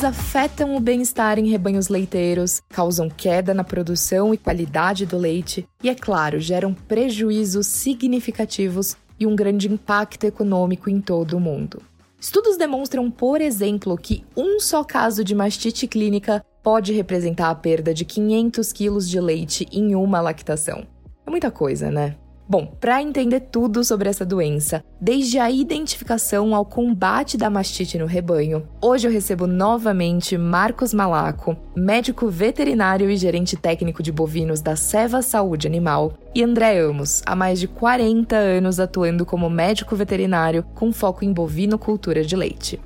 afetam 0.00 0.74
o 0.74 0.80
bem-estar 0.80 1.38
em 1.38 1.48
rebanhos 1.48 1.88
leiteiros, 1.88 2.62
causam 2.70 3.10
queda 3.10 3.52
na 3.52 3.62
produção 3.62 4.32
e 4.32 4.38
qualidade 4.38 5.04
do 5.04 5.18
leite 5.18 5.68
e, 5.82 5.90
é 5.90 5.94
claro, 5.94 6.40
geram 6.40 6.72
prejuízos 6.72 7.66
significativos 7.66 8.96
e 9.20 9.26
um 9.26 9.36
grande 9.36 9.70
impacto 9.70 10.24
econômico 10.24 10.88
em 10.88 11.00
todo 11.00 11.36
o 11.36 11.40
mundo. 11.40 11.82
Estudos 12.18 12.56
demonstram, 12.56 13.10
por 13.10 13.40
exemplo, 13.40 13.98
que 13.98 14.24
um 14.36 14.58
só 14.58 14.82
caso 14.82 15.22
de 15.22 15.34
mastite 15.34 15.86
clínica 15.86 16.44
pode 16.62 16.92
representar 16.92 17.50
a 17.50 17.54
perda 17.54 17.92
de 17.92 18.04
500 18.04 18.72
quilos 18.72 19.08
de 19.08 19.20
leite 19.20 19.66
em 19.70 19.94
uma 19.94 20.20
lactação. 20.20 20.86
É 21.26 21.30
muita 21.30 21.50
coisa, 21.50 21.90
né? 21.90 22.16
Bom, 22.52 22.66
para 22.66 23.00
entender 23.00 23.40
tudo 23.40 23.82
sobre 23.82 24.10
essa 24.10 24.26
doença, 24.26 24.84
desde 25.00 25.38
a 25.38 25.50
identificação 25.50 26.54
ao 26.54 26.66
combate 26.66 27.38
da 27.38 27.48
mastite 27.48 27.96
no 27.96 28.04
rebanho, 28.04 28.68
hoje 28.78 29.08
eu 29.08 29.10
recebo 29.10 29.46
novamente 29.46 30.36
Marcos 30.36 30.92
Malaco, 30.92 31.56
médico 31.74 32.28
veterinário 32.28 33.08
e 33.08 33.16
gerente 33.16 33.56
técnico 33.56 34.02
de 34.02 34.12
bovinos 34.12 34.60
da 34.60 34.76
Seva 34.76 35.22
Saúde 35.22 35.66
Animal, 35.66 36.12
e 36.34 36.42
André 36.42 36.78
Amos, 36.78 37.22
há 37.24 37.34
mais 37.34 37.58
de 37.58 37.66
40 37.66 38.36
anos 38.36 38.78
atuando 38.78 39.24
como 39.24 39.48
médico 39.48 39.96
veterinário 39.96 40.62
com 40.74 40.92
foco 40.92 41.24
em 41.24 41.32
bovinocultura 41.32 42.22
de 42.22 42.36
leite. 42.36 42.78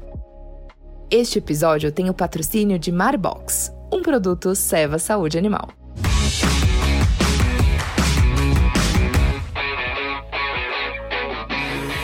Este 1.10 1.40
episódio 1.40 1.90
tem 1.90 2.08
o 2.08 2.14
patrocínio 2.14 2.78
de 2.78 2.92
Marbox, 2.92 3.72
um 3.92 4.00
produto 4.00 4.54
Seva 4.54 5.00
Saúde 5.00 5.36
Animal. 5.36 5.70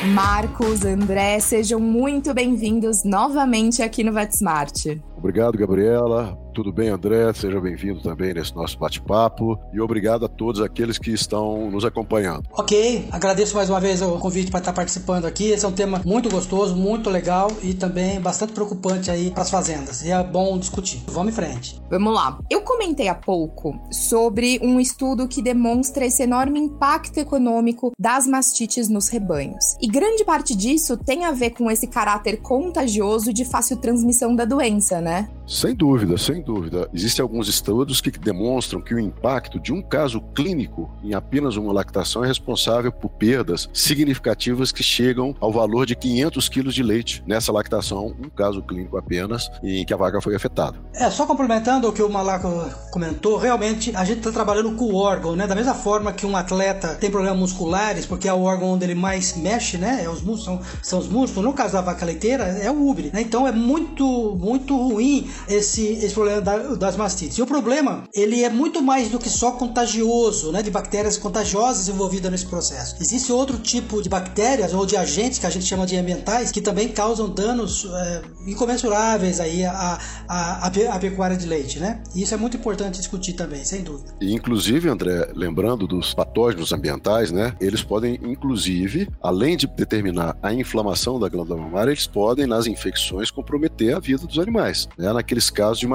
Marcos, 0.06 0.84
André, 0.84 1.38
sejam 1.38 1.78
muito 1.78 2.34
bem-vindos 2.34 3.04
novamente 3.04 3.82
aqui 3.82 4.02
no 4.02 4.12
VetSmart. 4.12 4.98
Obrigado, 5.16 5.56
Gabriela. 5.56 6.41
Tudo 6.54 6.70
bem, 6.70 6.90
André? 6.90 7.32
Seja 7.32 7.58
bem-vindo 7.58 8.02
também 8.02 8.34
nesse 8.34 8.54
nosso 8.54 8.78
bate-papo 8.78 9.58
e 9.72 9.80
obrigado 9.80 10.26
a 10.26 10.28
todos 10.28 10.60
aqueles 10.60 10.98
que 10.98 11.10
estão 11.10 11.70
nos 11.70 11.82
acompanhando. 11.82 12.46
Ok, 12.52 13.08
agradeço 13.10 13.56
mais 13.56 13.70
uma 13.70 13.80
vez 13.80 14.02
o 14.02 14.18
convite 14.18 14.50
para 14.50 14.60
estar 14.60 14.74
participando 14.74 15.24
aqui. 15.24 15.50
Esse 15.50 15.64
é 15.64 15.68
um 15.68 15.72
tema 15.72 16.02
muito 16.04 16.28
gostoso, 16.28 16.76
muito 16.76 17.08
legal 17.08 17.50
e 17.62 17.72
também 17.72 18.20
bastante 18.20 18.52
preocupante 18.52 19.10
aí 19.10 19.30
para 19.30 19.42
as 19.42 19.50
fazendas. 19.50 20.02
E 20.02 20.10
é 20.10 20.22
bom 20.22 20.58
discutir. 20.58 21.02
Vamos 21.06 21.32
em 21.32 21.36
frente. 21.36 21.80
Vamos 21.88 22.12
lá. 22.12 22.38
Eu 22.50 22.60
comentei 22.60 23.08
há 23.08 23.14
pouco 23.14 23.80
sobre 23.90 24.60
um 24.62 24.78
estudo 24.78 25.26
que 25.26 25.42
demonstra 25.42 26.04
esse 26.04 26.22
enorme 26.22 26.60
impacto 26.60 27.16
econômico 27.16 27.92
das 27.98 28.26
mastites 28.26 28.90
nos 28.90 29.08
rebanhos. 29.08 29.74
E 29.80 29.86
grande 29.86 30.22
parte 30.22 30.54
disso 30.54 30.98
tem 30.98 31.24
a 31.24 31.32
ver 31.32 31.50
com 31.50 31.70
esse 31.70 31.86
caráter 31.86 32.42
contagioso 32.42 33.32
de 33.32 33.46
fácil 33.46 33.78
transmissão 33.78 34.36
da 34.36 34.44
doença, 34.44 35.00
né? 35.00 35.30
Sem 35.46 35.74
dúvida, 35.74 36.16
sem 36.18 36.41
dúvida. 36.42 36.88
Existem 36.92 37.22
alguns 37.22 37.48
estudos 37.48 38.00
que 38.00 38.10
demonstram 38.10 38.80
que 38.80 38.94
o 38.94 38.98
impacto 38.98 39.60
de 39.60 39.72
um 39.72 39.80
caso 39.80 40.20
clínico 40.34 40.90
em 41.02 41.14
apenas 41.14 41.56
uma 41.56 41.72
lactação 41.72 42.24
é 42.24 42.26
responsável 42.26 42.92
por 42.92 43.08
perdas 43.08 43.68
significativas 43.72 44.72
que 44.72 44.82
chegam 44.82 45.34
ao 45.40 45.52
valor 45.52 45.86
de 45.86 45.94
500 45.94 46.48
quilos 46.48 46.74
de 46.74 46.82
leite 46.82 47.22
nessa 47.26 47.52
lactação, 47.52 48.14
um 48.18 48.28
caso 48.28 48.62
clínico 48.62 48.96
apenas, 48.96 49.50
em 49.62 49.84
que 49.84 49.94
a 49.94 49.96
vaca 49.96 50.20
foi 50.20 50.34
afetada. 50.34 50.78
É, 50.94 51.10
só 51.10 51.26
complementando 51.26 51.88
o 51.88 51.92
que 51.92 52.02
o 52.02 52.08
Malaco 52.08 52.48
comentou, 52.90 53.38
realmente 53.38 53.94
a 53.94 54.04
gente 54.04 54.18
está 54.18 54.32
trabalhando 54.32 54.72
com 54.72 54.84
o 54.86 54.94
órgão, 54.94 55.36
né? 55.36 55.46
Da 55.46 55.54
mesma 55.54 55.74
forma 55.74 56.12
que 56.12 56.26
um 56.26 56.36
atleta 56.36 56.94
tem 56.94 57.10
problemas 57.10 57.38
musculares, 57.38 58.06
porque 58.06 58.28
é 58.28 58.32
o 58.32 58.42
órgão 58.42 58.72
onde 58.72 58.84
ele 58.84 58.94
mais 58.94 59.36
mexe, 59.36 59.78
né? 59.78 60.02
É 60.04 60.08
os 60.08 60.22
músculos, 60.22 60.44
são, 60.44 60.60
são 60.82 60.98
os 60.98 61.08
músculos. 61.08 61.44
No 61.44 61.52
caso 61.52 61.74
da 61.74 61.80
vaca 61.80 62.04
leiteira, 62.04 62.44
é 62.44 62.70
o 62.70 62.86
úbere, 62.86 63.10
né? 63.12 63.20
Então 63.20 63.46
é 63.46 63.52
muito, 63.52 64.36
muito 64.38 64.76
ruim 64.76 65.30
esse, 65.48 65.86
esse 65.86 66.14
problema 66.14 66.31
da, 66.40 66.74
das 66.74 66.96
mastites. 66.96 67.38
E 67.38 67.42
o 67.42 67.46
problema, 67.46 68.04
ele 68.14 68.42
é 68.42 68.50
muito 68.50 68.82
mais 68.82 69.08
do 69.08 69.18
que 69.18 69.28
só 69.28 69.52
contagioso, 69.52 70.52
né, 70.52 70.62
de 70.62 70.70
bactérias 70.70 71.16
contagiosas 71.18 71.88
envolvidas 71.88 72.30
nesse 72.30 72.46
processo. 72.46 72.96
Existe 73.00 73.32
outro 73.32 73.58
tipo 73.58 74.02
de 74.02 74.08
bactérias 74.08 74.72
ou 74.72 74.86
de 74.86 74.96
agentes 74.96 75.38
que 75.38 75.46
a 75.46 75.50
gente 75.50 75.64
chama 75.64 75.86
de 75.86 75.96
ambientais 75.96 76.50
que 76.50 76.60
também 76.60 76.88
causam 76.88 77.28
danos 77.28 77.86
é, 77.92 78.22
incomensuráveis 78.46 79.40
aí 79.40 79.64
à, 79.64 79.98
à, 80.28 80.66
à, 80.66 80.98
pecuária 80.98 81.36
de 81.36 81.46
leite, 81.46 81.78
né? 81.78 82.02
E 82.14 82.22
isso 82.22 82.34
é 82.34 82.36
muito 82.36 82.56
importante 82.56 82.98
discutir 82.98 83.32
também, 83.34 83.64
sem 83.64 83.82
dúvida. 83.82 84.14
E, 84.20 84.32
inclusive, 84.32 84.88
André, 84.88 85.30
lembrando 85.34 85.86
dos 85.86 86.14
patógenos 86.14 86.72
ambientais, 86.72 87.30
né, 87.30 87.54
eles 87.60 87.82
podem, 87.82 88.18
inclusive, 88.22 89.08
além 89.22 89.56
de 89.56 89.66
determinar 89.66 90.36
a 90.42 90.52
inflamação 90.52 91.18
da 91.18 91.28
glândula 91.28 91.60
mamária, 91.60 91.90
eles 91.90 92.06
podem, 92.06 92.46
nas 92.46 92.66
infecções, 92.66 93.30
comprometer 93.30 93.94
a 93.94 94.00
vida 94.00 94.26
dos 94.26 94.38
animais. 94.38 94.88
Né? 94.96 95.12
Naqueles 95.12 95.50
casos 95.50 95.78
de 95.78 95.86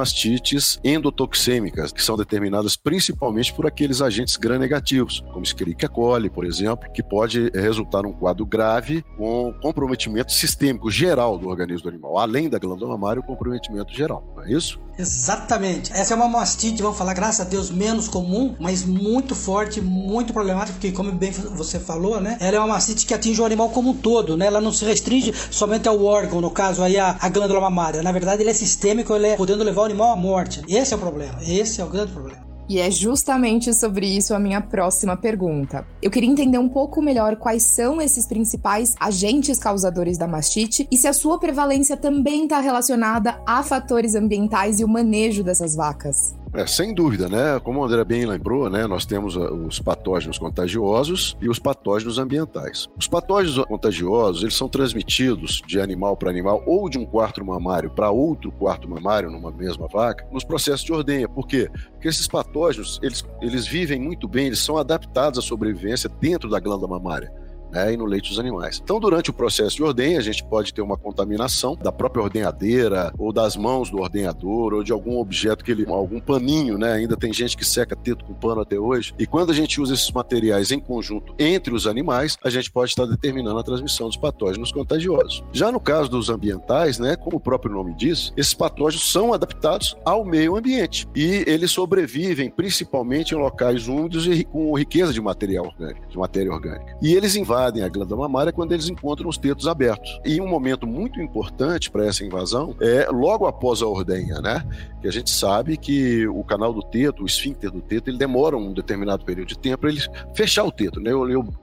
endotoxêmicas, 0.84 1.92
que 1.92 2.04
são 2.04 2.18
determinadas 2.18 2.76
principalmente 2.76 3.54
por 3.54 3.66
aqueles 3.66 4.02
agentes 4.02 4.38
gram-negativos, 4.38 5.24
como 5.32 5.44
Escherichia 5.44 5.90
coli, 5.90 6.30
por 6.30 6.46
exemplo, 6.46 6.90
que 6.92 7.04
pode 7.04 7.50
resultar 7.54 8.04
num 8.04 8.14
quadro 8.14 8.46
grave 8.46 9.04
com 9.18 9.54
comprometimento 9.62 10.32
sistêmico 10.32 10.90
geral 10.90 11.38
do 11.38 11.48
organismo 11.48 11.84
do 11.84 11.90
animal, 11.90 12.18
além 12.18 12.50
da 12.50 12.60
glândula 12.60 12.92
mamária, 12.92 13.20
o 13.20 13.26
comprometimento 13.26 13.94
geral, 13.94 14.24
não 14.36 14.44
é 14.44 14.52
isso? 14.52 14.80
Exatamente. 14.97 15.91
Essa 15.94 16.13
é 16.13 16.18
uma 16.18 16.28
mastite, 16.28 16.81
vamos 16.81 16.97
falar, 16.97 17.13
graças 17.13 17.46
a 17.46 17.50
Deus, 17.50 17.69
menos 17.69 18.08
comum, 18.08 18.56
mas 18.59 18.84
muito 18.84 19.35
forte, 19.35 19.80
muito 19.80 20.34
problemática, 20.34 20.74
porque 20.74 20.91
como 20.91 21.12
bem 21.12 21.31
você 21.31 21.80
falou, 21.80 22.19
né? 22.19 22.38
Ela 22.40 22.58
é 22.58 22.59
uma 22.59 22.68
mastite 22.68 23.06
que 23.06 23.13
atinge 23.13 23.40
o 23.41 23.46
animal 23.46 23.69
como 23.69 23.91
um 23.91 23.94
todo, 23.94 24.35
né? 24.35 24.47
Ela 24.47 24.59
não 24.59 24.74
se 24.74 24.84
restringe 24.85 25.34
somente 25.52 25.88
ao 25.88 26.03
órgão, 26.03 26.41
no 26.41 26.50
caso 26.50 26.81
aí 26.81 26.97
a, 26.97 27.16
a 27.19 27.30
glândula 27.30 27.62
mamária. 27.62 28.02
Na 28.02 28.12
verdade, 28.12 28.41
ele 28.41 28.50
é 28.50 28.53
sistêmico, 28.53 29.13
ele 29.13 29.28
é 29.28 29.35
podendo 29.35 29.63
levar 29.63 29.81
o 29.81 29.85
animal 29.85 30.12
à 30.12 30.16
morte. 30.16 30.63
Esse 30.68 30.94
é 30.94 30.97
o 30.97 31.00
problema. 31.00 31.38
Esse 31.44 31.79
é 31.81 31.84
o 31.84 31.90
grande 31.90 32.12
problema. 32.12 32.47
E 32.69 32.79
é 32.79 32.91
justamente 32.91 33.73
sobre 33.73 34.05
isso 34.05 34.33
a 34.33 34.39
minha 34.39 34.59
próxima 34.59 35.16
pergunta. 35.16 35.85
Eu 36.01 36.11
queria 36.11 36.29
entender 36.29 36.57
um 36.57 36.67
pouco 36.67 37.01
melhor 37.01 37.38
quais 37.38 37.63
são 37.63 38.01
esses 38.01 38.25
principais 38.25 38.94
agentes 39.00 39.57
causadores 39.57 40.17
da 40.17 40.28
mastite 40.28 40.88
e 40.91 40.97
se 40.97 41.07
a 41.07 41.13
sua 41.13 41.39
prevalência 41.39 41.95
também 41.95 42.44
está 42.44 42.59
relacionada 42.59 43.41
a 43.45 43.63
fatores 43.63 44.16
ambientais 44.16 44.79
e 44.79 44.83
o 44.83 44.88
manejo 44.88 45.44
dessas 45.44 45.75
vacas. 45.75 46.35
É, 46.53 46.66
sem 46.66 46.94
dúvida, 46.94 47.28
né? 47.28 47.59
Como 47.59 47.80
o 47.80 47.84
André 47.84 48.03
bem 48.03 48.25
lembrou, 48.25 48.69
né? 48.69 48.88
Nós 48.88 49.06
temos 49.06 49.35
uh, 49.35 49.53
os 49.68 49.80
patógenos 49.80 50.38
contagiosos 50.38 51.38
e 51.41 51.50
os 51.50 51.59
patógenos 51.59 52.18
ambientais. 52.18 52.88
Os 52.97 53.08
patógenos 53.08 53.63
contagiosos, 53.66 54.44
eles 54.44 54.56
são 54.56 54.69
transmitidos 54.69 55.62
de 55.68 55.80
animal 55.80 56.16
para 56.16 56.30
animal 56.30 56.63
ou 56.66 56.90
de 56.90 56.97
um 56.97 57.06
quarto 57.06 57.44
mamário 57.44 57.90
para 57.90 58.09
outro 58.12 58.52
quarto 58.52 58.90
mamário 58.90 59.30
numa 59.30 59.52
mesma 59.52 59.88
vaca, 59.88 60.25
nos 60.31 60.44
processos 60.44 60.85
de 60.85 60.94
ordenha. 60.94 61.28
Por 61.28 61.47
quê? 61.47 61.69
Porque 61.91 62.08
esses 62.08 62.28
patógenos, 62.28 63.00
eles, 63.03 63.24
eles 63.41 63.68
vivem 63.68 64.00
muito 64.00 64.28
bem, 64.28 64.47
eles 64.47 64.59
são 64.59 64.78
adaptados 64.78 65.40
à 65.40 65.41
sobrevivência 65.41 66.09
dentro 66.19 66.50
da 66.50 66.59
glândula 66.59 66.88
mamária 66.88 67.47
né, 67.72 67.94
e 67.94 67.97
no 67.97 68.05
leite 68.05 68.29
dos 68.29 68.39
animais. 68.39 68.81
Então, 68.83 69.00
durante 69.00 69.29
o 69.29 69.33
processo 69.33 69.75
de 69.75 69.83
ordenha, 69.83 70.19
a 70.19 70.22
gente 70.22 70.44
pode 70.44 70.73
ter 70.73 70.81
uma 70.81 70.97
contaminação 70.97 71.75
da 71.75 71.91
própria 71.91 72.23
ordenhadeira, 72.23 73.13
ou 73.17 73.33
das 73.33 73.55
mãos 73.55 73.89
do 73.89 74.00
ordenhador, 74.00 74.73
ou 74.73 74.83
de 74.83 74.91
algum 74.91 75.19
objeto 75.19 75.63
que 75.63 75.72
ele. 75.72 75.85
algum 75.88 76.19
paninho, 76.19 76.78
né? 76.78 76.94
Ainda 76.94 77.16
tem 77.16 77.33
gente 77.33 77.57
que 77.57 77.66
seca 77.66 77.95
teto 77.95 78.25
com 78.25 78.33
pano 78.33 78.61
até 78.61 78.79
hoje. 78.79 79.13
E 79.19 79.25
quando 79.25 79.51
a 79.51 79.53
gente 79.53 79.81
usa 79.81 79.94
esses 79.94 80.11
materiais 80.11 80.72
em 80.72 80.79
conjunto 80.79 81.33
entre 81.38 81.73
os 81.73 81.88
animais, 81.88 82.38
a 82.44 82.50
gente 82.50 82.72
pode 82.72 82.91
estar 82.91 83.05
determinando 83.05 83.59
a 83.59 83.63
transmissão 83.63 84.07
dos 84.07 84.17
patógenos 84.17 84.72
contagiosos. 84.72 85.44
Já 85.51 85.72
no 85.72 85.79
caso 85.79 86.09
dos 86.09 86.29
ambientais, 86.29 86.99
né, 86.99 87.16
como 87.16 87.38
o 87.38 87.39
próprio 87.39 87.72
nome 87.72 87.94
diz, 87.95 88.31
esses 88.38 88.53
patógenos 88.53 89.11
são 89.11 89.34
adaptados 89.34 89.95
ao 90.05 90.23
meio 90.25 90.55
ambiente 90.55 91.07
e 91.16 91.44
eles 91.47 91.72
sobrevivem 91.72 92.49
principalmente 92.49 93.34
em 93.34 93.37
locais 93.37 93.87
úmidos 93.87 94.25
e 94.28 94.43
com 94.43 94.78
riqueza 94.78 95.13
de 95.13 95.22
material 95.22 95.66
orgânico, 95.66 96.08
de 96.08 96.17
matéria 96.17 96.52
orgânica. 96.52 96.97
E 97.02 97.13
eles 97.13 97.35
invadem 97.35 97.57
invadem 97.58 97.84
a 97.84 97.90
glândula 97.90 98.22
mamária 98.22 98.52
quando 98.52 98.72
eles 98.72 98.90
encontram 98.90 99.30
os 99.30 99.38
tetos 99.38 99.68
abertos. 99.68 100.20
E 100.24 100.40
um 100.40 100.48
momento 100.48 100.86
muito 100.86 101.20
importante 101.20 101.90
para 101.90 102.06
essa 102.06 102.24
invasão 102.24 102.76
é 102.80 103.09
logo 103.09 103.48
após 103.48 103.82
a 103.82 103.88
ordenha, 103.88 104.40
né? 104.42 104.64
Que 105.02 105.08
a 105.08 105.12
gente 105.12 105.30
sabe 105.30 105.78
que 105.78 106.28
o 106.28 106.44
canal 106.44 106.74
do 106.74 106.82
teto, 106.82 107.24
o 107.24 107.26
esfíncter 107.26 107.72
do 107.72 107.82
teto, 107.82 108.09
ele 108.09 108.18
demora 108.18 108.58
um 108.58 108.74
determinado 108.74 109.26
período 109.26 109.50
de 109.50 109.58
tempo 109.58 109.80
para 109.80 109.90
ele 109.90 110.02
fechar 110.36 110.64
o 110.64 110.72
teto, 110.72 111.00
né? 111.00 111.12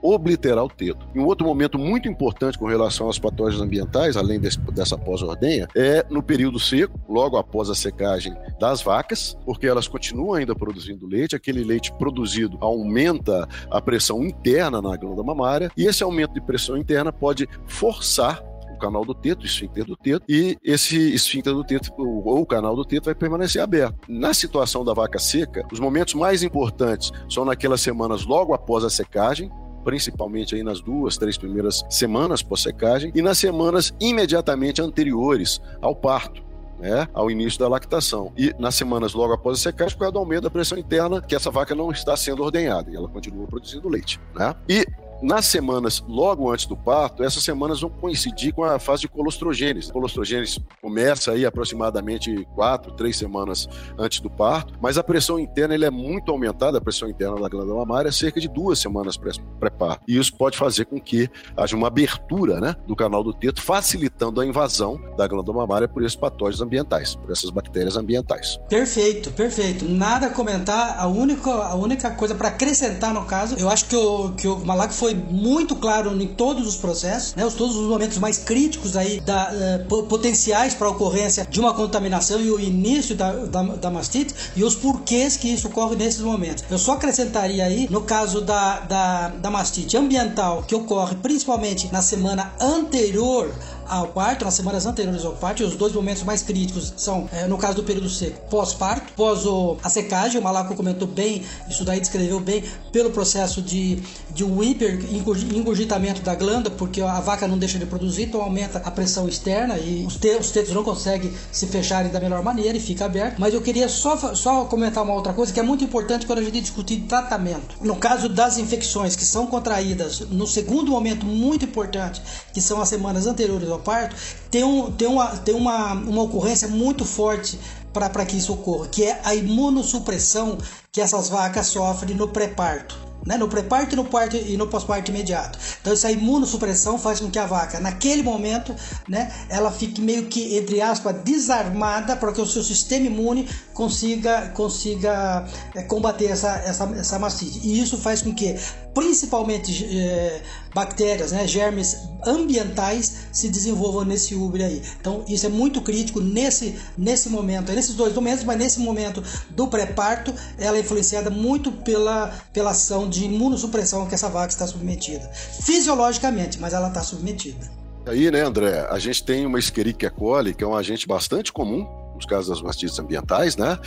Obliterar 0.01 0.63
o 0.63 0.69
teto. 0.69 1.05
E 1.13 1.19
um 1.19 1.25
outro 1.25 1.45
momento 1.45 1.77
muito 1.77 2.07
importante 2.09 2.57
com 2.57 2.65
relação 2.65 3.07
aos 3.07 3.19
patógenos 3.19 3.61
ambientais, 3.61 4.17
além 4.17 4.39
desse, 4.39 4.59
dessa 4.71 4.97
pós-ordenha, 4.97 5.67
é 5.75 6.05
no 6.09 6.21
período 6.21 6.59
seco, 6.59 6.99
logo 7.07 7.37
após 7.37 7.69
a 7.69 7.75
secagem 7.75 8.33
das 8.59 8.81
vacas, 8.81 9.37
porque 9.45 9.67
elas 9.67 9.87
continuam 9.87 10.33
ainda 10.33 10.55
produzindo 10.55 11.07
leite, 11.07 11.35
aquele 11.35 11.63
leite 11.63 11.91
produzido 11.93 12.57
aumenta 12.61 13.47
a 13.69 13.81
pressão 13.81 14.23
interna 14.23 14.81
na 14.81 14.95
glândula 14.95 15.23
mamária 15.23 15.71
e 15.77 15.84
esse 15.87 16.03
aumento 16.03 16.33
de 16.33 16.41
pressão 16.41 16.77
interna 16.77 17.11
pode 17.11 17.47
forçar 17.67 18.43
o 18.75 18.77
canal 18.77 19.05
do 19.05 19.13
teto, 19.13 19.43
o 19.43 19.45
esfíncter 19.45 19.85
do 19.85 19.95
teto, 19.95 20.25
e 20.27 20.57
esse 20.63 21.13
esfíncter 21.13 21.53
do 21.53 21.63
teto, 21.63 21.91
ou 21.97 22.41
o 22.41 22.45
canal 22.45 22.75
do 22.75 22.83
teto, 22.83 23.05
vai 23.05 23.15
permanecer 23.15 23.61
aberto. 23.61 23.95
Na 24.07 24.33
situação 24.33 24.83
da 24.83 24.93
vaca 24.93 25.17
seca, 25.17 25.65
os 25.71 25.79
momentos 25.79 26.13
mais 26.13 26.43
importantes 26.43 27.11
são 27.29 27.45
naquelas 27.45 27.81
semanas 27.81 28.25
logo 28.25 28.53
após 28.53 28.83
a 28.83 28.89
secagem, 28.89 29.49
principalmente 29.83 30.55
aí 30.55 30.63
nas 30.63 30.81
duas, 30.81 31.17
três 31.17 31.37
primeiras 31.37 31.85
semanas 31.89 32.41
pós-secagem, 32.41 33.11
e 33.15 33.21
nas 33.21 33.37
semanas 33.37 33.93
imediatamente 33.99 34.81
anteriores 34.81 35.61
ao 35.81 35.95
parto 35.95 36.43
né, 36.79 37.07
ao 37.13 37.31
início 37.31 37.59
da 37.59 37.67
lactação. 37.67 38.31
E 38.37 38.53
nas 38.59 38.75
semanas 38.75 39.13
logo 39.13 39.33
após 39.33 39.59
a 39.59 39.61
secagem, 39.61 39.93
por 39.93 40.01
causa 40.01 40.13
do 40.13 40.19
aumento 40.19 40.43
da 40.43 40.49
pressão 40.49 40.77
interna, 40.77 41.21
que 41.21 41.35
essa 41.35 41.49
vaca 41.49 41.73
não 41.73 41.91
está 41.91 42.15
sendo 42.15 42.43
ordenhada 42.43 42.91
e 42.91 42.95
ela 42.95 43.07
continua 43.07 43.47
produzindo 43.47 43.87
leite. 43.87 44.19
Né? 44.35 44.53
E 44.67 44.85
nas 45.21 45.45
semanas 45.45 46.03
logo 46.07 46.51
antes 46.51 46.65
do 46.65 46.75
parto, 46.75 47.23
essas 47.23 47.43
semanas 47.43 47.81
vão 47.81 47.89
coincidir 47.89 48.53
com 48.53 48.63
a 48.63 48.79
fase 48.79 49.01
de 49.01 49.07
colostrogênese. 49.07 49.91
Colostrogênese 49.91 50.63
começa 50.81 51.31
aí 51.31 51.45
aproximadamente 51.45 52.47
quatro, 52.55 52.91
três 52.93 53.17
semanas 53.17 53.67
antes 53.97 54.19
do 54.19 54.29
parto, 54.29 54.73
mas 54.81 54.97
a 54.97 55.03
pressão 55.03 55.39
interna 55.39 55.73
ele 55.73 55.85
é 55.85 55.91
muito 55.91 56.31
aumentada, 56.31 56.77
a 56.77 56.81
pressão 56.81 57.09
interna 57.09 57.39
da 57.39 57.49
glândula 57.49 57.85
mamária, 57.85 58.11
cerca 58.11 58.39
de 58.39 58.47
duas 58.47 58.79
semanas 58.79 59.17
pré-parto. 59.59 60.03
E 60.07 60.17
isso 60.17 60.35
pode 60.35 60.57
fazer 60.57 60.85
com 60.85 60.99
que 60.99 61.29
haja 61.55 61.75
uma 61.75 61.87
abertura 61.87 62.59
né, 62.59 62.75
do 62.87 62.95
canal 62.95 63.23
do 63.23 63.33
teto, 63.33 63.61
facilitando 63.61 64.41
a 64.41 64.45
invasão 64.45 64.99
da 65.17 65.27
glândula 65.27 65.59
mamária 65.59 65.87
por 65.87 66.03
esses 66.03 66.15
patógenos 66.15 66.61
ambientais, 66.61 67.15
por 67.15 67.31
essas 67.31 67.49
bactérias 67.49 67.97
ambientais. 67.97 68.59
Perfeito, 68.69 69.31
perfeito. 69.31 69.85
Nada 69.85 70.27
a 70.27 70.29
comentar. 70.29 70.99
A 70.99 71.07
única, 71.07 71.49
a 71.49 71.75
única 71.75 72.11
coisa 72.11 72.35
para 72.35 72.49
acrescentar 72.49 73.13
no 73.13 73.25
caso, 73.25 73.55
eu 73.57 73.69
acho 73.69 73.85
que 73.85 73.95
o, 73.95 74.31
que 74.33 74.47
o 74.47 74.57
Malac 74.65 74.93
foi 74.93 75.04
muito 75.13 75.75
claro 75.75 76.19
em 76.19 76.27
todos 76.27 76.67
os 76.67 76.75
processos, 76.75 77.35
né, 77.35 77.43
todos 77.55 77.75
os 77.75 77.87
momentos 77.87 78.17
mais 78.17 78.37
críticos 78.37 78.95
aí 78.95 79.19
da, 79.19 79.51
uh, 79.89 80.03
potenciais 80.03 80.73
para 80.73 80.87
a 80.87 80.91
ocorrência 80.91 81.45
de 81.49 81.59
uma 81.59 81.73
contaminação 81.73 82.39
e 82.39 82.49
o 82.49 82.59
início 82.59 83.15
da, 83.15 83.31
da, 83.31 83.61
da, 83.61 83.91
mastite 83.91 84.33
e 84.55 84.63
os 84.63 84.75
porquês 84.75 85.37
que 85.37 85.47
isso 85.47 85.67
ocorre 85.67 85.95
nesses 85.95 86.21
momentos. 86.21 86.63
Eu 86.69 86.77
só 86.77 86.93
acrescentaria 86.93 87.65
aí, 87.65 87.87
no 87.89 88.01
caso 88.01 88.41
da, 88.41 88.79
da, 88.79 89.27
da 89.29 89.51
mastite 89.51 89.97
ambiental, 89.97 90.63
que 90.63 90.75
ocorre 90.75 91.15
principalmente 91.15 91.91
na 91.91 92.01
semana 92.01 92.53
anterior 92.59 93.51
ao 93.87 94.07
parto, 94.07 94.45
nas 94.45 94.53
semanas 94.53 94.85
anteriores 94.85 95.25
ao 95.25 95.33
parto, 95.33 95.63
e 95.63 95.65
os 95.65 95.75
dois 95.75 95.93
momentos 95.93 96.23
mais 96.23 96.41
críticos 96.41 96.93
são, 96.97 97.29
é, 97.31 97.47
no 97.47 97.57
caso 97.57 97.75
do 97.75 97.83
período 97.83 98.09
seco, 98.09 98.49
pós-parto, 98.49 99.13
pós 99.13 99.45
o, 99.45 99.77
a 99.83 99.89
secagem, 99.89 100.39
o 100.39 100.43
Malaco 100.43 100.75
comentou 100.75 101.07
bem, 101.07 101.43
isso 101.69 101.83
daí 101.83 101.99
descreveu 101.99 102.39
bem, 102.39 102.63
pelo 102.91 103.11
processo 103.11 103.61
de, 103.61 104.01
de 104.31 104.43
hiper 104.43 104.99
engurgitamento 105.13 106.21
da 106.21 106.35
glândula, 106.35 106.75
porque 106.75 107.01
a 107.01 107.19
vaca 107.19 107.47
não 107.47 107.57
deixa 107.57 107.77
de 107.77 107.85
produzir, 107.85 108.23
então 108.23 108.41
aumenta 108.41 108.79
a 108.79 108.91
pressão 108.91 109.27
externa 109.27 109.77
e 109.77 110.05
os, 110.05 110.15
te, 110.15 110.35
os 110.35 110.51
tetos 110.51 110.73
não 110.73 110.83
conseguem 110.83 111.33
se 111.51 111.67
fecharem 111.67 112.11
da 112.11 112.19
melhor 112.19 112.41
maneira 112.43 112.77
e 112.77 112.79
fica 112.79 113.05
aberto. 113.05 113.37
Mas 113.39 113.53
eu 113.53 113.61
queria 113.61 113.89
só, 113.89 114.33
só 114.33 114.65
comentar 114.65 115.03
uma 115.03 115.13
outra 115.13 115.33
coisa 115.33 115.51
que 115.51 115.59
é 115.59 115.63
muito 115.63 115.83
importante 115.83 116.25
quando 116.25 116.39
a 116.39 116.43
gente 116.43 116.61
discutir 116.61 117.01
tratamento. 117.01 117.75
No 117.81 117.95
caso 117.95 118.29
das 118.29 118.57
infecções 118.57 119.15
que 119.15 119.25
são 119.25 119.47
contraídas 119.47 120.21
no 120.21 120.47
segundo 120.47 120.91
momento 120.91 121.25
muito 121.25 121.65
importante, 121.65 122.21
que 122.55 122.61
são 122.61 122.79
as 122.79 122.87
semanas 122.87 123.27
anteriores 123.27 123.69
ao 123.69 123.79
parto, 123.79 124.15
tem, 124.49 124.63
um, 124.63 124.89
tem, 124.89 125.09
uma, 125.09 125.27
tem 125.35 125.53
uma, 125.53 125.91
uma 125.91 126.23
ocorrência 126.23 126.69
muito 126.69 127.03
forte 127.03 127.59
para 127.91 128.25
que 128.25 128.37
isso 128.37 128.53
ocorra, 128.53 128.87
que 128.87 129.03
é 129.03 129.19
a 129.25 129.35
imunossupressão 129.35 130.57
que 130.89 131.01
essas 131.01 131.27
vacas 131.27 131.67
sofrem 131.67 132.15
no 132.15 132.29
pré-parto 132.29 133.05
né? 133.25 133.37
no 133.37 133.47
pré-parto 133.47 133.93
e 133.93 133.95
no 133.95 134.05
parto 134.05 134.37
e 134.37 134.55
no 134.55 134.67
pós-parto 134.67 135.09
imediato. 135.09 135.57
Então 135.81 135.91
essa 135.91 136.11
imunossupressão 136.11 136.99
faz 136.99 137.19
com 137.19 137.29
que 137.29 137.39
a 137.39 137.45
vaca, 137.45 137.79
naquele 137.79 138.21
momento, 138.21 138.73
né, 139.09 139.33
ela 139.49 139.71
fique 139.71 139.99
meio 139.99 140.27
que 140.27 140.57
entre 140.57 140.79
aspas 140.79 141.15
desarmada 141.23 142.15
para 142.15 142.31
que 142.31 142.39
o 142.39 142.45
seu 142.45 142.63
sistema 142.63 143.07
imune 143.07 143.49
consiga 143.73 144.49
consiga 144.49 145.45
é, 145.73 145.81
combater 145.83 146.25
essa 146.25 146.49
essa 146.57 146.85
essa 146.95 147.17
mastite. 147.17 147.59
E 147.63 147.81
isso 147.81 147.97
faz 147.97 148.21
com 148.21 148.33
que 148.33 148.55
principalmente 148.95 149.85
é, 149.99 150.41
bactérias, 150.73 151.33
né, 151.33 151.45
germes 151.45 151.97
ambientais 152.25 153.27
se 153.31 153.49
desenvolvam 153.49 154.05
nesse 154.05 154.33
úbere 154.33 154.63
aí. 154.63 154.81
Então 154.99 155.23
isso 155.27 155.45
é 155.45 155.49
muito 155.49 155.81
crítico 155.81 156.21
nesse 156.21 156.79
nesse 156.97 157.29
momento, 157.29 157.71
nesses 157.73 157.93
dois 157.93 158.13
momentos, 158.13 158.45
mas 158.45 158.57
nesse 158.57 158.79
momento 158.79 159.21
do 159.51 159.67
pré-parto, 159.67 160.33
ela 160.57 160.77
é 160.77 160.79
influenciada 160.79 161.29
muito 161.29 161.71
pela 161.71 162.33
pela 162.53 162.71
ação 162.71 163.07
de 163.09 163.25
imunossupressão 163.25 164.07
que 164.07 164.15
essa 164.15 164.29
vaca 164.29 164.51
está 164.51 164.65
submetida. 164.65 165.29
Fisiologicamente, 165.61 166.57
mas 166.59 166.73
ela 166.73 166.87
está 166.87 167.01
submetida. 167.01 167.69
Aí, 168.07 168.31
né, 168.31 168.41
André, 168.41 168.87
a 168.89 168.99
gente 168.99 169.23
tem 169.23 169.45
uma 169.45 169.59
Escherichia 169.59 170.11
coli, 170.11 170.53
que 170.53 170.63
é 170.63 170.67
um 170.67 170.75
agente 170.75 171.07
bastante 171.07 171.51
comum 171.51 172.04
nos 172.15 172.25
casos 172.25 172.49
das 172.49 172.61
mastites 172.61 172.97
ambientais, 172.97 173.57
né? 173.57 173.77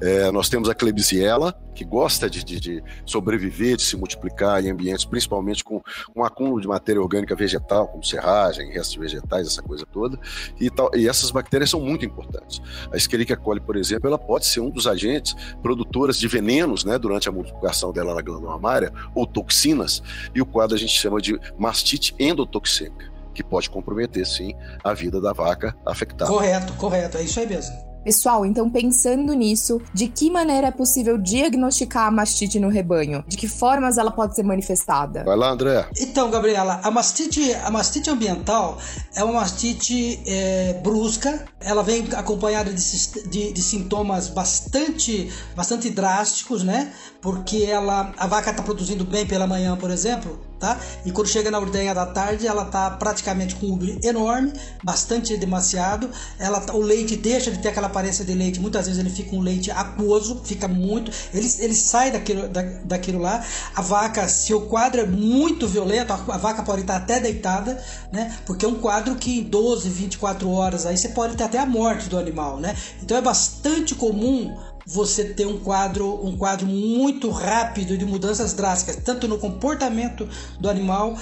É, 0.00 0.30
nós 0.30 0.48
temos 0.48 0.68
a 0.68 0.74
Klebsiella, 0.74 1.54
que 1.74 1.84
gosta 1.84 2.28
de, 2.28 2.44
de, 2.44 2.60
de, 2.60 2.84
sobreviver, 3.06 3.76
de 3.76 3.82
se 3.82 3.96
multiplicar 3.96 4.64
em 4.64 4.70
ambientes, 4.70 5.04
principalmente 5.04 5.62
com 5.62 5.80
um 6.14 6.24
acúmulo 6.24 6.60
de 6.60 6.66
matéria 6.66 7.00
orgânica 7.00 7.34
vegetal, 7.36 7.88
como 7.88 8.04
serragem, 8.04 8.72
restos 8.72 8.96
vegetais, 8.96 9.46
essa 9.46 9.62
coisa 9.62 9.86
toda. 9.86 10.18
E, 10.60 10.68
tal, 10.70 10.90
e 10.94 11.08
essas 11.08 11.30
bactérias 11.30 11.70
são 11.70 11.80
muito 11.80 12.04
importantes. 12.04 12.60
A 12.92 12.96
Escherichia 12.96 13.36
coli, 13.36 13.60
por 13.60 13.76
exemplo, 13.76 14.08
ela 14.08 14.18
pode 14.18 14.46
ser 14.46 14.60
um 14.60 14.70
dos 14.70 14.86
agentes 14.86 15.34
produtoras 15.62 16.18
de 16.18 16.26
venenos, 16.26 16.84
né, 16.84 16.98
durante 16.98 17.28
a 17.28 17.32
multiplicação 17.32 17.92
dela 17.92 18.14
na 18.14 18.22
glândula 18.22 18.52
mamária, 18.52 18.92
ou 19.14 19.26
toxinas, 19.26 20.02
e 20.34 20.42
o 20.42 20.46
quadro 20.46 20.74
a 20.74 20.78
gente 20.78 20.92
chama 20.92 21.20
de 21.20 21.38
mastite 21.56 22.14
endotoxêmica 22.18 23.17
que 23.38 23.44
pode 23.44 23.70
comprometer, 23.70 24.26
sim, 24.26 24.52
a 24.82 24.92
vida 24.92 25.20
da 25.20 25.32
vaca 25.32 25.76
afetada. 25.86 26.28
Correto, 26.28 26.72
correto, 26.74 27.18
é 27.18 27.22
isso 27.22 27.38
aí 27.38 27.46
mesmo. 27.46 27.88
Pessoal, 28.04 28.46
então 28.46 28.70
pensando 28.70 29.32
nisso, 29.34 29.80
de 29.92 30.08
que 30.08 30.30
maneira 30.30 30.68
é 30.68 30.70
possível 30.70 31.18
diagnosticar 31.18 32.06
a 32.06 32.10
mastite 32.10 32.58
no 32.58 32.68
rebanho? 32.68 33.22
De 33.28 33.36
que 33.36 33.46
formas 33.46 33.98
ela 33.98 34.10
pode 34.10 34.34
ser 34.34 34.42
manifestada? 34.42 35.24
Vai 35.24 35.36
lá, 35.36 35.50
André. 35.50 35.86
Então, 36.00 36.30
Gabriela, 36.30 36.80
a 36.82 36.90
mastite, 36.90 37.52
a 37.54 37.70
mastite 37.70 38.08
ambiental 38.08 38.78
é 39.14 39.22
uma 39.22 39.34
mastite 39.34 40.20
é, 40.26 40.80
brusca. 40.82 41.44
Ela 41.60 41.82
vem 41.82 42.08
acompanhada 42.16 42.72
de, 42.72 43.28
de, 43.28 43.52
de, 43.52 43.62
sintomas 43.62 44.28
bastante, 44.28 45.30
bastante 45.54 45.90
drásticos, 45.90 46.64
né? 46.64 46.92
Porque 47.20 47.64
ela, 47.64 48.12
a 48.16 48.26
vaca 48.26 48.50
está 48.50 48.62
produzindo 48.62 49.04
bem 49.04 49.26
pela 49.26 49.46
manhã, 49.46 49.76
por 49.76 49.90
exemplo, 49.90 50.47
tá? 50.58 50.78
E 51.04 51.12
quando 51.12 51.28
chega 51.28 51.50
na 51.50 51.58
ordenha 51.58 51.94
da 51.94 52.06
tarde, 52.06 52.46
ela 52.46 52.64
tá 52.64 52.90
praticamente 52.90 53.54
com 53.54 53.66
um 53.66 53.72
úbrio 53.72 53.98
enorme, 54.02 54.52
bastante 54.82 55.36
demasiado. 55.36 56.10
Ela, 56.38 56.64
o 56.72 56.80
leite 56.80 57.16
deixa 57.16 57.50
de 57.50 57.58
ter 57.58 57.68
aquela 57.68 57.86
aparência 57.86 58.24
de 58.24 58.34
leite, 58.34 58.60
muitas 58.60 58.86
vezes 58.86 59.00
ele 59.00 59.10
fica 59.10 59.34
um 59.34 59.40
leite 59.40 59.70
aquoso, 59.70 60.40
fica 60.44 60.68
muito, 60.68 61.10
ele, 61.32 61.48
ele 61.58 61.74
sai 61.74 62.10
daquilo, 62.10 62.48
da, 62.48 62.62
daquilo 62.84 63.20
lá. 63.20 63.44
A 63.74 63.82
vaca, 63.82 64.28
se 64.28 64.52
o 64.52 64.62
quadro 64.62 65.00
é 65.00 65.06
muito 65.06 65.66
violento, 65.66 66.12
a, 66.12 66.16
a 66.16 66.38
vaca 66.38 66.62
pode 66.62 66.82
estar 66.82 66.96
até 66.96 67.20
deitada, 67.20 67.82
né? 68.12 68.36
Porque 68.44 68.64
é 68.64 68.68
um 68.68 68.76
quadro 68.76 69.14
que 69.16 69.40
em 69.40 69.42
12, 69.42 69.88
24 69.88 70.50
horas 70.50 70.86
aí 70.86 70.96
você 70.96 71.10
pode 71.10 71.36
ter 71.36 71.44
até 71.44 71.58
a 71.58 71.66
morte 71.66 72.08
do 72.08 72.18
animal, 72.18 72.58
né? 72.58 72.76
Então 73.02 73.16
é 73.16 73.20
bastante 73.20 73.94
comum 73.94 74.56
você 74.88 75.22
ter 75.22 75.46
um 75.46 75.58
quadro, 75.58 76.26
um 76.26 76.34
quadro 76.34 76.66
muito 76.66 77.28
rápido 77.28 77.98
de 77.98 78.06
mudanças 78.06 78.54
drásticas, 78.54 78.96
tanto 78.96 79.28
no 79.28 79.36
comportamento 79.36 80.26
do 80.58 80.68
animal 80.68 81.14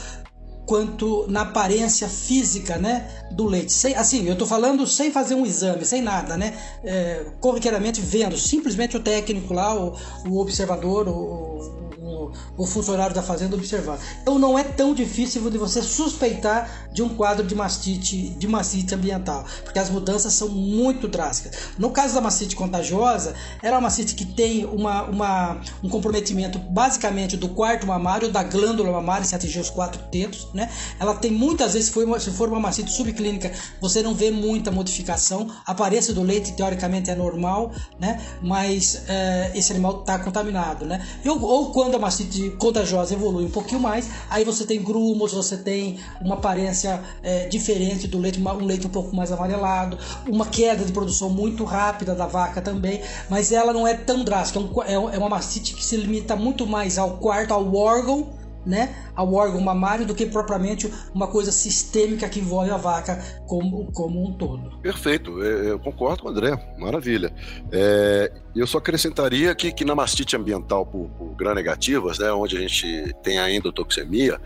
quanto 0.65 1.27
na 1.29 1.43
aparência 1.43 2.09
física, 2.09 2.77
né, 2.79 3.27
do 3.33 3.45
leite. 3.45 3.73
Sem, 3.73 3.95
assim, 3.97 4.25
eu 4.25 4.35
estou 4.35 4.47
falando 4.47 4.87
sem 4.87 5.11
fazer 5.11 5.35
um 5.35 5.45
exame, 5.45 5.85
sem 5.85 6.01
nada, 6.01 6.37
né, 6.37 6.57
é, 6.85 7.27
corriqueiramente 7.41 8.01
vendo, 8.01 8.37
simplesmente 8.37 8.97
o 8.97 9.01
técnico 9.01 9.53
lá, 9.53 9.75
o, 9.75 9.97
o 10.29 10.41
observador, 10.41 11.09
o, 11.09 11.86
o, 12.57 12.67
funcionário 12.67 13.15
da 13.15 13.23
fazenda 13.23 13.57
observar. 13.57 13.99
Então 14.23 14.39
não 14.39 14.59
é 14.59 14.65
tão 14.65 14.95
difícil 14.95 15.49
de 15.51 15.59
você 15.59 15.83
suspeitar 15.83 16.89
de 16.93 17.03
um 17.03 17.09
quadro 17.09 17.47
de 17.47 17.55
mastite, 17.55 18.31
de 18.31 18.49
mastite 18.49 18.95
ambiental, 18.95 19.45
porque 19.65 19.79
as 19.79 19.91
mudanças 19.91 20.33
são 20.33 20.49
muito 20.49 21.09
drásticas. 21.09 21.57
No 21.79 21.91
caso 21.91 22.15
da 22.15 22.21
mastite 22.21 22.57
contagiosa, 22.57 23.35
era 23.63 23.77
uma 23.77 23.83
mastite 23.83 24.15
que 24.15 24.25
tem 24.25 24.65
uma, 24.65 25.03
uma, 25.05 25.61
um 25.83 25.89
comprometimento 25.89 26.59
basicamente 26.59 27.37
do 27.37 27.49
quarto 27.49 27.87
mamário, 27.87 28.31
da 28.31 28.43
glândula 28.43 28.93
mamária, 28.93 29.25
se 29.25 29.35
atingir 29.35 29.61
os 29.61 29.71
quatro 29.71 30.01
tetos, 30.11 30.49
né? 30.55 30.71
Ela 30.99 31.15
tem 31.15 31.31
muitas 31.31 31.75
vezes, 31.75 31.89
for 31.89 32.05
uma, 32.05 32.19
se 32.21 32.31
for 32.31 32.49
uma 32.49 32.61
mastite 32.61 32.91
subclínica, 32.91 33.53
você 33.81 34.03
não 34.03 34.15
vê 34.15 34.31
muita 34.31 34.71
modificação. 34.71 35.51
A 35.67 35.75
do 36.13 36.23
leite, 36.23 36.53
teoricamente, 36.53 37.11
é 37.11 37.15
normal, 37.15 37.73
né? 37.99 38.21
Mas 38.43 39.03
é, 39.09 39.53
esse 39.55 39.73
animal 39.73 40.01
está 40.01 40.19
contaminado, 40.19 40.85
né? 40.85 41.05
Ou, 41.25 41.41
ou 41.43 41.73
quando 41.73 41.96
a 41.97 42.01
mastite 42.01 42.51
contagiosa 42.59 43.15
evolui 43.15 43.45
um 43.45 43.51
pouquinho 43.51 43.81
mais, 43.81 44.09
aí 44.31 44.45
você 44.45 44.65
tem 44.65 44.83
grumos, 44.83 45.33
você 45.33 45.57
tem 45.57 45.99
uma 46.21 46.35
aparência 46.35 47.03
é, 47.23 47.47
diferente 47.49 48.07
do 48.07 48.19
leite, 48.19 48.41
um 48.41 48.65
leite 48.65 48.87
um 48.87 48.91
pouco 48.91 49.15
mais 49.15 49.33
amarelado, 49.33 49.99
uma 50.29 50.47
queda 50.47 50.85
de 50.85 50.93
produção 50.93 51.31
muito 51.31 51.65
rápida 51.65 52.15
da 52.15 52.27
vaca 52.27 52.61
também, 52.61 53.01
mas 53.29 53.53
ela 53.53 53.73
não 53.73 53.87
é 53.87 53.95
tão 53.95 54.25
drástica, 54.25 54.61
é, 54.87 54.99
um, 54.99 55.11
é, 55.11 55.17
é 55.17 55.19
uma 55.19 55.29
mastite 55.29 55.75
que 55.75 55.85
se 55.85 55.97
limita 55.97 56.37
muito 56.37 56.67
mais 56.67 56.99
ao 56.99 57.19
quarto, 57.19 57.53
ao 57.53 57.75
órgão, 57.75 58.29
né, 58.67 58.95
ao 59.15 59.33
órgão 59.33 59.61
mamário 59.61 60.05
do 60.05 60.15
que 60.15 60.27
propriamente 60.27 60.93
uma 61.15 61.29
coisa 61.29 61.53
sistêmica 61.53 62.29
que 62.29 62.41
envolve 62.41 62.71
a 62.71 62.77
vaca 62.77 63.23
como, 63.47 63.91
como 63.93 64.27
um 64.27 64.33
todo. 64.33 64.79
Perfeito, 64.81 65.43
é, 65.43 65.71
eu 65.71 65.79
concordo 65.79 66.23
com 66.23 66.29
o 66.29 66.31
André, 66.33 66.75
maravilha. 66.79 67.33
É, 67.71 68.33
eu 68.55 68.67
só 68.67 68.79
acrescentaria 68.79 69.55
que, 69.55 69.71
que 69.71 69.85
na 69.85 69.95
mastite 69.95 70.35
ambiental 70.35 70.85
por, 70.85 71.09
por 71.11 71.35
gram-negativas, 71.37 72.19
né, 72.19 72.33
onde 72.33 72.57
a 72.57 72.61
gente 72.61 73.15
tem 73.23 73.39
a 73.39 73.51
endotoxemia, 73.51 74.41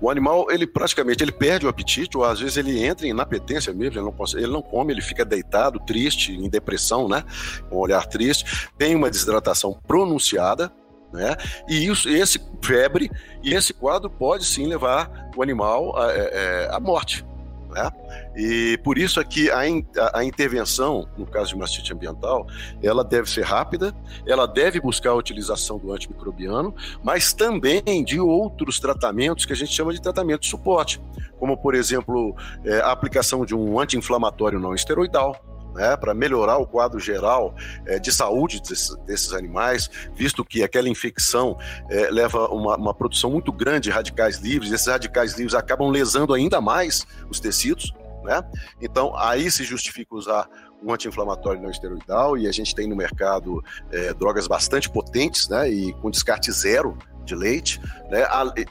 o 0.00 0.10
animal, 0.10 0.50
ele 0.50 0.66
praticamente 0.66 1.22
ele 1.22 1.32
perde 1.32 1.64
o 1.64 1.68
apetite, 1.68 2.16
ou 2.16 2.24
às 2.24 2.40
vezes 2.40 2.56
ele 2.56 2.84
entra 2.84 3.06
em 3.06 3.10
inapetência 3.10 3.72
mesmo, 3.72 3.96
ele 3.96 4.04
não, 4.04 4.12
consegue, 4.12 4.44
ele 4.44 4.52
não 4.52 4.62
come, 4.62 4.92
ele 4.92 5.00
fica 5.00 5.24
deitado, 5.24 5.80
triste, 5.80 6.32
em 6.32 6.48
depressão, 6.48 7.08
né, 7.08 7.24
com 7.70 7.76
um 7.76 7.78
olhar 7.78 8.04
triste, 8.06 8.68
tem 8.76 8.94
uma 8.94 9.08
desidratação 9.08 9.78
pronunciada, 9.86 10.72
né? 11.12 11.36
E 11.68 11.86
isso, 11.86 12.08
esse 12.08 12.40
febre 12.62 13.10
e 13.42 13.54
esse 13.54 13.72
quadro 13.72 14.08
pode 14.08 14.44
sim 14.44 14.66
levar 14.66 15.30
o 15.36 15.42
animal 15.42 15.96
à, 15.96 16.12
é, 16.12 16.30
é, 16.32 16.68
à 16.72 16.80
morte. 16.80 17.24
Né? 17.72 17.90
E 18.36 18.78
por 18.84 18.98
isso 18.98 19.18
aqui 19.18 19.50
a, 19.50 19.66
in, 19.66 19.84
a, 19.96 20.18
a, 20.18 20.24
intervenção, 20.24 21.08
no 21.16 21.26
caso 21.26 21.50
de 21.50 21.56
mastite 21.56 21.92
ambiental, 21.92 22.46
ela 22.82 23.02
deve 23.02 23.30
ser 23.30 23.44
rápida, 23.44 23.94
ela 24.26 24.46
deve 24.46 24.78
buscar 24.78 25.10
a 25.10 25.14
utilização 25.14 25.78
do 25.78 25.92
antimicrobiano, 25.92 26.74
mas 27.02 27.32
também 27.32 28.04
de 28.04 28.20
outros 28.20 28.78
tratamentos 28.78 29.46
que 29.46 29.52
a 29.54 29.56
gente 29.56 29.72
chama 29.72 29.92
de 29.92 30.02
tratamento 30.02 30.42
de 30.42 30.48
suporte, 30.48 31.00
como 31.38 31.56
por 31.56 31.74
exemplo 31.74 32.36
é, 32.64 32.80
a 32.80 32.92
aplicação 32.92 33.44
de 33.44 33.54
um 33.54 33.80
anti-inflamatório 33.80 34.60
não 34.60 34.74
esteroidal, 34.74 35.34
né, 35.74 35.96
para 35.96 36.14
melhorar 36.14 36.58
o 36.58 36.66
quadro 36.66 36.98
geral 36.98 37.54
é, 37.86 37.98
de 37.98 38.12
saúde 38.12 38.60
desses, 38.60 38.94
desses, 39.06 39.32
animais, 39.32 39.90
visto 40.14 40.44
que 40.44 40.62
aquela 40.62 40.88
infecção 40.88 41.56
é, 41.88 42.10
leva 42.10 42.48
uma, 42.48 42.76
uma, 42.76 42.94
produção 42.94 43.30
muito 43.30 43.52
grande 43.52 43.84
de 43.84 43.90
radicais 43.90 44.38
livres, 44.38 44.72
esses 44.72 44.86
radicais 44.86 45.34
livres 45.34 45.54
acabam 45.54 45.88
lesando 45.90 46.34
ainda 46.34 46.60
mais 46.60 47.06
os 47.30 47.40
tecidos. 47.40 47.92
Né? 48.22 48.40
Então, 48.80 49.16
aí 49.16 49.50
se 49.50 49.64
justifica 49.64 50.14
usar 50.14 50.48
um 50.82 50.92
anti-inflamatório 50.92 51.60
não 51.60 51.70
esteroidal 51.70 52.36
e 52.36 52.46
a 52.46 52.52
gente 52.52 52.74
tem 52.74 52.88
no 52.88 52.96
mercado 52.96 53.62
é, 53.90 54.12
drogas 54.14 54.46
bastante 54.46 54.90
potentes 54.90 55.48
né, 55.48 55.68
e 55.68 55.92
com 55.94 56.10
descarte 56.10 56.50
zero 56.52 56.96
de 57.24 57.34
leite. 57.34 57.80
Né? 58.10 58.24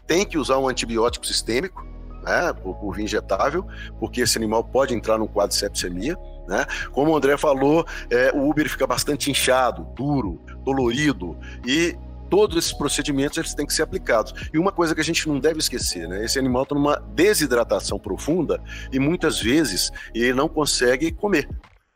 Tem 0.06 0.26
que 0.26 0.38
usar 0.38 0.58
um 0.58 0.68
antibiótico 0.68 1.26
sistêmico, 1.26 1.86
né, 2.24 2.54
por, 2.54 2.76
por 2.76 3.00
injetável, 3.00 3.66
porque 4.00 4.22
esse 4.22 4.38
animal 4.38 4.64
pode 4.64 4.94
entrar 4.94 5.18
num 5.18 5.28
quadro 5.28 5.54
de 5.54 5.60
sepsemia. 5.60 6.18
Né? 6.48 6.66
Como 6.92 7.12
o 7.12 7.16
André 7.16 7.38
falou, 7.38 7.86
é, 8.10 8.32
o 8.34 8.50
Uber 8.50 8.70
fica 8.70 8.88
bastante 8.88 9.30
inchado, 9.30 9.88
duro, 9.96 10.42
dolorido 10.64 11.38
e 11.66 11.96
todos 12.30 12.58
esses 12.58 12.74
procedimentos 12.74 13.38
eles 13.38 13.54
têm 13.54 13.66
que 13.66 13.74
ser 13.74 13.84
aplicados. 13.84 14.34
E 14.54 14.58
uma 14.58 14.72
coisa 14.72 14.96
que 14.96 15.02
a 15.02 15.04
gente 15.04 15.28
não 15.28 15.38
deve 15.38 15.60
esquecer, 15.60 16.08
né? 16.08 16.24
Esse 16.24 16.40
animal 16.40 16.64
está 16.64 16.74
numa 16.74 16.96
desidratação 17.14 18.00
profunda 18.00 18.62
e 18.92 19.00
muitas 19.00 19.40
vezes 19.40 19.92
ele 20.16 20.34
não 20.34 20.48
consegue 20.48 21.12
comer. 21.12 21.48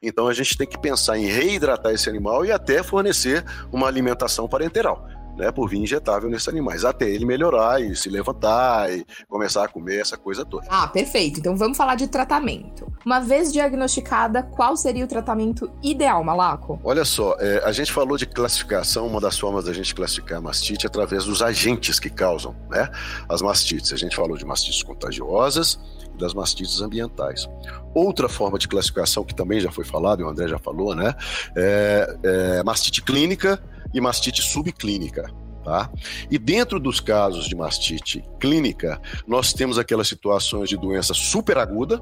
Então 0.01 0.27
a 0.27 0.33
gente 0.33 0.57
tem 0.57 0.67
que 0.67 0.77
pensar 0.77 1.17
em 1.17 1.25
reidratar 1.25 1.93
esse 1.93 2.09
animal 2.09 2.45
e 2.45 2.51
até 2.51 2.83
fornecer 2.83 3.43
uma 3.71 3.87
alimentação 3.87 4.47
parenteral 4.47 5.07
né, 5.37 5.51
por 5.51 5.69
via 5.69 5.79
injetável 5.79 6.29
nesses 6.29 6.47
animais, 6.47 6.85
até 6.85 7.09
ele 7.09 7.25
melhorar 7.25 7.81
e 7.81 7.95
se 7.95 8.09
levantar 8.09 8.91
e 8.91 9.05
começar 9.27 9.65
a 9.65 9.67
comer 9.67 10.01
essa 10.01 10.17
coisa 10.17 10.45
toda. 10.45 10.65
Ah, 10.69 10.87
perfeito. 10.87 11.39
Então 11.39 11.55
vamos 11.55 11.77
falar 11.77 11.95
de 11.95 12.07
tratamento. 12.07 12.91
Uma 13.05 13.19
vez 13.19 13.51
diagnosticada, 13.51 14.43
qual 14.43 14.75
seria 14.75 15.05
o 15.05 15.07
tratamento 15.07 15.71
ideal, 15.83 16.23
Malaco? 16.23 16.79
Olha 16.83 17.05
só, 17.05 17.35
é, 17.39 17.61
a 17.65 17.71
gente 17.71 17.91
falou 17.91 18.17
de 18.17 18.25
classificação, 18.25 19.07
uma 19.07 19.21
das 19.21 19.37
formas 19.37 19.65
da 19.65 19.73
gente 19.73 19.93
classificar 19.93 20.39
a 20.39 20.41
mastite 20.41 20.85
é 20.85 20.87
através 20.87 21.25
dos 21.25 21.41
agentes 21.41 21.99
que 21.99 22.09
causam 22.09 22.55
né, 22.69 22.89
as 23.29 23.41
mastites. 23.41 23.93
A 23.93 23.97
gente 23.97 24.15
falou 24.15 24.37
de 24.37 24.45
mastites 24.45 24.83
contagiosas 24.83 25.79
das 26.15 26.33
mastites 26.33 26.81
ambientais. 26.81 27.47
Outra 27.93 28.27
forma 28.27 28.57
de 28.57 28.67
classificação 28.67 29.23
que 29.23 29.35
também 29.35 29.59
já 29.59 29.71
foi 29.71 29.85
falado, 29.85 30.21
e 30.21 30.23
o 30.23 30.29
André 30.29 30.47
já 30.47 30.59
falou, 30.59 30.95
né, 30.95 31.13
é, 31.55 32.17
é 32.23 32.63
mastite 32.63 33.01
clínica 33.01 33.61
e 33.93 34.01
mastite 34.01 34.41
subclínica. 34.41 35.31
Tá? 35.63 35.89
E 36.29 36.37
dentro 36.37 36.79
dos 36.79 36.99
casos 36.99 37.47
de 37.47 37.55
mastite 37.55 38.23
clínica, 38.39 39.01
nós 39.27 39.51
temos 39.51 39.79
aquelas 39.79 40.07
situações 40.07 40.69
de 40.69 40.77
doença 40.77 41.11
superaguda, 41.13 41.99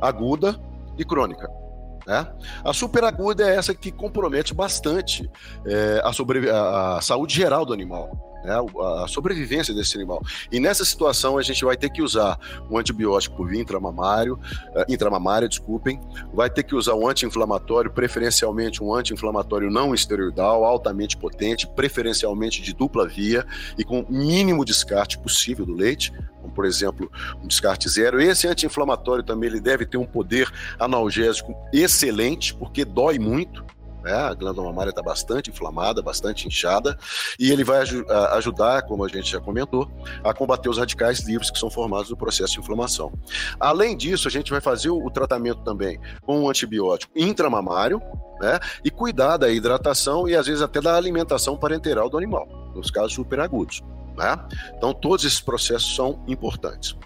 aguda 0.00 0.60
e 0.98 1.04
crônica. 1.04 1.48
Né? 2.04 2.26
A 2.64 2.72
superaguda 2.72 3.48
é 3.48 3.54
essa 3.54 3.72
que 3.72 3.92
compromete 3.92 4.52
bastante 4.52 5.30
é, 5.64 6.02
a, 6.02 6.10
a, 6.10 6.98
a 6.98 7.00
saúde 7.00 7.34
geral 7.34 7.64
do 7.64 7.72
animal 7.72 8.28
né, 8.44 8.54
a 9.02 9.06
sobrevivência 9.08 9.74
desse 9.74 9.96
animal. 9.96 10.22
E 10.50 10.60
nessa 10.60 10.84
situação 10.84 11.38
a 11.38 11.42
gente 11.42 11.64
vai 11.64 11.76
ter 11.76 11.90
que 11.90 12.02
usar 12.02 12.38
um 12.70 12.78
antibiótico 12.78 13.52
intramamário, 13.54 14.34
uh, 14.34 14.84
intramamária, 14.88 15.48
desculpem, 15.48 16.00
vai 16.32 16.48
ter 16.50 16.62
que 16.62 16.74
usar 16.74 16.94
um 16.94 17.06
anti-inflamatório, 17.06 17.90
preferencialmente 17.90 18.82
um 18.82 18.94
anti-inflamatório 18.94 19.70
não 19.70 19.94
esteroidal, 19.94 20.64
altamente 20.64 21.16
potente, 21.16 21.66
preferencialmente 21.66 22.62
de 22.62 22.72
dupla 22.74 23.06
via 23.06 23.46
e 23.76 23.84
com 23.84 24.04
mínimo 24.08 24.64
descarte 24.64 25.18
possível 25.18 25.66
do 25.66 25.74
leite, 25.74 26.12
como 26.40 26.52
por 26.52 26.64
exemplo 26.64 27.10
um 27.42 27.46
descarte 27.46 27.88
zero. 27.88 28.20
Esse 28.20 28.46
anti-inflamatório 28.46 29.24
também 29.24 29.48
ele 29.48 29.60
deve 29.60 29.84
ter 29.84 29.96
um 29.96 30.06
poder 30.06 30.50
analgésico 30.78 31.54
excelente, 31.72 32.54
porque 32.54 32.84
dói 32.84 33.18
muito, 33.18 33.64
né? 34.02 34.12
A 34.12 34.34
glândula 34.34 34.68
mamária 34.68 34.90
está 34.90 35.02
bastante 35.02 35.50
inflamada, 35.50 36.02
bastante 36.02 36.46
inchada, 36.46 36.98
e 37.38 37.50
ele 37.50 37.64
vai 37.64 37.80
aj 37.80 38.04
ajudar, 38.32 38.82
como 38.82 39.04
a 39.04 39.08
gente 39.08 39.30
já 39.30 39.40
comentou, 39.40 39.90
a 40.24 40.32
combater 40.32 40.68
os 40.68 40.78
radicais 40.78 41.20
livres 41.20 41.50
que 41.50 41.58
são 41.58 41.70
formados 41.70 42.10
no 42.10 42.16
processo 42.16 42.54
de 42.54 42.60
inflamação. 42.60 43.12
Além 43.58 43.96
disso, 43.96 44.28
a 44.28 44.30
gente 44.30 44.50
vai 44.50 44.60
fazer 44.60 44.90
o, 44.90 45.04
o 45.04 45.10
tratamento 45.10 45.62
também 45.62 46.00
com 46.22 46.40
um 46.40 46.48
antibiótico 46.48 47.12
intramamário, 47.16 48.00
né? 48.40 48.58
E 48.84 48.90
cuidar 48.90 49.36
da 49.36 49.50
hidratação 49.50 50.28
e 50.28 50.34
às 50.34 50.46
vezes 50.46 50.62
até 50.62 50.80
da 50.80 50.96
alimentação 50.96 51.56
parenteral 51.56 52.08
do 52.08 52.16
animal, 52.16 52.46
nos 52.74 52.90
casos 52.90 53.14
superagudos. 53.14 53.82
Né? 54.16 54.36
Então, 54.76 54.92
todos 54.92 55.24
esses 55.24 55.40
processos 55.40 55.94
são 55.94 56.24
importantes. 56.26 56.96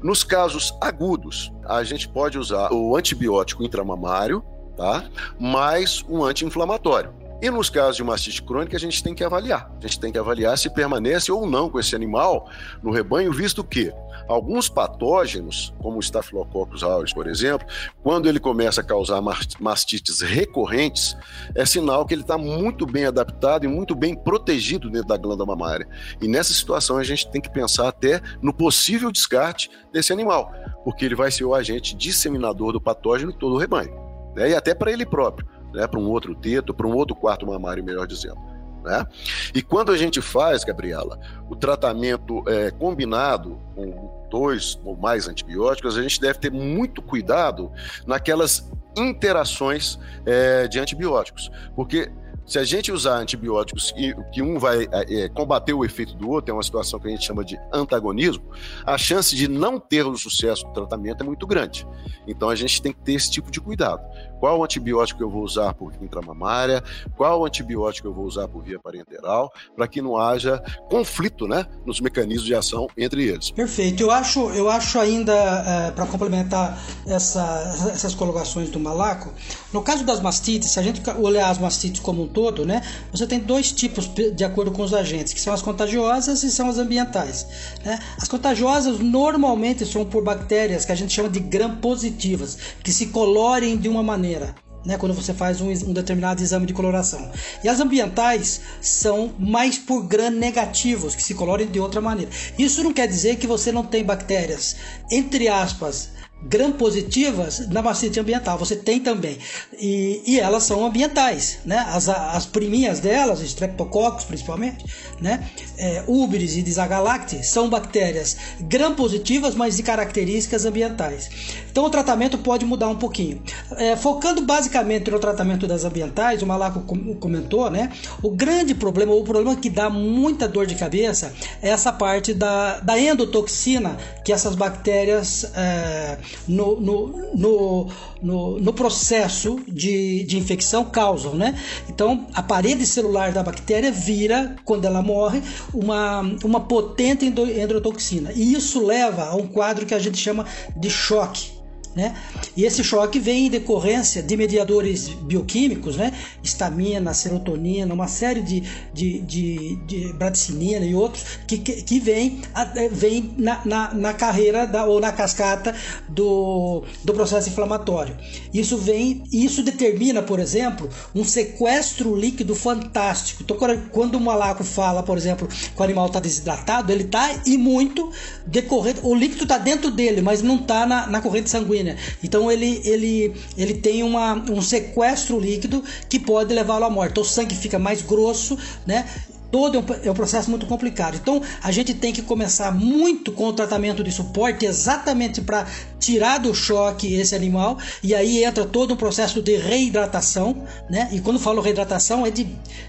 Nos 0.00 0.22
casos 0.22 0.72
agudos, 0.80 1.52
a 1.64 1.82
gente 1.82 2.08
pode 2.08 2.38
usar 2.38 2.72
o 2.72 2.96
antibiótico 2.96 3.64
intramamário, 3.64 4.44
tá? 4.80 5.04
mais 5.38 6.02
um 6.08 6.24
anti-inflamatório. 6.24 7.12
E 7.42 7.50
nos 7.50 7.70
casos 7.70 7.96
de 7.96 8.04
mastite 8.04 8.42
crônica, 8.42 8.76
a 8.76 8.80
gente 8.80 9.02
tem 9.02 9.14
que 9.14 9.24
avaliar. 9.24 9.70
A 9.78 9.86
gente 9.86 10.00
tem 10.00 10.12
que 10.12 10.18
avaliar 10.18 10.56
se 10.56 10.68
permanece 10.68 11.30
ou 11.32 11.46
não 11.46 11.70
com 11.70 11.78
esse 11.78 11.94
animal 11.94 12.48
no 12.82 12.90
rebanho, 12.90 13.32
visto 13.32 13.64
que 13.64 13.92
alguns 14.28 14.68
patógenos, 14.68 15.72
como 15.82 15.96
o 15.96 16.00
Staphylococcus 16.00 16.82
aureus, 16.82 17.12
por 17.12 17.26
exemplo, 17.26 17.66
quando 18.02 18.26
ele 18.26 18.38
começa 18.38 18.80
a 18.80 18.84
causar 18.84 19.22
mastites 19.58 20.20
recorrentes, 20.20 21.16
é 21.54 21.64
sinal 21.64 22.06
que 22.06 22.14
ele 22.14 22.22
está 22.22 22.36
muito 22.36 22.86
bem 22.86 23.04
adaptado 23.04 23.64
e 23.64 23.68
muito 23.68 23.94
bem 23.94 24.14
protegido 24.14 24.90
dentro 24.90 25.08
da 25.08 25.16
glândula 25.16 25.46
mamária. 25.46 25.88
E 26.22 26.28
nessa 26.28 26.52
situação 26.52 26.96
a 26.98 27.04
gente 27.04 27.30
tem 27.30 27.40
que 27.40 27.50
pensar 27.50 27.88
até 27.88 28.20
no 28.42 28.52
possível 28.52 29.10
descarte 29.10 29.70
desse 29.92 30.12
animal, 30.12 30.52
porque 30.84 31.04
ele 31.06 31.14
vai 31.14 31.30
ser 31.30 31.44
o 31.44 31.54
agente 31.54 31.96
disseminador 31.96 32.72
do 32.72 32.80
patógeno 32.80 33.30
em 33.30 33.38
todo 33.38 33.54
o 33.54 33.58
rebanho 33.58 34.09
né? 34.34 34.50
e 34.50 34.54
até 34.54 34.74
para 34.74 34.90
ele 34.90 35.06
próprio, 35.06 35.46
né? 35.72 35.86
para 35.86 35.98
um 35.98 36.08
outro 36.08 36.34
teto, 36.34 36.74
para 36.74 36.86
um 36.86 36.94
outro 36.94 37.14
quarto 37.14 37.46
mamário, 37.46 37.84
melhor 37.84 38.06
dizendo. 38.06 38.38
Né? 38.82 39.06
E 39.54 39.62
quando 39.62 39.92
a 39.92 39.96
gente 39.96 40.20
faz, 40.20 40.64
Gabriela, 40.64 41.18
o 41.48 41.56
tratamento 41.56 42.42
é, 42.48 42.70
combinado 42.70 43.60
com 43.74 44.26
dois 44.30 44.78
ou 44.84 44.96
mais 44.96 45.28
antibióticos, 45.28 45.98
a 45.98 46.02
gente 46.02 46.20
deve 46.20 46.38
ter 46.38 46.50
muito 46.50 47.02
cuidado 47.02 47.70
naquelas 48.06 48.70
interações 48.96 49.98
é, 50.24 50.66
de 50.66 50.78
antibióticos, 50.78 51.50
porque 51.76 52.10
se 52.50 52.58
a 52.58 52.64
gente 52.64 52.90
usar 52.90 53.16
antibióticos 53.18 53.94
e 53.96 54.12
que 54.32 54.42
um 54.42 54.58
vai 54.58 54.88
é, 54.90 55.22
é, 55.22 55.28
combater 55.28 55.72
o 55.72 55.84
efeito 55.84 56.16
do 56.16 56.28
outro, 56.28 56.50
é 56.50 56.54
uma 56.54 56.64
situação 56.64 56.98
que 56.98 57.06
a 57.06 57.10
gente 57.12 57.24
chama 57.24 57.44
de 57.44 57.56
antagonismo, 57.72 58.42
a 58.84 58.98
chance 58.98 59.36
de 59.36 59.46
não 59.46 59.78
ter 59.78 60.04
o 60.04 60.16
sucesso 60.16 60.64
do 60.64 60.72
tratamento 60.72 61.22
é 61.22 61.24
muito 61.24 61.46
grande. 61.46 61.86
Então 62.26 62.48
a 62.48 62.56
gente 62.56 62.82
tem 62.82 62.92
que 62.92 62.98
ter 63.02 63.12
esse 63.12 63.30
tipo 63.30 63.52
de 63.52 63.60
cuidado. 63.60 64.02
Qual 64.40 64.64
antibiótico 64.64 65.22
eu 65.22 65.30
vou 65.30 65.44
usar 65.44 65.74
por 65.74 65.92
via 65.92 66.02
intramamária? 66.02 66.82
Qual 67.16 67.46
antibiótico 67.46 68.08
eu 68.08 68.12
vou 68.12 68.24
usar 68.24 68.48
por 68.48 68.64
via 68.64 68.80
parenteral? 68.80 69.52
Para 69.76 69.86
que 69.86 70.02
não 70.02 70.16
haja 70.16 70.60
conflito 70.88 71.46
né, 71.46 71.64
nos 71.86 72.00
mecanismos 72.00 72.46
de 72.46 72.54
ação 72.54 72.88
entre 72.96 73.28
eles. 73.28 73.52
Perfeito. 73.52 74.02
Eu 74.02 74.10
acho, 74.10 74.40
eu 74.50 74.68
acho 74.68 74.98
ainda, 74.98 75.32
é, 75.32 75.90
para 75.92 76.04
complementar 76.06 76.82
essa, 77.06 77.90
essas 77.92 78.12
colocações 78.12 78.70
do 78.70 78.80
Malaco, 78.80 79.32
no 79.72 79.82
caso 79.82 80.04
das 80.04 80.20
mastites, 80.20 80.70
se 80.70 80.80
a 80.80 80.82
gente 80.82 81.00
olhar 81.10 81.48
as 81.48 81.58
mastites 81.58 82.00
como 82.00 82.24
um 82.24 82.26
todo, 82.26 82.39
todo, 82.40 82.64
né? 82.64 82.80
Você 83.12 83.26
tem 83.26 83.38
dois 83.38 83.70
tipos 83.70 84.10
de 84.34 84.44
acordo 84.44 84.70
com 84.70 84.82
os 84.82 84.94
agentes, 84.94 85.34
que 85.34 85.40
são 85.40 85.52
as 85.52 85.60
contagiosas 85.60 86.42
e 86.42 86.50
são 86.50 86.70
as 86.70 86.78
ambientais. 86.78 87.46
Né? 87.84 87.98
As 88.16 88.26
contagiosas 88.26 88.98
normalmente 88.98 89.84
são 89.84 90.06
por 90.06 90.24
bactérias 90.24 90.86
que 90.86 90.92
a 90.92 90.94
gente 90.94 91.12
chama 91.12 91.28
de 91.28 91.38
gram-positivas, 91.38 92.56
que 92.82 92.90
se 92.92 93.08
colorem 93.08 93.76
de 93.76 93.90
uma 93.90 94.02
maneira. 94.02 94.54
né, 94.82 94.96
quando 94.96 95.12
você 95.12 95.34
faz 95.34 95.60
um, 95.60 95.68
um, 95.70 95.92
determinado 95.92 96.42
exame 96.42 96.64
de 96.64 96.72
coloração. 96.72 97.30
E 97.62 97.68
as 97.68 97.78
ambientais 97.80 98.62
são 98.80 99.30
mais 99.38 99.76
por 99.76 100.04
gram 100.04 100.30
negativos, 100.30 101.14
que 101.14 101.22
se 101.22 101.34
colorem 101.34 101.66
de 101.66 101.78
outra 101.78 102.00
maneira. 102.00 102.30
Isso 102.58 102.82
não 102.82 102.90
quer 102.90 103.06
dizer 103.06 103.36
que 103.36 103.46
você 103.46 103.70
não 103.70 103.84
tem 103.84 104.02
bactérias, 104.02 104.76
entre 105.12 105.48
aspas, 105.48 106.08
gram 106.42 106.72
positivas 106.72 107.68
na 107.68 107.82
bacite 107.82 108.18
ambiental. 108.18 108.58
Você 108.58 108.76
tem 108.76 109.00
também. 109.00 109.38
E, 109.78 110.22
e 110.26 110.40
elas 110.40 110.64
são 110.64 110.84
ambientais, 110.84 111.58
né? 111.64 111.84
As, 111.88 112.08
as 112.08 112.46
priminhas 112.46 113.00
delas, 113.00 113.40
Streptococcus 113.40 114.24
principalmente, 114.24 114.84
né? 115.20 115.48
É, 115.76 116.04
Uberis 116.06 116.56
e 116.56 116.62
Disagalacti 116.62 117.44
são 117.44 117.68
bactérias 117.68 118.36
gram 118.60 118.94
positivas, 118.94 119.54
mas 119.54 119.76
de 119.76 119.82
características 119.82 120.64
ambientais. 120.64 121.30
Então 121.70 121.84
o 121.84 121.90
tratamento 121.90 122.38
pode 122.38 122.64
mudar 122.64 122.88
um 122.88 122.96
pouquinho. 122.96 123.42
É, 123.76 123.96
focando 123.96 124.42
basicamente 124.42 125.10
no 125.10 125.18
tratamento 125.18 125.66
das 125.66 125.84
ambientais, 125.84 126.42
o 126.42 126.46
Malaco 126.46 126.80
comentou, 127.20 127.70
né? 127.70 127.90
O 128.22 128.30
grande 128.30 128.74
problema, 128.74 129.12
o 129.12 129.22
problema 129.22 129.56
que 129.56 129.68
dá 129.68 129.90
muita 129.90 130.48
dor 130.48 130.66
de 130.66 130.74
cabeça 130.74 131.32
é 131.62 131.68
essa 131.68 131.92
parte 131.92 132.32
da, 132.32 132.80
da 132.80 132.98
endotoxina 132.98 133.96
que 134.24 134.32
essas 134.32 134.54
bactérias 134.54 135.44
é, 135.54 136.18
no, 136.46 136.80
no, 136.80 137.06
no, 137.34 137.88
no, 138.22 138.60
no 138.60 138.72
processo 138.72 139.60
de, 139.66 140.24
de 140.24 140.38
infecção 140.38 140.84
causam, 140.84 141.34
né? 141.34 141.58
Então, 141.88 142.26
a 142.34 142.42
parede 142.42 142.86
celular 142.86 143.32
da 143.32 143.42
bactéria 143.42 143.90
vira, 143.90 144.56
quando 144.64 144.84
ela 144.84 145.02
morre, 145.02 145.42
uma, 145.72 146.20
uma 146.44 146.60
potente 146.60 147.24
endotoxina. 147.24 148.32
E 148.32 148.54
isso 148.54 148.84
leva 148.84 149.24
a 149.24 149.34
um 149.34 149.46
quadro 149.46 149.86
que 149.86 149.94
a 149.94 149.98
gente 149.98 150.18
chama 150.18 150.46
de 150.76 150.90
choque. 150.90 151.59
Né? 151.94 152.14
E 152.56 152.64
esse 152.64 152.84
choque 152.84 153.18
vem 153.18 153.46
em 153.46 153.50
decorrência 153.50 154.22
de 154.22 154.36
mediadores 154.36 155.08
bioquímicos, 155.08 155.96
né? 155.96 156.12
estamina, 156.40 157.12
serotonina, 157.12 157.92
uma 157.92 158.06
série 158.06 158.42
de, 158.42 158.62
de, 158.94 159.18
de, 159.22 159.76
de 159.86 160.12
bradicinina 160.12 160.86
e 160.86 160.94
outros 160.94 161.24
que, 161.48 161.58
que, 161.58 161.82
que 161.82 161.98
vem, 161.98 162.42
eh, 162.76 162.88
vem 162.88 163.34
na, 163.36 163.60
na, 163.64 163.94
na, 163.94 164.14
carreira 164.14 164.68
da, 164.68 164.84
ou 164.84 165.00
na 165.00 165.10
cascata 165.10 165.74
do, 166.08 166.84
do 167.02 167.12
processo 167.12 167.48
inflamatório. 167.48 168.16
Isso 168.54 168.76
vem, 168.76 169.24
isso 169.32 169.60
determina, 169.60 170.22
por 170.22 170.38
exemplo, 170.38 170.88
um 171.12 171.24
sequestro 171.24 172.14
líquido 172.14 172.54
fantástico. 172.54 173.42
Então, 173.42 173.56
quando 173.90 174.14
o 174.14 174.20
malaco 174.20 174.62
fala, 174.62 175.02
por 175.02 175.18
exemplo, 175.18 175.48
que 175.48 175.80
o 175.80 175.82
animal 175.82 176.06
está 176.06 176.20
desidratado, 176.20 176.92
ele 176.92 177.02
está 177.02 177.28
e 177.44 177.58
muito 177.58 178.12
decorrente. 178.46 179.00
O 179.02 179.12
líquido 179.12 179.42
está 179.42 179.58
dentro 179.58 179.90
dele, 179.90 180.20
mas 180.20 180.40
não 180.40 180.54
está 180.54 180.86
na, 180.86 181.08
na 181.08 181.20
corrente 181.20 181.50
sanguínea 181.50 181.79
sanguínea. 181.80 181.96
Então 182.22 182.50
ele, 182.50 182.80
ele, 182.84 183.34
ele 183.56 183.74
tem 183.74 184.02
uma, 184.02 184.34
um 184.50 184.60
sequestro 184.60 185.38
líquido 185.38 185.82
que 186.08 186.18
pode 186.18 186.54
levá-lo 186.54 186.84
à 186.84 186.90
morte. 186.90 187.12
Então 187.12 187.22
o 187.22 187.26
sangue 187.26 187.54
fica 187.54 187.78
mais 187.78 188.02
grosso, 188.02 188.58
né? 188.86 189.08
Todo 189.50 189.76
é 189.76 189.80
um, 189.80 189.84
é 190.04 190.10
um, 190.10 190.14
processo 190.14 190.50
muito 190.50 190.66
complicado. 190.66 191.16
Então 191.16 191.42
a 191.62 191.70
gente 191.70 191.94
tem 191.94 192.12
que 192.12 192.22
começar 192.22 192.72
muito 192.72 193.32
com 193.32 193.46
o 193.48 193.52
tratamento 193.52 194.02
de 194.02 194.12
suporte, 194.12 194.64
exatamente 194.64 195.40
para 195.40 195.66
tirar 195.98 196.38
do 196.38 196.54
choque 196.54 197.14
esse 197.14 197.34
animal, 197.34 197.78
e 198.02 198.14
aí 198.14 198.42
entra 198.42 198.64
todo 198.64 198.94
um 198.94 198.96
processo 198.96 199.42
de 199.42 199.56
reidratação, 199.56 200.64
né? 200.88 201.08
E 201.12 201.20
quando 201.20 201.38
falo 201.38 201.60
reidratação 201.60 202.26
é 202.26 202.30
de, 202.30 202.46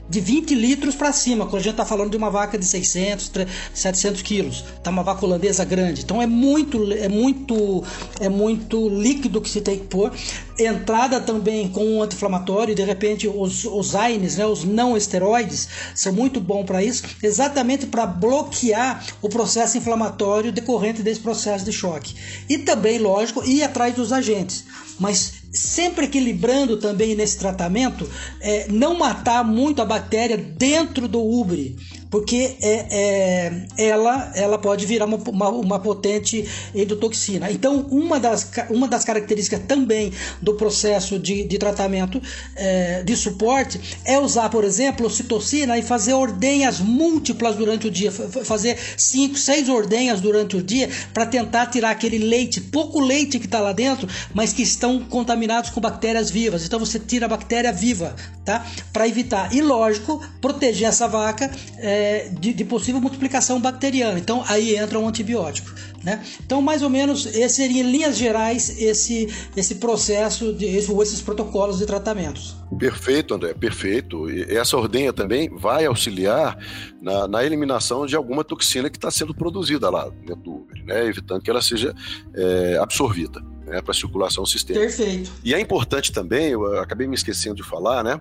de 0.09 0.19
20 0.19 0.55
litros 0.55 0.95
para 0.95 1.11
cima, 1.11 1.45
quando 1.45 1.57
a 1.57 1.63
gente 1.63 1.73
está 1.73 1.85
falando 1.85 2.11
de 2.11 2.17
uma 2.17 2.29
vaca 2.29 2.57
de 2.57 2.65
600, 2.65 3.29
300, 3.29 3.53
700 3.73 4.21
quilos, 4.21 4.63
tá 4.81 4.89
uma 4.89 5.03
vaca 5.03 5.25
holandesa 5.25 5.65
grande. 5.65 6.01
Então 6.01 6.21
é 6.21 6.27
muito, 6.27 6.91
é 6.93 7.09
muito, 7.09 7.83
é 8.19 8.29
muito 8.29 8.87
líquido 8.89 9.41
que 9.41 9.49
se 9.49 9.61
tem 9.61 9.79
que 9.79 9.87
pôr. 9.87 10.11
Entrada 10.57 11.19
também 11.19 11.67
com 11.67 11.83
um 11.83 12.03
anti-inflamatório, 12.03 12.73
de 12.75 12.83
repente 12.83 13.27
os, 13.27 13.65
os 13.65 13.95
AINES, 13.95 14.37
né? 14.37 14.45
Os 14.45 14.63
não 14.63 14.95
esteroides 14.95 15.67
são 15.95 16.13
muito 16.13 16.39
bom 16.51 16.65
para 16.65 16.83
isso, 16.83 17.03
exatamente 17.23 17.85
para 17.85 18.05
bloquear 18.05 19.01
o 19.21 19.29
processo 19.29 19.77
inflamatório 19.77 20.51
decorrente 20.51 21.01
desse 21.01 21.21
processo 21.21 21.63
de 21.63 21.71
choque. 21.71 22.13
E 22.49 22.57
também, 22.57 22.99
lógico, 22.99 23.41
ir 23.45 23.63
atrás 23.63 23.95
dos 23.95 24.11
agentes. 24.11 24.65
Mas 24.99 25.33
sempre 25.53 26.05
equilibrando 26.05 26.75
também 26.77 27.15
nesse 27.15 27.37
tratamento, 27.37 28.09
é, 28.41 28.67
não 28.69 28.97
matar 28.97 29.45
muito 29.45 29.81
a 29.81 29.85
bactéria 29.85 30.37
dentro 30.37 31.07
do 31.07 31.21
úbere, 31.21 31.77
porque 32.11 32.57
é, 32.61 32.85
é, 32.91 33.87
ela, 33.87 34.31
ela 34.35 34.57
pode 34.57 34.85
virar 34.85 35.05
uma, 35.05 35.17
uma, 35.17 35.49
uma, 35.49 35.79
potente 35.79 36.45
endotoxina. 36.75 37.49
Então, 37.49 37.87
uma 37.89 38.19
das, 38.19 38.51
uma 38.69 38.87
das 38.87 39.05
características 39.05 39.61
também 39.65 40.11
do 40.41 40.55
processo 40.55 41.17
de, 41.17 41.45
de 41.45 41.57
tratamento 41.57 42.21
é, 42.57 43.01
de 43.01 43.15
suporte 43.15 43.79
é 44.03 44.19
usar, 44.19 44.49
por 44.49 44.65
exemplo, 44.65 45.07
ocitocina 45.07 45.77
e 45.77 45.81
fazer 45.81 46.13
ordenhas 46.13 46.79
múltiplas 46.81 47.55
durante 47.55 47.87
o 47.87 47.91
dia, 47.91 48.11
fazer 48.11 48.77
cinco, 48.97 49.37
seis 49.37 49.69
ordenhas 49.69 50.19
durante 50.19 50.57
o 50.57 50.61
dia 50.61 50.89
para 51.13 51.25
tentar 51.25 51.67
tirar 51.67 51.91
aquele 51.91 52.17
leite, 52.17 52.59
pouco 52.59 52.99
leite 52.99 53.39
que 53.39 53.45
está 53.45 53.61
lá 53.61 53.71
dentro, 53.71 54.07
mas 54.33 54.51
que 54.51 54.61
estão 54.61 54.99
contaminados 54.99 55.69
com 55.69 55.79
bactérias 55.79 56.29
vivas. 56.29 56.65
Então, 56.65 56.77
você 56.77 56.99
tira 56.99 57.25
a 57.25 57.29
bactéria 57.29 57.71
viva, 57.71 58.13
tá? 58.43 58.65
Para 58.91 59.07
evitar. 59.07 59.55
E, 59.55 59.61
lógico, 59.61 60.21
proteger 60.41 60.89
essa 60.89 61.07
vaca. 61.07 61.49
É, 61.77 62.00
é, 62.01 62.29
de, 62.29 62.53
de, 62.53 62.65
possível 62.65 62.99
multiplicação 62.99 63.59
bacteriana. 63.61 64.17
Então 64.17 64.43
aí 64.47 64.75
entra 64.75 64.99
um 64.99 65.07
antibiótico. 65.07 65.71
Né? 66.03 66.23
Então, 66.43 66.63
mais 66.63 66.81
ou 66.81 66.89
menos, 66.89 67.27
esse 67.27 67.57
seria 67.57 67.83
em 67.83 67.91
linhas 67.91 68.17
gerais 68.17 68.81
esse, 68.81 69.31
esse 69.55 69.75
processo, 69.75 70.51
de, 70.51 70.65
esse, 70.65 70.91
esses 70.91 71.21
protocolos 71.21 71.77
de 71.77 71.85
tratamentos. 71.85 72.55
Perfeito, 72.79 73.35
André, 73.35 73.53
perfeito. 73.53 74.27
E 74.27 74.57
essa 74.57 74.75
ordenha 74.75 75.13
também 75.13 75.47
vai 75.55 75.85
auxiliar 75.85 76.57
na, 76.99 77.27
na 77.27 77.45
eliminação 77.45 78.07
de 78.07 78.15
alguma 78.15 78.43
toxina 78.43 78.89
que 78.89 78.97
está 78.97 79.11
sendo 79.11 79.33
produzida 79.33 79.91
lá 79.91 80.09
dentro 80.25 80.41
do 80.41 80.67
né? 80.85 81.05
evitando 81.05 81.41
que 81.41 81.49
ela 81.49 81.61
seja 81.61 81.93
é, 82.35 82.77
absorvida 82.81 83.41
né, 83.71 83.81
para 83.81 83.93
circulação 83.93 84.45
sistêmica. 84.45 84.85
Perfeito. 84.85 85.31
E 85.43 85.53
é 85.53 85.59
importante 85.59 86.11
também, 86.11 86.49
eu 86.49 86.79
acabei 86.79 87.07
me 87.07 87.15
esquecendo 87.15 87.55
de 87.55 87.63
falar, 87.63 88.03
né, 88.03 88.19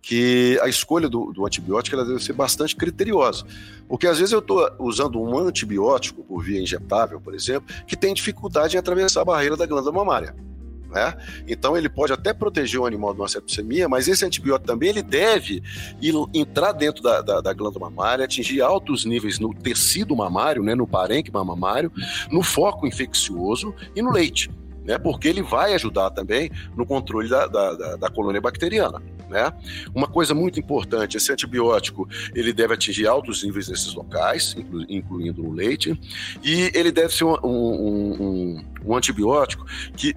que 0.00 0.58
a 0.62 0.68
escolha 0.68 1.08
do, 1.08 1.32
do 1.32 1.44
antibiótico 1.44 1.96
ela 1.96 2.04
deve 2.04 2.22
ser 2.22 2.32
bastante 2.32 2.76
criteriosa. 2.76 3.44
Porque 3.88 4.06
às 4.06 4.18
vezes 4.18 4.32
eu 4.32 4.38
estou 4.38 4.70
usando 4.78 5.20
um 5.20 5.36
antibiótico 5.36 6.22
por 6.22 6.42
via 6.42 6.62
injetável, 6.62 7.20
por 7.20 7.34
exemplo, 7.34 7.74
que 7.84 7.96
tem 7.96 8.14
dificuldade 8.14 8.76
em 8.76 8.78
atravessar 8.78 9.22
a 9.22 9.24
barreira 9.24 9.56
da 9.56 9.66
glândula 9.66 9.92
mamária. 9.92 10.36
Né? 10.88 11.14
Então 11.48 11.76
ele 11.76 11.88
pode 11.88 12.12
até 12.12 12.32
proteger 12.32 12.78
o 12.78 12.86
animal 12.86 13.12
de 13.12 13.20
uma 13.20 13.28
septicemia, 13.28 13.88
mas 13.88 14.06
esse 14.06 14.24
antibiótico 14.24 14.68
também 14.68 14.90
ele 14.90 15.02
deve 15.02 15.62
ir, 16.00 16.14
entrar 16.32 16.70
dentro 16.70 17.02
da, 17.02 17.20
da, 17.20 17.40
da, 17.40 17.52
glândula 17.52 17.90
mamária, 17.90 18.24
atingir 18.24 18.60
altos 18.60 19.04
níveis 19.04 19.40
no 19.40 19.52
tecido 19.52 20.14
mamário, 20.14 20.62
né, 20.62 20.76
no 20.76 20.86
parênquima 20.86 21.42
mamário, 21.42 21.90
no 22.30 22.42
foco 22.42 22.86
infeccioso 22.86 23.74
e 23.96 24.02
no 24.02 24.12
leite 24.12 24.48
né? 24.84 24.98
Porque 24.98 25.28
ele 25.28 25.42
vai 25.42 25.74
ajudar 25.74 26.10
também 26.10 26.50
no 26.76 26.84
controle 26.84 27.28
da, 27.28 27.46
da, 27.46 27.74
da, 27.74 27.96
da 27.96 28.10
colônia 28.10 28.40
bacteriana. 28.40 29.02
Né? 29.28 29.50
Uma 29.94 30.06
coisa 30.06 30.34
muito 30.34 30.60
importante, 30.60 31.16
esse 31.16 31.32
antibiótico 31.32 32.06
ele 32.34 32.52
deve 32.52 32.74
atingir 32.74 33.06
altos 33.06 33.42
níveis 33.42 33.68
nesses 33.68 33.94
locais, 33.94 34.54
inclu, 34.58 34.84
incluindo 34.88 35.42
no 35.42 35.52
leite, 35.52 35.98
e 36.42 36.70
ele 36.74 36.92
deve 36.92 37.14
ser 37.14 37.24
um, 37.24 37.38
um, 37.42 38.22
um, 38.22 38.64
um 38.84 38.96
antibiótico 38.96 39.64
que 39.96 40.14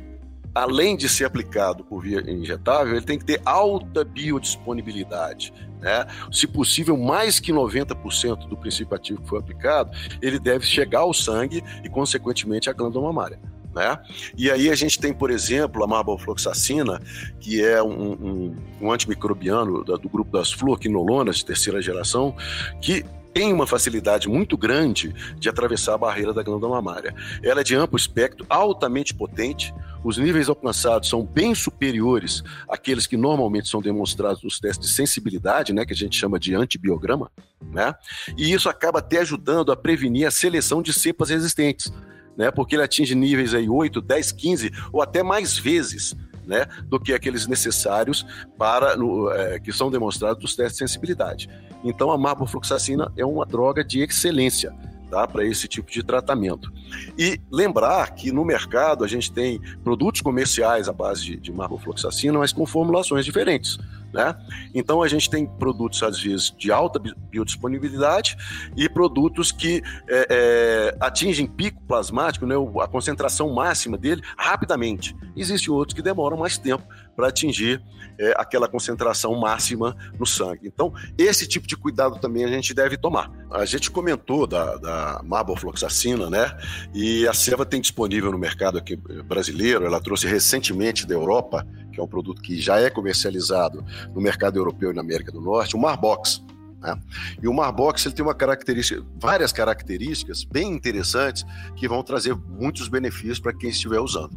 além 0.53 0.95
de 0.95 1.09
ser 1.09 1.25
aplicado 1.25 1.83
por 1.83 2.01
via 2.01 2.21
injetável, 2.31 2.95
ele 2.95 3.05
tem 3.05 3.19
que 3.19 3.25
ter 3.25 3.41
alta 3.45 4.05
biodisponibilidade. 4.05 5.53
Né? 5.81 6.05
Se 6.31 6.47
possível, 6.47 6.97
mais 6.97 7.41
que 7.41 7.51
90% 7.51 8.47
do 8.47 8.57
princípio 8.57 8.95
ativo 8.95 9.21
que 9.21 9.27
foi 9.27 9.39
aplicado, 9.39 9.91
ele 10.21 10.39
deve 10.39 10.65
chegar 10.65 10.99
ao 10.99 11.13
sangue 11.13 11.61
e, 11.83 11.89
consequentemente, 11.89 12.69
à 12.69 12.73
glândula 12.73 13.05
mamária. 13.05 13.39
Né? 13.75 13.99
E 14.37 14.49
aí 14.49 14.69
a 14.69 14.75
gente 14.75 14.97
tem, 14.97 15.13
por 15.13 15.29
exemplo, 15.29 15.83
a 15.83 15.87
marbofloxacina, 15.87 17.01
que 17.41 17.61
é 17.61 17.83
um, 17.83 18.13
um, 18.13 18.55
um 18.81 18.91
antimicrobiano 18.91 19.83
do, 19.83 19.97
do 19.97 20.07
grupo 20.07 20.31
das 20.31 20.49
fluoquinolonas 20.51 21.37
de 21.37 21.45
terceira 21.45 21.81
geração, 21.81 22.33
que 22.81 23.03
tem 23.33 23.51
uma 23.51 23.67
facilidade 23.67 24.29
muito 24.29 24.57
grande 24.57 25.13
de 25.37 25.49
atravessar 25.49 25.95
a 25.95 25.97
barreira 25.97 26.33
da 26.33 26.41
glândula 26.41 26.81
mamária. 26.81 27.13
Ela 27.43 27.59
é 27.59 27.63
de 27.65 27.75
amplo 27.75 27.97
espectro, 27.97 28.45
altamente 28.47 29.13
potente, 29.13 29.73
os 30.05 30.17
níveis 30.17 30.47
alcançados 30.47 31.09
são 31.09 31.25
bem 31.25 31.53
superiores 31.53 32.41
àqueles 32.69 33.05
que 33.05 33.17
normalmente 33.17 33.67
são 33.67 33.81
demonstrados 33.81 34.41
nos 34.41 34.57
testes 34.57 34.87
de 34.87 34.95
sensibilidade, 34.95 35.73
né, 35.73 35.85
que 35.85 35.91
a 35.91 35.95
gente 35.95 36.15
chama 36.17 36.39
de 36.39 36.55
antibiograma, 36.55 37.29
né? 37.61 37.93
E 38.37 38.53
isso 38.53 38.69
acaba 38.69 38.99
até 38.99 39.19
ajudando 39.19 39.69
a 39.69 39.75
prevenir 39.75 40.25
a 40.25 40.31
seleção 40.31 40.81
de 40.81 40.93
cepas 40.93 41.29
resistentes 41.29 41.91
né? 42.37 42.51
Porque 42.51 42.75
ele 42.75 42.83
atinge 42.83 43.15
níveis 43.15 43.53
aí 43.53 43.69
8, 43.69 44.01
10, 44.01 44.31
15 44.31 44.71
ou 44.91 45.01
até 45.01 45.23
mais 45.23 45.57
vezes 45.57 46.15
né, 46.45 46.65
do 46.85 46.99
que 46.99 47.13
aqueles 47.13 47.47
necessários 47.47 48.25
para 48.57 48.95
no, 48.95 49.31
é, 49.31 49.59
que 49.59 49.71
são 49.71 49.89
demonstrados 49.89 50.41
nos 50.41 50.55
testes 50.55 50.77
de 50.77 50.87
sensibilidade. 50.87 51.49
Então 51.83 52.11
a 52.11 52.17
marbofloxacina 52.17 53.11
é 53.17 53.25
uma 53.25 53.45
droga 53.45 53.83
de 53.83 54.01
excelência. 54.01 54.73
tá, 55.09 55.27
para 55.27 55.45
esse 55.45 55.67
tipo 55.67 55.91
de 55.91 56.01
tratamento. 56.01 56.71
E 57.17 57.39
lembrar 57.51 58.11
que 58.15 58.31
no 58.31 58.43
mercado 58.43 59.03
a 59.03 59.07
gente 59.07 59.31
tem 59.31 59.61
produtos 59.83 60.19
comerciais 60.19 60.89
à 60.89 60.93
base 60.93 61.23
de, 61.23 61.37
de 61.37 61.51
marbofloxacina, 61.51 62.39
mas 62.39 62.51
com 62.51 62.65
formulações 62.65 63.23
diferentes. 63.23 63.77
Né? 64.15 64.33
Então 64.73 65.03
a 65.03 65.09
gente 65.09 65.29
tem 65.29 65.45
produtos, 65.45 66.01
às 66.01 66.17
vezes, 66.17 66.49
de 66.57 66.71
alta 66.71 66.97
biodisponibilidade 66.97 68.37
e 68.77 68.87
produtos 68.87 69.51
que 69.51 69.83
é, 70.07 70.27
é, 70.29 70.97
atingem 71.01 71.45
pico 71.45 71.81
plasmático, 71.85 72.45
né, 72.45 72.55
a 72.81 72.87
concentração 72.87 73.53
máxima 73.53 73.97
dele, 73.97 74.21
rapidamente. 74.37 75.13
Existem 75.35 75.73
outros 75.73 75.93
que 75.93 76.01
demoram 76.01 76.37
mais 76.37 76.57
tempo 76.57 76.87
para 77.15 77.27
atingir 77.27 77.81
é, 78.17 78.33
aquela 78.37 78.67
concentração 78.67 79.35
máxima 79.39 79.95
no 80.19 80.25
sangue. 80.25 80.67
Então, 80.67 80.93
esse 81.17 81.47
tipo 81.47 81.67
de 81.67 81.75
cuidado 81.75 82.19
também 82.19 82.43
a 82.43 82.47
gente 82.47 82.73
deve 82.73 82.97
tomar. 82.97 83.31
A 83.51 83.65
gente 83.65 83.91
comentou 83.91 84.47
da, 84.47 84.77
da 84.77 85.21
marbofloxacina, 85.23 86.29
né? 86.29 86.57
E 86.93 87.27
a 87.27 87.33
Seva 87.33 87.65
tem 87.65 87.81
disponível 87.81 88.31
no 88.31 88.37
mercado 88.37 88.77
aqui 88.77 88.95
brasileiro, 88.95 89.85
ela 89.85 90.01
trouxe 90.01 90.27
recentemente 90.27 91.05
da 91.05 91.13
Europa 91.13 91.65
que 91.95 92.01
é 92.01 92.03
um 92.03 92.07
produto 92.07 92.41
que 92.41 92.59
já 92.59 92.77
é 92.77 92.89
comercializado 92.89 93.83
no 94.13 94.19
mercado 94.19 94.59
europeu 94.59 94.91
e 94.91 94.93
na 94.93 95.01
América 95.01 95.31
do 95.31 95.39
Norte, 95.39 95.77
o 95.77 95.79
Marbox. 95.79 96.43
Né? 96.81 96.99
E 97.41 97.47
o 97.47 97.53
Marbox 97.53 98.05
ele 98.05 98.13
tem 98.13 98.23
uma 98.23 98.35
característica, 98.35 99.01
várias 99.15 99.53
características 99.53 100.43
bem 100.43 100.73
interessantes 100.73 101.45
que 101.75 101.87
vão 101.87 102.03
trazer 102.03 102.35
muitos 102.35 102.89
benefícios 102.89 103.39
para 103.39 103.53
quem 103.53 103.69
estiver 103.69 103.99
usando. 103.99 104.35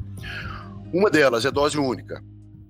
Uma 0.92 1.10
delas 1.10 1.44
é 1.44 1.50
dose 1.50 1.76
única. 1.76 2.22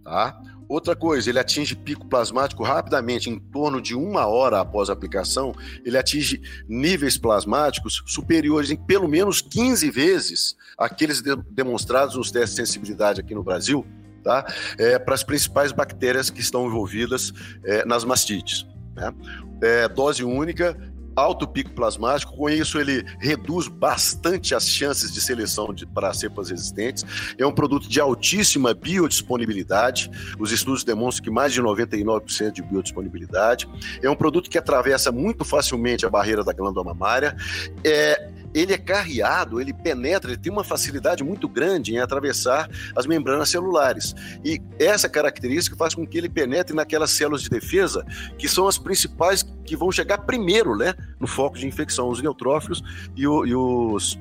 Tá? 0.08 0.40
Outra 0.66 0.96
coisa, 0.96 1.28
ele 1.28 1.38
atinge 1.38 1.76
pico 1.76 2.06
plasmático 2.06 2.62
rapidamente, 2.62 3.28
em 3.28 3.38
torno 3.38 3.78
de 3.78 3.94
uma 3.94 4.26
hora 4.26 4.58
após 4.58 4.88
a 4.88 4.94
aplicação, 4.94 5.54
ele 5.84 5.98
atinge 5.98 6.40
níveis 6.66 7.18
plasmáticos 7.18 8.02
superiores 8.06 8.70
em 8.70 8.76
pelo 8.76 9.06
menos 9.06 9.42
15 9.42 9.90
vezes 9.90 10.56
aqueles 10.78 11.20
de 11.20 11.36
demonstrados 11.50 12.16
nos 12.16 12.30
testes 12.30 12.54
de 12.54 12.66
sensibilidade 12.66 13.20
aqui 13.20 13.34
no 13.34 13.42
Brasil, 13.42 13.86
tá? 14.24 14.46
É, 14.78 14.98
para 14.98 15.14
as 15.14 15.22
principais 15.22 15.72
bactérias 15.72 16.30
que 16.30 16.40
estão 16.40 16.66
envolvidas 16.66 17.30
é, 17.62 17.84
nas 17.84 18.02
mastites. 18.02 18.66
Né? 18.96 19.12
É, 19.60 19.88
dose 19.88 20.24
única, 20.24 20.74
alto 21.18 21.46
pico 21.46 21.70
plasmático, 21.70 22.36
com 22.36 22.48
isso 22.48 22.78
ele 22.78 23.04
reduz 23.18 23.68
bastante 23.68 24.54
as 24.54 24.68
chances 24.68 25.12
de 25.12 25.20
seleção 25.20 25.72
de, 25.72 25.86
para 25.86 26.12
cepas 26.12 26.50
resistentes. 26.50 27.04
É 27.36 27.46
um 27.46 27.52
produto 27.52 27.88
de 27.88 28.00
altíssima 28.00 28.74
biodisponibilidade, 28.74 30.10
os 30.38 30.52
estudos 30.52 30.84
demonstram 30.84 31.24
que 31.24 31.30
mais 31.30 31.52
de 31.52 31.62
99% 31.62 32.52
de 32.52 32.62
biodisponibilidade. 32.62 33.68
É 34.02 34.08
um 34.08 34.16
produto 34.16 34.48
que 34.48 34.58
atravessa 34.58 35.10
muito 35.12 35.44
facilmente 35.44 36.06
a 36.06 36.10
barreira 36.10 36.44
da 36.44 36.52
glândula 36.52 36.84
mamária. 36.84 37.36
É, 37.84 38.37
ele 38.54 38.72
é 38.72 38.78
carreado, 38.78 39.60
ele 39.60 39.72
penetra, 39.72 40.30
ele 40.30 40.40
tem 40.40 40.52
uma 40.52 40.64
facilidade 40.64 41.22
muito 41.22 41.48
grande 41.48 41.94
em 41.94 41.98
atravessar 41.98 42.68
as 42.94 43.06
membranas 43.06 43.48
celulares. 43.48 44.14
E 44.44 44.60
essa 44.78 45.08
característica 45.08 45.76
faz 45.76 45.94
com 45.94 46.06
que 46.06 46.18
ele 46.18 46.28
penetre 46.28 46.74
naquelas 46.74 47.10
células 47.10 47.42
de 47.42 47.50
defesa 47.50 48.04
que 48.38 48.48
são 48.48 48.66
as 48.66 48.78
principais 48.78 49.42
que 49.64 49.76
vão 49.76 49.92
chegar 49.92 50.18
primeiro 50.18 50.76
né, 50.76 50.94
no 51.20 51.26
foco 51.26 51.58
de 51.58 51.66
infecção, 51.66 52.08
os 52.08 52.22
neutrófilos 52.22 52.82
e, 53.16 53.26
o, 53.26 53.44
e 53.44 53.54
os 53.54 54.18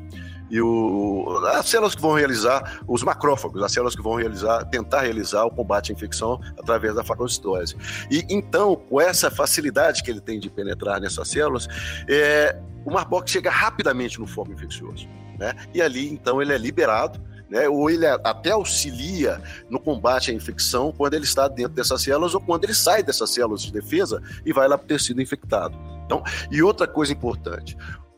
e 0.50 0.62
o, 0.62 1.42
as 1.48 1.68
células 1.68 1.96
que 1.96 2.02
vão 2.02 2.14
realizar, 2.14 2.82
os 2.88 3.04
macrófagos, 3.04 3.62
as 3.62 3.72
células 3.72 3.96
que 3.96 4.02
vão 4.02 4.16
realizar, 4.16 4.64
tentar 4.66 5.02
realizar 5.02 5.46
o 5.46 5.52
combate 5.52 5.92
à 5.92 5.96
infecção 5.96 6.40
através 6.58 6.96
da 6.96 7.04
fagocitose. 7.04 7.76
E 8.10 8.26
então, 8.30 8.76
com 8.76 9.02
essa 9.02 9.30
facilidade 9.30 10.04
que 10.04 10.12
ele 10.12 10.22
tem 10.22 10.40
de 10.40 10.50
penetrar 10.50 11.00
nessas 11.00 11.28
células, 11.28 11.68
é, 12.08 12.58
o 12.86 12.92
Marbox 12.92 13.32
chega 13.32 13.50
rapidamente 13.50 14.20
no 14.20 14.28
foco 14.28 14.52
infeccioso. 14.52 15.08
Né? 15.38 15.54
E 15.74 15.82
ali, 15.82 16.10
então, 16.10 16.42
ele 16.42 16.54
é 16.54 16.58
liberado, 16.58 17.20
né? 17.50 17.68
ou 17.68 17.90
ele 17.90 18.06
até 18.06 18.52
auxilia 18.52 19.42
no 19.70 19.80
combate 19.80 20.32
à 20.32 20.34
infecção 20.34 20.92
quando 20.92 21.14
ele 21.14 21.26
está 21.26 21.48
dentro 21.48 21.74
dessas 21.74 22.02
células 22.02 22.34
ou 22.34 22.42
quando 22.42 22.64
ele 22.64 22.74
sai 22.74 23.04
dessas 23.04 23.30
células 23.30 23.62
de 23.62 23.72
defesa 23.72 24.22
e 24.46 24.54
vai 24.54 24.68
lá 24.68 24.78
para 24.78 24.86
o 24.86 24.88
tecido 24.88 25.22
infectado. 25.22 25.78
Então, 26.06 26.24
e 26.50 26.64
outra 26.64 26.88
coisa 26.88 27.12
importante, 27.12 27.78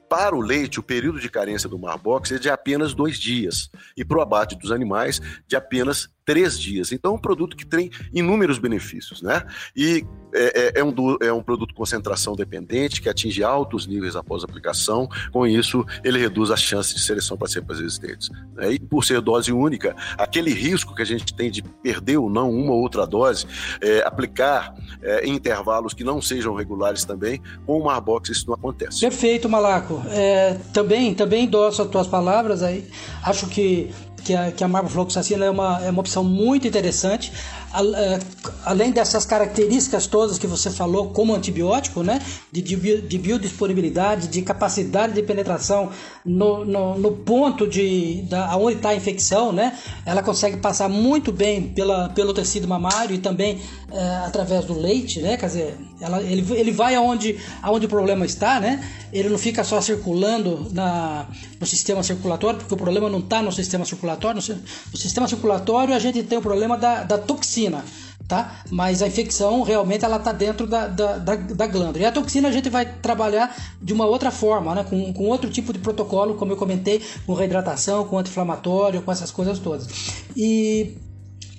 para 0.09 0.35
o 0.35 0.41
leite, 0.41 0.79
o 0.79 0.83
período 0.83 1.19
de 1.19 1.29
carência 1.29 1.69
do 1.69 1.77
Marbox 1.77 2.31
é 2.31 2.39
de 2.39 2.49
apenas 2.49 2.95
dois 2.95 3.19
dias, 3.19 3.69
e 3.95 4.03
para 4.03 4.17
o 4.17 4.21
abate 4.21 4.57
dos 4.57 4.71
animais, 4.71 5.21
de 5.47 5.55
apenas 5.55 6.09
três 6.25 6.59
dias. 6.59 6.91
Então, 6.91 7.11
é 7.11 7.15
um 7.15 7.19
produto 7.19 7.55
que 7.55 7.65
tem 7.65 7.89
inúmeros 8.13 8.59
benefícios, 8.59 9.21
né? 9.21 9.43
E 9.75 10.05
é, 10.33 10.77
é, 10.77 10.79
é, 10.79 10.83
um, 10.83 10.93
é 11.21 11.33
um 11.33 11.41
produto 11.41 11.73
concentração 11.73 12.35
dependente 12.35 13.01
que 13.01 13.09
atinge 13.09 13.43
altos 13.43 13.87
níveis 13.87 14.15
após 14.15 14.43
a 14.43 14.45
aplicação. 14.45 15.07
Com 15.31 15.47
isso, 15.47 15.85
ele 16.03 16.19
reduz 16.19 16.51
as 16.51 16.61
chances 16.61 16.93
de 16.93 17.01
seleção 17.01 17.37
para 17.37 17.47
cepas 17.47 17.79
resistentes. 17.79 18.29
Né? 18.53 18.73
E 18.73 18.79
por 18.79 19.03
ser 19.03 19.21
dose 19.21 19.51
única, 19.51 19.95
aquele 20.17 20.53
risco 20.53 20.93
que 20.95 21.01
a 21.01 21.05
gente 21.05 21.33
tem 21.33 21.49
de 21.49 21.63
perder 21.63 22.17
ou 22.17 22.29
não 22.29 22.51
uma 22.51 22.73
ou 22.73 22.81
outra 22.81 23.05
dose, 23.07 23.45
é, 23.81 24.01
aplicar 24.05 24.75
é, 25.01 25.25
em 25.25 25.33
intervalos 25.33 25.93
que 25.93 26.03
não 26.03 26.21
sejam 26.21 26.53
regulares 26.53 27.03
também, 27.03 27.41
com 27.65 27.79
o 27.79 27.83
Marbox 27.85 28.29
isso 28.29 28.45
não 28.47 28.53
acontece. 28.53 28.99
Perfeito, 28.99 29.49
Malaco. 29.49 30.01
É, 30.09 30.57
também, 30.73 31.13
também 31.13 31.45
endosso 31.45 31.81
as 31.81 31.89
tuas 31.89 32.07
palavras 32.07 32.61
aí. 32.61 32.87
Acho 33.23 33.47
que 33.47 33.91
que 34.19 34.33
a, 34.35 34.51
que 34.51 34.63
a 34.63 34.67
Marble 34.67 34.91
Fluoxacina 34.91 35.45
é 35.45 35.49
uma, 35.49 35.83
é 35.83 35.89
uma 35.89 36.01
opção 36.01 36.23
muito 36.23 36.67
interessante. 36.67 37.31
É, 37.71 38.19
além 38.65 38.91
dessas 38.91 39.25
características 39.25 40.07
todas 40.07 40.39
que 40.39 40.47
você 40.47 40.71
falou 40.71 41.09
como 41.09 41.35
antibiótico, 41.35 42.01
né? 42.01 42.19
De, 42.51 42.61
de, 42.63 43.01
de 43.01 43.17
biodisponibilidade, 43.19 44.27
de 44.27 44.41
capacidade 44.41 45.13
de 45.13 45.21
penetração 45.21 45.91
no, 46.25 46.65
no, 46.65 46.97
no 46.97 47.11
ponto 47.11 47.67
de 47.67 48.23
da, 48.23 48.57
onde 48.57 48.77
está 48.77 48.89
a 48.89 48.95
infecção, 48.95 49.51
né? 49.51 49.77
Ela 50.03 50.23
consegue 50.23 50.57
passar 50.57 50.89
muito 50.89 51.31
bem 51.31 51.61
pela, 51.69 52.09
pelo 52.09 52.33
tecido 52.33 52.67
mamário 52.67 53.15
e 53.15 53.19
também 53.19 53.61
é, 53.91 54.15
através 54.25 54.65
do 54.65 54.73
leite, 54.73 55.21
né? 55.21 55.37
Quer 55.37 55.45
dizer, 55.45 55.77
ela, 56.01 56.23
ele, 56.23 56.45
ele 56.55 56.71
vai 56.71 56.95
aonde, 56.95 57.37
aonde 57.61 57.85
o 57.85 57.89
problema 57.89 58.25
está, 58.25 58.59
né? 58.59 58.83
Ele 59.13 59.29
não 59.29 59.37
fica 59.37 59.63
só 59.63 59.79
circulando 59.79 60.67
na, 60.71 61.27
no 61.59 61.67
sistema 61.67 62.01
circulatório, 62.01 62.59
porque 62.59 62.73
o 62.73 62.77
problema 62.77 63.09
não 63.09 63.19
está 63.19 63.43
no 63.43 63.51
sistema 63.51 63.85
circulatório. 63.85 64.41
No, 64.41 64.55
no 64.91 64.97
sistema 64.97 65.27
circulatório 65.27 65.93
a 65.93 65.99
gente 65.99 66.23
tem 66.23 66.37
o 66.37 66.41
problema 66.41 66.75
da, 66.75 67.03
da 67.03 67.17
toxina 67.17 67.58
toxina, 67.59 67.83
tá? 68.27 68.61
Mas 68.69 69.01
a 69.01 69.07
infecção 69.07 69.63
realmente 69.63 70.05
ela 70.05 70.17
está 70.17 70.31
dentro 70.31 70.65
da, 70.65 70.87
da, 70.87 71.17
da, 71.17 71.35
da, 71.35 71.67
glândula. 71.67 71.99
E 71.99 72.05
a 72.05 72.11
toxina 72.11 72.47
a 72.47 72.51
gente 72.51 72.69
vai 72.69 72.85
trabalhar 72.85 73.55
de 73.81 73.93
uma 73.93 74.05
outra 74.05 74.31
forma, 74.31 74.73
né? 74.75 74.83
Com, 74.83 75.11
com 75.13 75.25
outro 75.25 75.49
tipo 75.49 75.73
de 75.73 75.79
protocolo, 75.79 76.35
como 76.35 76.51
eu 76.51 76.57
comentei, 76.57 77.01
com 77.25 77.33
reidratação, 77.33 78.05
com 78.05 78.17
anti-inflamatório, 78.17 79.01
com 79.01 79.11
essas 79.11 79.31
coisas 79.31 79.59
todas. 79.59 79.87
E 80.35 80.97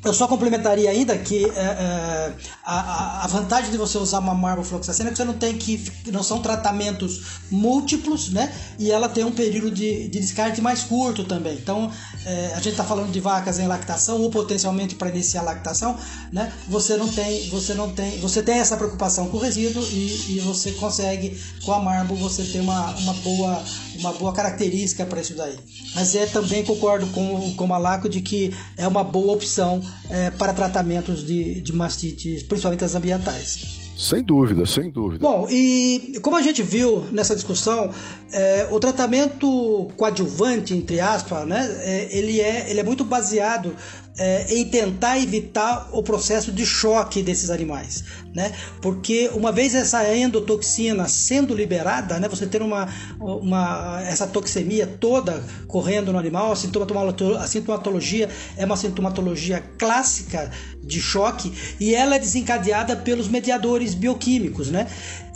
eu 0.03 0.15
só 0.15 0.27
complementaria 0.27 0.91
ainda 0.91 1.17
que 1.19 1.45
é, 1.45 1.49
é, 1.49 2.33
a, 2.65 3.25
a, 3.25 3.27
vantagem 3.27 3.71
de 3.71 3.77
você 3.77 3.99
usar 3.99 4.19
uma 4.21 4.35
marbofloxacina 4.35 5.11
é 5.11 5.13
que 5.13 5.19
você 5.19 5.25
não 5.25 5.35
tem 5.35 5.59
que 5.59 5.93
não 6.11 6.23
são 6.23 6.41
tratamentos 6.41 7.41
múltiplos, 7.51 8.31
né? 8.31 8.51
E 8.79 8.91
ela 8.91 9.09
tem 9.09 9.25
um 9.25 9.33
período 9.33 9.71
de, 9.71 10.09
de 10.09 10.21
descarte 10.21 10.63
mais 10.63 10.83
curto 10.83 11.25
também. 11.25 11.55
Então 11.55 11.91
é, 12.25 12.53
a 12.55 12.57
gente 12.57 12.71
está 12.71 12.85
falando 12.85 13.11
de 13.11 13.21
vacas 13.21 13.59
em 13.59 13.67
lactação 13.67 14.23
ou 14.23 14.31
potencialmente 14.31 14.95
para 14.95 15.11
iniciar 15.11 15.43
a 15.43 15.45
lactação, 15.45 15.97
né? 16.33 16.51
Você 16.69 16.97
não 16.97 17.09
tem, 17.09 17.49
você 17.51 17.75
não 17.75 17.91
tem, 17.93 18.19
você 18.21 18.43
tem 18.43 18.59
essa 18.59 18.79
preocupação 18.79 19.29
com 19.29 19.37
o 19.37 19.41
resíduo 19.41 19.83
e, 19.91 20.37
e 20.37 20.41
você 20.41 20.73
consegue 20.73 21.39
com 21.63 21.73
a 21.73 21.79
marbo 21.79 22.15
você 22.15 22.43
ter 22.45 22.61
uma, 22.61 22.91
uma 22.97 23.13
boa 23.15 23.63
uma 24.01 24.13
boa 24.13 24.33
característica 24.33 25.07
para 25.07 25.21
isso 25.21 25.35
daí. 25.35 25.57
Mas 25.95 26.15
é 26.15 26.27
também 26.27 26.65
concordo 26.65 27.07
com, 27.09 27.55
com 27.55 27.65
o 27.65 27.69
Malaco 27.69 28.09
de 28.09 28.21
que 28.21 28.53
é 28.77 28.89
uma 28.89 29.05
boa 29.05 29.35
opção 29.35 29.81
é, 30.09 30.31
para 30.31 30.53
tratamentos 30.53 31.25
de, 31.25 31.61
de 31.61 31.73
mastites, 31.73 32.43
principalmente 32.43 32.85
as 32.85 32.95
ambientais. 32.95 33.80
Sem 34.01 34.23
dúvida, 34.23 34.65
sem 34.65 34.89
dúvida. 34.89 35.21
Bom, 35.21 35.47
e 35.51 36.19
como 36.23 36.35
a 36.35 36.41
gente 36.41 36.63
viu 36.63 37.05
nessa 37.13 37.35
discussão, 37.35 37.91
é, 38.33 38.67
o 38.71 38.81
tratamento 38.81 39.91
coadjuvante, 39.95 40.73
entre 40.73 40.99
aspas, 40.99 41.47
né, 41.47 41.71
é, 41.83 42.09
ele, 42.11 42.41
é, 42.41 42.71
ele 42.71 42.81
é 42.81 42.83
muito 42.83 43.05
baseado 43.05 43.77
é, 44.21 44.55
em 44.55 44.65
tentar 44.65 45.19
evitar 45.19 45.89
o 45.93 46.03
processo 46.03 46.51
de 46.51 46.67
choque 46.67 47.23
desses 47.23 47.49
animais, 47.49 48.05
né? 48.35 48.53
Porque 48.83 49.31
uma 49.33 49.53
vez 49.53 49.75
essa 49.75 50.15
endotoxina 50.15 51.09
sendo 51.09 51.55
liberada, 51.55 52.19
né, 52.19 52.29
você 52.29 52.47
ter 52.47 52.61
uma, 52.61 52.89
uma 53.19 54.03
essa 54.03 54.27
toxemia 54.27 54.87
toda 54.87 55.43
correndo 55.67 56.13
no 56.13 56.19
animal, 56.19 56.53
a 56.53 56.57
sintomatologia, 56.57 57.39
a 57.39 57.47
sintomatologia 57.47 58.29
é 58.57 58.65
uma 58.65 58.77
sintomatologia 58.77 59.63
clássica 59.79 60.51
de 60.83 61.01
choque 61.01 61.53
e 61.79 61.95
ela 61.95 62.17
é 62.17 62.19
desencadeada 62.19 62.97
pelos 62.97 63.29
mediadores 63.29 63.95
bioquímicos, 63.95 64.71
né? 64.71 64.87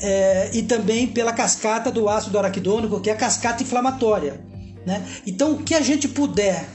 É, 0.01 0.51
e 0.53 0.63
também 0.63 1.07
pela 1.07 1.33
cascata 1.33 1.91
do 1.91 2.09
ácido 2.09 2.39
araquidônico, 2.39 3.01
que 3.01 3.11
é 3.11 3.13
a 3.13 3.17
cascata 3.17 3.63
inflamatória. 3.63 4.41
Né? 4.87 5.03
Então, 5.27 5.53
o 5.53 5.63
que 5.63 5.75
a 5.75 5.81
gente 5.81 6.09
puder 6.09 6.67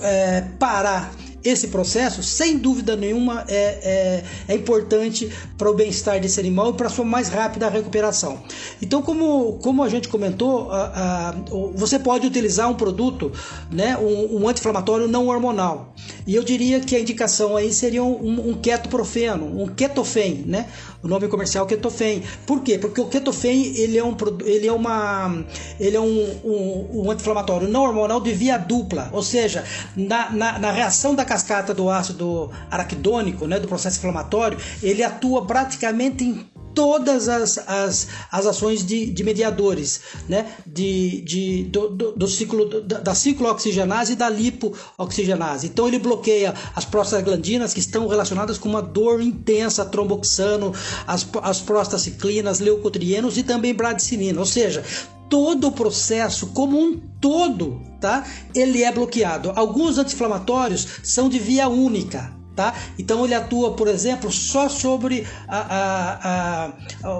é, 0.00 0.42
parar 0.58 1.12
esse 1.48 1.68
processo, 1.68 2.22
sem 2.22 2.58
dúvida 2.58 2.96
nenhuma, 2.96 3.44
é, 3.48 4.24
é, 4.48 4.52
é 4.52 4.54
importante 4.54 5.30
para 5.56 5.70
o 5.70 5.74
bem-estar 5.74 6.20
desse 6.20 6.40
animal 6.40 6.70
e 6.70 6.72
para 6.74 6.86
a 6.86 6.90
sua 6.90 7.04
mais 7.04 7.28
rápida 7.28 7.68
recuperação. 7.68 8.42
Então, 8.80 9.02
como, 9.02 9.58
como 9.62 9.82
a 9.82 9.88
gente 9.88 10.08
comentou, 10.08 10.70
a, 10.70 11.30
a, 11.30 11.34
você 11.74 11.98
pode 11.98 12.26
utilizar 12.26 12.70
um 12.70 12.74
produto, 12.74 13.32
né, 13.70 13.96
um, 13.96 14.42
um 14.42 14.48
anti-inflamatório 14.48 15.08
não 15.08 15.28
hormonal. 15.28 15.94
E 16.26 16.34
eu 16.34 16.42
diria 16.42 16.80
que 16.80 16.94
a 16.96 17.00
indicação 17.00 17.56
aí 17.56 17.72
seria 17.72 18.02
um, 18.02 18.50
um 18.50 18.54
ketoprofeno, 18.54 19.62
um 19.62 19.68
ketofen, 19.68 20.44
né? 20.46 20.66
O 21.02 21.08
nome 21.08 21.28
comercial 21.28 21.66
é 21.66 21.68
ketofen. 21.68 22.22
Por 22.46 22.62
quê? 22.62 22.78
Porque 22.78 23.00
o 23.00 23.06
ketofen 23.06 23.76
ele 23.76 23.96
é 23.96 24.04
um 24.04 24.16
ele 24.44 24.66
é 24.66 24.72
uma 24.72 25.44
ele 25.78 25.96
é 25.96 26.00
um, 26.00 26.40
um, 26.44 27.02
um 27.04 27.10
anti-inflamatório 27.10 27.68
não 27.68 27.82
hormonal 27.84 28.20
de 28.20 28.32
via 28.32 28.58
dupla, 28.58 29.08
ou 29.12 29.22
seja, 29.22 29.64
na, 29.96 30.30
na, 30.30 30.58
na, 30.58 30.72
reação 30.72 31.14
da 31.14 31.24
cascata 31.36 31.74
do 31.74 31.90
ácido 31.90 32.50
araquidônico, 32.70 33.46
né, 33.46 33.60
do 33.60 33.68
processo 33.68 33.98
inflamatório, 33.98 34.58
ele 34.82 35.02
atua 35.02 35.44
praticamente 35.44 36.24
em 36.24 36.46
todas 36.74 37.26
as, 37.26 37.56
as, 37.66 38.08
as 38.30 38.46
ações 38.46 38.84
de, 38.84 39.06
de 39.06 39.24
mediadores, 39.24 40.02
né? 40.28 40.46
de, 40.66 41.22
de, 41.22 41.64
do, 41.64 41.88
do, 41.88 42.12
do 42.12 42.28
ciclo, 42.28 42.82
da, 42.82 43.00
da 43.00 43.14
ciclooxigenase 43.14 44.12
e 44.12 44.16
da 44.16 44.28
lipooxigenase. 44.28 45.68
Então 45.68 45.88
ele 45.88 45.98
bloqueia 45.98 46.52
as 46.74 46.84
prostaglandinas 46.84 47.72
que 47.72 47.80
estão 47.80 48.06
relacionadas 48.06 48.58
com 48.58 48.68
uma 48.68 48.82
dor 48.82 49.22
intensa, 49.22 49.86
tromboxano, 49.86 50.74
as, 51.06 51.26
as 51.42 51.60
prostaciclinas, 51.62 52.60
leucotrienos 52.60 53.38
e 53.38 53.42
também 53.42 53.72
bradicilina. 53.72 54.38
Ou 54.38 54.46
seja, 54.46 54.84
todo 55.28 55.68
o 55.68 55.72
processo 55.72 56.48
como 56.48 56.78
um 56.78 56.98
todo, 57.20 57.80
tá? 58.00 58.24
Ele 58.54 58.82
é 58.82 58.92
bloqueado. 58.92 59.52
Alguns 59.54 59.98
anti-inflamatórios 59.98 60.86
são 61.02 61.28
de 61.28 61.38
via 61.38 61.68
única, 61.68 62.34
Tá? 62.56 62.72
Então 62.98 63.22
ele 63.22 63.34
atua, 63.34 63.74
por 63.74 63.86
exemplo, 63.86 64.32
só 64.32 64.66
sobre 64.66 65.26
a, 65.46 65.58
a, 65.58 66.64
a, 66.64 67.16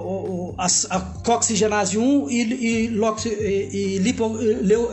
a, 0.56 0.96
a, 0.96 1.00
coxigenase 1.22 1.98
1 1.98 2.30
e, 2.30 2.42
e, 2.42 2.86
e, 2.86 3.96
e, 3.96 3.98
lipo, 3.98 4.34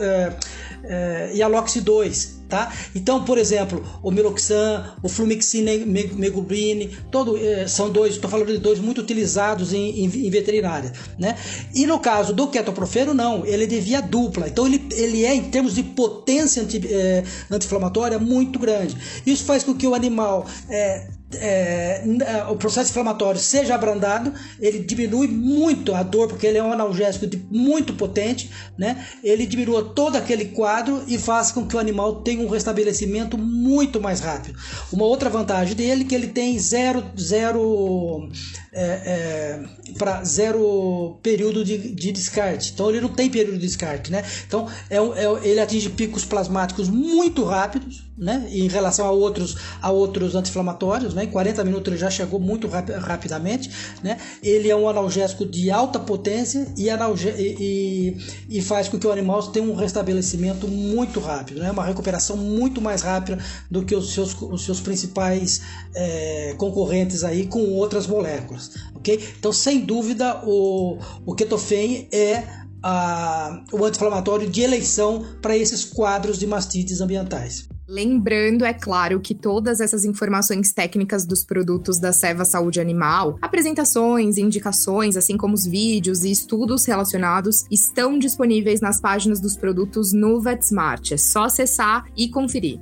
é, 0.02 0.36
é, 0.82 1.30
e 1.32 1.42
a 1.42 1.48
LOX 1.48 1.76
2 1.76 2.33
tá? 2.48 2.72
Então, 2.94 3.24
por 3.24 3.38
exemplo, 3.38 3.84
o 4.02 4.10
Meloxan, 4.10 4.94
o 5.02 5.08
Flumixine 5.08 5.84
Megubrine, 5.84 6.96
todo, 7.10 7.36
eh, 7.36 7.66
são 7.66 7.90
dois, 7.90 8.14
estou 8.14 8.30
falando 8.30 8.52
de 8.52 8.58
dois 8.58 8.78
muito 8.78 9.00
utilizados 9.00 9.72
em, 9.72 10.04
em, 10.04 10.04
em, 10.04 10.30
veterinária, 10.30 10.92
né? 11.18 11.36
E 11.74 11.86
no 11.86 11.98
caso 11.98 12.32
do 12.32 12.48
ketoprofeno, 12.48 13.14
não, 13.14 13.44
ele 13.46 13.64
é 13.64 13.66
de 13.66 13.80
via 13.80 14.00
dupla, 14.00 14.48
então 14.48 14.66
ele, 14.66 14.86
ele 14.92 15.24
é, 15.24 15.34
em 15.34 15.50
termos 15.50 15.74
de 15.74 15.82
potência 15.82 16.62
anti, 16.62 16.80
eh, 16.86 17.24
anti-inflamatória, 17.50 18.18
muito 18.18 18.58
grande. 18.58 18.96
Isso 19.26 19.44
faz 19.44 19.62
com 19.62 19.74
que 19.74 19.86
o 19.86 19.94
animal 19.94 20.46
é, 20.68 21.08
é, 21.40 22.02
o 22.48 22.56
processo 22.56 22.90
inflamatório 22.90 23.40
seja 23.40 23.74
abrandado, 23.74 24.32
ele 24.60 24.78
diminui 24.78 25.26
muito 25.26 25.94
a 25.94 26.02
dor, 26.02 26.28
porque 26.28 26.46
ele 26.46 26.58
é 26.58 26.62
um 26.62 26.72
analgésico 26.72 27.26
de, 27.26 27.42
muito 27.50 27.94
potente, 27.94 28.50
né? 28.76 29.06
ele 29.22 29.46
diminua 29.46 29.84
todo 29.94 30.16
aquele 30.16 30.46
quadro 30.46 31.02
e 31.06 31.18
faz 31.18 31.50
com 31.50 31.66
que 31.66 31.76
o 31.76 31.78
animal 31.78 32.22
tenha 32.22 32.44
um 32.44 32.48
restabelecimento 32.48 33.36
muito 33.38 34.00
mais 34.00 34.20
rápido. 34.20 34.58
Uma 34.92 35.04
outra 35.04 35.30
vantagem 35.30 35.74
dele 35.74 36.04
é 36.04 36.06
que 36.06 36.14
ele 36.14 36.28
tem 36.28 36.58
zero, 36.58 37.04
zero 37.18 38.28
é, 38.74 38.82
é, 38.82 39.60
para 39.96 40.24
zero 40.24 41.16
período 41.22 41.64
de, 41.64 41.78
de, 41.94 42.10
descarte. 42.10 42.72
Então 42.74 42.90
ele 42.90 43.00
não 43.00 43.08
tem 43.08 43.30
período 43.30 43.54
de 43.54 43.66
descarte, 43.66 44.10
né? 44.10 44.24
Então 44.46 44.66
é, 44.90 44.96
é, 44.96 45.48
ele 45.48 45.60
atinge 45.60 45.88
picos 45.90 46.24
plasmáticos 46.24 46.88
muito 46.88 47.44
rápidos, 47.44 48.04
né? 48.18 48.48
Em 48.50 48.66
relação 48.66 49.06
a 49.06 49.12
outros 49.12 49.56
a 49.80 49.92
outros 49.92 50.34
anti-inflamatórios, 50.34 51.14
né? 51.14 51.24
Em 51.24 51.28
40 51.28 51.62
minutos 51.62 51.92
ele 51.92 52.00
já 52.00 52.10
chegou 52.10 52.40
muito 52.40 52.66
rap 52.66 52.90
rapidamente, 52.92 53.70
né? 54.02 54.18
Ele 54.42 54.68
é 54.68 54.74
um 54.74 54.88
analgésico 54.88 55.46
de 55.46 55.70
alta 55.70 56.00
potência 56.00 56.66
e, 56.76 56.88
e, 56.88 58.16
e, 58.48 58.60
faz 58.60 58.88
com 58.88 58.98
que 58.98 59.06
o 59.06 59.12
animal 59.12 59.40
tenha 59.52 59.64
um 59.64 59.76
restabelecimento 59.76 60.66
muito 60.66 61.20
rápido, 61.20 61.60
né? 61.60 61.70
Uma 61.70 61.84
recuperação 61.84 62.36
muito 62.36 62.80
mais 62.80 63.02
rápida 63.02 63.38
do 63.70 63.84
que 63.84 63.94
os 63.94 64.12
seus, 64.12 64.34
os 64.42 64.64
seus 64.64 64.80
principais 64.80 65.60
é, 65.94 66.54
concorrentes 66.58 67.22
aí 67.22 67.46
com 67.46 67.60
outras 67.74 68.08
moléculas 68.08 68.63
ok? 68.94 69.18
Então, 69.38 69.52
sem 69.52 69.80
dúvida, 69.80 70.42
o, 70.44 70.98
o 71.24 71.34
ketofen 71.34 72.08
é 72.12 72.44
a, 72.82 73.64
o 73.72 73.84
anti-inflamatório 73.84 74.48
de 74.48 74.60
eleição 74.60 75.24
para 75.40 75.56
esses 75.56 75.84
quadros 75.84 76.38
de 76.38 76.46
mastites 76.46 77.00
ambientais. 77.00 77.66
Lembrando, 77.86 78.64
é 78.64 78.72
claro, 78.72 79.20
que 79.20 79.34
todas 79.34 79.78
essas 79.78 80.06
informações 80.06 80.72
técnicas 80.72 81.26
dos 81.26 81.44
produtos 81.44 81.98
da 81.98 82.14
Seva 82.14 82.44
Saúde 82.44 82.80
Animal, 82.80 83.36
apresentações, 83.42 84.38
indicações, 84.38 85.18
assim 85.18 85.36
como 85.36 85.54
os 85.54 85.66
vídeos 85.66 86.24
e 86.24 86.30
estudos 86.30 86.86
relacionados, 86.86 87.64
estão 87.70 88.18
disponíveis 88.18 88.80
nas 88.80 89.00
páginas 89.00 89.38
dos 89.38 89.54
produtos 89.54 90.14
no 90.14 90.40
VetSmart. 90.40 91.12
É 91.12 91.16
só 91.18 91.44
acessar 91.44 92.06
e 92.16 92.28
conferir. 92.28 92.80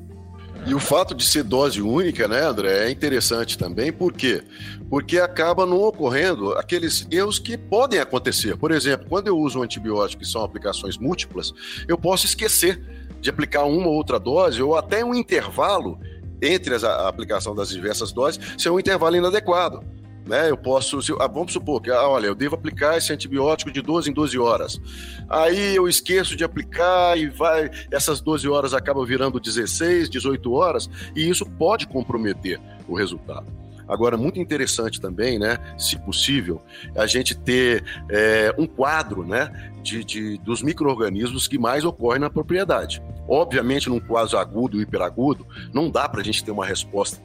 E 0.64 0.75
o 0.75 0.79
fato 0.79 1.12
de 1.14 1.25
ser 1.25 1.42
dose 1.42 1.83
única, 1.83 2.29
né, 2.29 2.40
André, 2.40 2.87
é 2.87 2.90
interessante 2.90 3.59
também, 3.59 3.92
por 3.92 4.12
quê? 4.12 4.42
Porque 4.88 5.18
acaba 5.18 5.66
não 5.66 5.83
ocorrendo 5.83 6.53
aqueles 6.53 7.07
erros 7.11 7.40
que 7.40 7.59
podem 7.59 7.98
acontecer. 7.98 8.57
Por 8.57 8.70
exemplo, 8.70 9.07
quando 9.09 9.27
eu 9.27 9.37
uso 9.37 9.59
um 9.59 9.62
antibiótico 9.62 10.22
que 10.22 10.29
são 10.29 10.44
aplicações 10.44 10.96
múltiplas, 10.96 11.53
eu 11.88 11.98
posso 11.98 12.27
esquecer 12.27 12.81
de 13.20 13.29
aplicar 13.29 13.64
uma 13.64 13.88
ou 13.88 13.94
outra 13.94 14.20
dose 14.20 14.62
ou 14.62 14.77
até 14.77 15.05
um 15.05 15.14
intervalo 15.14 15.98
entre 16.40 16.75
a 16.75 17.09
aplicação 17.09 17.55
das 17.55 17.68
diversas 17.68 18.12
doses 18.12 18.40
ser 18.57 18.70
um 18.70 18.79
intervalo 18.79 19.16
inadequado 19.16 19.83
né? 20.26 20.50
Eu 20.50 20.56
posso, 20.56 21.00
se, 21.02 21.12
ah, 21.18 21.26
vamos 21.26 21.52
supor 21.52 21.80
que, 21.80 21.90
ah, 21.90 22.08
olha, 22.08 22.26
eu 22.26 22.35
devo 22.35 22.54
aplicar 22.54 22.96
esse 22.96 23.12
antibiótico 23.12 23.70
de 23.70 23.82
12 23.82 24.11
em 24.11 24.12
12 24.12 24.38
horas. 24.38 24.80
Aí 25.28 25.74
eu 25.76 25.88
esqueço 25.88 26.37
de 26.37 26.44
aplicar 26.44 27.18
e 27.18 27.28
vai, 27.28 27.70
essas 27.90 28.20
12 28.20 28.48
horas 28.48 28.74
acabam 28.74 29.04
virando 29.04 29.40
16, 29.40 30.08
18 30.08 30.52
horas, 30.52 30.88
e 31.14 31.28
isso 31.28 31.44
pode 31.46 31.87
comprometer 31.87 32.61
o 32.88 32.94
resultado. 32.94 33.46
Agora, 33.88 34.16
muito 34.16 34.38
interessante 34.38 35.00
também, 35.00 35.38
né, 35.38 35.58
se 35.76 35.98
possível, 35.98 36.62
a 36.96 37.06
gente 37.06 37.35
ter 37.35 37.85
é, 38.08 38.54
um 38.56 38.66
quadro 38.66 39.26
né, 39.26 39.72
de, 39.82 40.04
de 40.04 40.38
dos 40.38 40.62
micro-organismos 40.62 41.48
que 41.48 41.58
mais 41.58 41.85
ocorrem 41.85 42.20
na 42.20 42.30
propriedade. 42.30 43.02
Obviamente, 43.28 43.88
num 43.88 44.00
quadro 44.00 44.38
agudo 44.38 44.78
e 44.78 44.82
hiperagudo, 44.82 45.46
não 45.74 45.90
dá 45.90 46.08
para 46.08 46.20
a 46.20 46.24
gente 46.24 46.44
ter 46.44 46.50
uma 46.50 46.64
resposta 46.64 47.20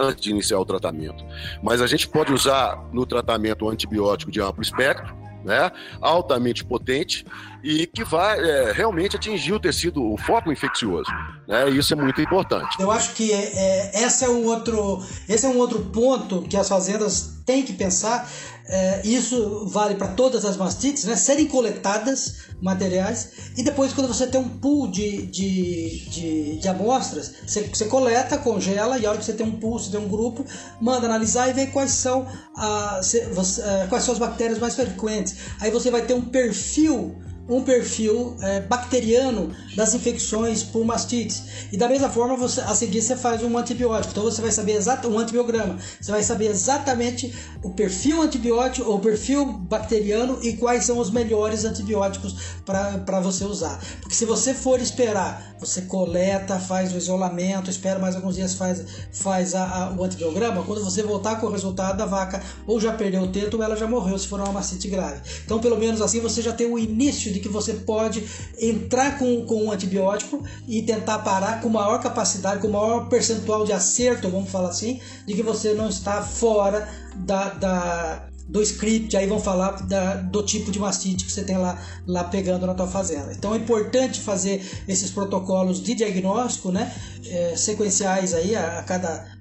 antes 0.00 0.22
de 0.22 0.30
iniciar 0.30 0.58
o 0.58 0.64
tratamento. 0.64 1.24
Mas 1.62 1.82
a 1.82 1.86
gente 1.86 2.08
pode 2.08 2.32
usar 2.32 2.82
no 2.92 3.04
tratamento 3.04 3.66
um 3.66 3.68
antibiótico 3.68 4.30
de 4.30 4.40
amplo 4.40 4.62
espectro, 4.62 5.20
né, 5.44 5.70
altamente 6.00 6.64
potente 6.64 7.24
e 7.62 7.86
que 7.86 8.04
vai 8.04 8.38
é, 8.38 8.72
realmente 8.72 9.16
atingir 9.16 9.52
o 9.52 9.60
tecido, 9.60 10.02
o 10.02 10.16
foco 10.16 10.52
infeccioso. 10.52 11.10
Né, 11.46 11.68
isso 11.70 11.92
é 11.92 11.96
muito 11.96 12.20
importante. 12.20 12.76
Eu 12.78 12.90
acho 12.90 13.14
que 13.14 13.32
é, 13.32 14.02
é, 14.02 14.04
é 14.04 14.28
um 14.28 14.44
outro, 14.46 15.02
esse 15.28 15.46
é 15.46 15.48
um 15.48 15.58
outro 15.58 15.80
ponto 15.86 16.42
que 16.42 16.56
as 16.56 16.68
fazendas 16.68 17.40
têm 17.44 17.62
que 17.62 17.72
pensar 17.72 18.28
é, 18.70 19.00
isso 19.04 19.66
vale 19.66 19.96
para 19.96 20.06
todas 20.08 20.44
as 20.44 20.56
mastites, 20.56 21.04
né? 21.04 21.16
serem 21.16 21.46
coletadas 21.46 22.50
materiais 22.62 23.30
e 23.56 23.64
depois 23.64 23.92
quando 23.92 24.06
você 24.06 24.28
tem 24.28 24.40
um 24.40 24.48
pool 24.48 24.86
de, 24.86 25.26
de, 25.26 26.08
de, 26.08 26.56
de 26.56 26.68
amostras, 26.68 27.32
você, 27.44 27.62
você, 27.62 27.86
coleta, 27.86 28.38
congela 28.38 28.96
e 28.96 29.04
a 29.04 29.10
hora 29.10 29.18
que 29.18 29.24
você 29.24 29.32
tem 29.32 29.44
um 29.44 29.58
pool, 29.58 29.76
você 29.76 29.90
tem 29.90 29.98
um 29.98 30.08
grupo, 30.08 30.44
manda 30.80 31.06
analisar 31.06 31.48
e 31.48 31.52
ver 31.52 31.72
quais 31.72 31.90
são, 31.90 32.28
a, 32.54 33.00
você, 33.34 33.60
é, 33.60 33.86
quais 33.88 34.04
são 34.04 34.14
as 34.14 34.20
bactérias 34.20 34.60
mais 34.60 34.76
frequentes. 34.76 35.34
Aí 35.60 35.72
você 35.72 35.90
vai 35.90 36.02
ter 36.02 36.14
um 36.14 36.22
perfil 36.22 37.16
um 37.50 37.62
perfil 37.62 38.36
é, 38.40 38.60
bacteriano 38.60 39.52
das 39.74 39.92
infecções 39.92 40.62
por 40.62 40.84
mastites. 40.84 41.42
E 41.72 41.76
da 41.76 41.88
mesma 41.88 42.08
forma, 42.08 42.36
você, 42.36 42.60
a 42.60 42.74
seguir 42.74 43.02
você 43.02 43.16
faz 43.16 43.42
um 43.42 43.58
antibiótico. 43.58 44.12
Então 44.12 44.22
você 44.22 44.40
vai 44.40 44.52
saber 44.52 44.72
exatamente 44.72 45.14
um 45.14 45.18
antibiograma. 45.18 45.76
Você 46.00 46.12
vai 46.12 46.22
saber 46.22 46.46
exatamente 46.46 47.34
o 47.62 47.70
perfil 47.70 48.22
antibiótico 48.22 48.88
ou 48.88 49.00
perfil 49.00 49.44
bacteriano 49.44 50.38
e 50.42 50.52
quais 50.54 50.84
são 50.84 50.98
os 50.98 51.10
melhores 51.10 51.64
antibióticos 51.64 52.36
para 52.64 53.20
você 53.20 53.44
usar. 53.44 53.80
Porque 54.00 54.14
se 54.14 54.24
você 54.24 54.54
for 54.54 54.80
esperar, 54.80 55.56
você 55.58 55.82
coleta, 55.82 56.58
faz 56.58 56.94
o 56.94 56.96
isolamento, 56.96 57.68
espera 57.68 57.98
mais 57.98 58.14
alguns 58.14 58.36
dias, 58.36 58.54
faz, 58.54 58.84
faz 59.12 59.54
a, 59.54 59.64
a, 59.64 59.92
o 59.92 60.04
antibiograma, 60.04 60.62
quando 60.62 60.84
você 60.84 61.02
voltar 61.02 61.40
com 61.40 61.46
o 61.46 61.50
resultado 61.50 61.98
da 61.98 62.06
vaca 62.06 62.42
ou 62.66 62.80
já 62.80 62.92
perdeu 62.92 63.22
o 63.22 63.28
teto 63.28 63.56
ou 63.56 63.62
ela 63.62 63.76
já 63.76 63.86
morreu 63.86 64.18
se 64.18 64.28
for 64.28 64.40
uma 64.40 64.52
mastite 64.52 64.88
grave. 64.88 65.20
Então, 65.44 65.58
pelo 65.58 65.76
menos 65.76 66.00
assim, 66.00 66.20
você 66.20 66.40
já 66.40 66.52
tem 66.52 66.66
o 66.66 66.78
início 66.78 67.32
de 67.32 67.39
que 67.40 67.48
você 67.48 67.74
pode 67.74 68.24
entrar 68.58 69.18
com, 69.18 69.44
com 69.44 69.64
um 69.64 69.72
antibiótico 69.72 70.44
e 70.68 70.82
tentar 70.82 71.20
parar 71.20 71.60
com 71.60 71.68
maior 71.68 72.00
capacidade, 72.00 72.60
com 72.60 72.68
maior 72.68 73.08
percentual 73.08 73.64
de 73.64 73.72
acerto, 73.72 74.28
vamos 74.28 74.50
falar 74.50 74.68
assim, 74.68 75.00
de 75.26 75.34
que 75.34 75.42
você 75.42 75.74
não 75.74 75.88
está 75.88 76.22
fora 76.22 76.88
da, 77.16 77.50
da 77.50 78.26
do 78.50 78.60
script, 78.62 79.16
aí 79.16 79.28
vão 79.28 79.38
falar 79.38 79.86
da, 79.86 80.16
do 80.16 80.42
tipo 80.42 80.72
de 80.72 80.78
mastite 80.80 81.24
que 81.24 81.30
você 81.30 81.44
tem 81.44 81.56
lá, 81.56 81.80
lá 82.04 82.24
pegando 82.24 82.66
na 82.66 82.74
tua 82.74 82.88
fazenda. 82.88 83.32
Então 83.32 83.54
é 83.54 83.58
importante 83.58 84.20
fazer 84.20 84.60
esses 84.88 85.10
protocolos 85.10 85.80
de 85.80 85.94
diagnóstico, 85.94 86.72
né, 86.72 86.92
é, 87.26 87.54
sequenciais 87.56 88.34
aí 88.34 88.56
a, 88.56 88.80
a 88.80 88.82
cada 88.82 89.39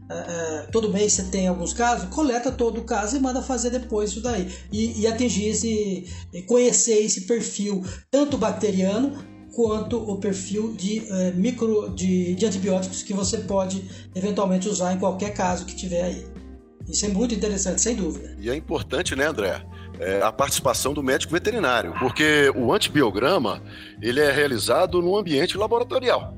todo 0.71 0.91
mês 0.91 1.13
você 1.13 1.23
tem 1.23 1.47
alguns 1.47 1.71
casos, 1.73 2.09
coleta 2.09 2.51
todo 2.51 2.79
o 2.79 2.83
caso 2.83 3.15
e 3.15 3.19
manda 3.19 3.41
fazer 3.41 3.69
depois 3.69 4.09
isso 4.09 4.21
daí 4.21 4.51
e, 4.71 5.01
e 5.01 5.07
atingir 5.07 5.49
esse, 5.49 6.07
conhecer 6.47 6.99
esse 6.99 7.21
perfil 7.21 7.83
tanto 8.09 8.37
bacteriano 8.37 9.23
quanto 9.53 9.97
o 9.97 10.17
perfil 10.17 10.73
de 10.73 10.99
uh, 10.99 11.35
micro 11.35 11.89
de, 11.89 12.33
de 12.35 12.45
antibióticos 12.45 13.03
que 13.03 13.13
você 13.13 13.39
pode 13.39 13.83
eventualmente 14.15 14.69
usar 14.69 14.93
em 14.93 14.99
qualquer 14.99 15.33
caso 15.33 15.65
que 15.65 15.75
tiver 15.75 16.03
aí. 16.03 16.25
Isso 16.87 17.05
é 17.05 17.09
muito 17.09 17.35
interessante, 17.35 17.81
sem 17.81 17.95
dúvida. 17.95 18.35
E 18.39 18.49
é 18.49 18.55
importante, 18.55 19.15
né, 19.15 19.25
André? 19.25 19.63
É 19.99 20.21
a 20.21 20.31
participação 20.31 20.93
do 20.93 21.03
médico 21.03 21.33
veterinário, 21.33 21.93
porque 21.99 22.51
o 22.55 22.71
antibiograma 22.71 23.61
ele 24.01 24.19
é 24.21 24.31
realizado 24.31 25.01
no 25.01 25.17
ambiente 25.17 25.57
laboratorial, 25.57 26.35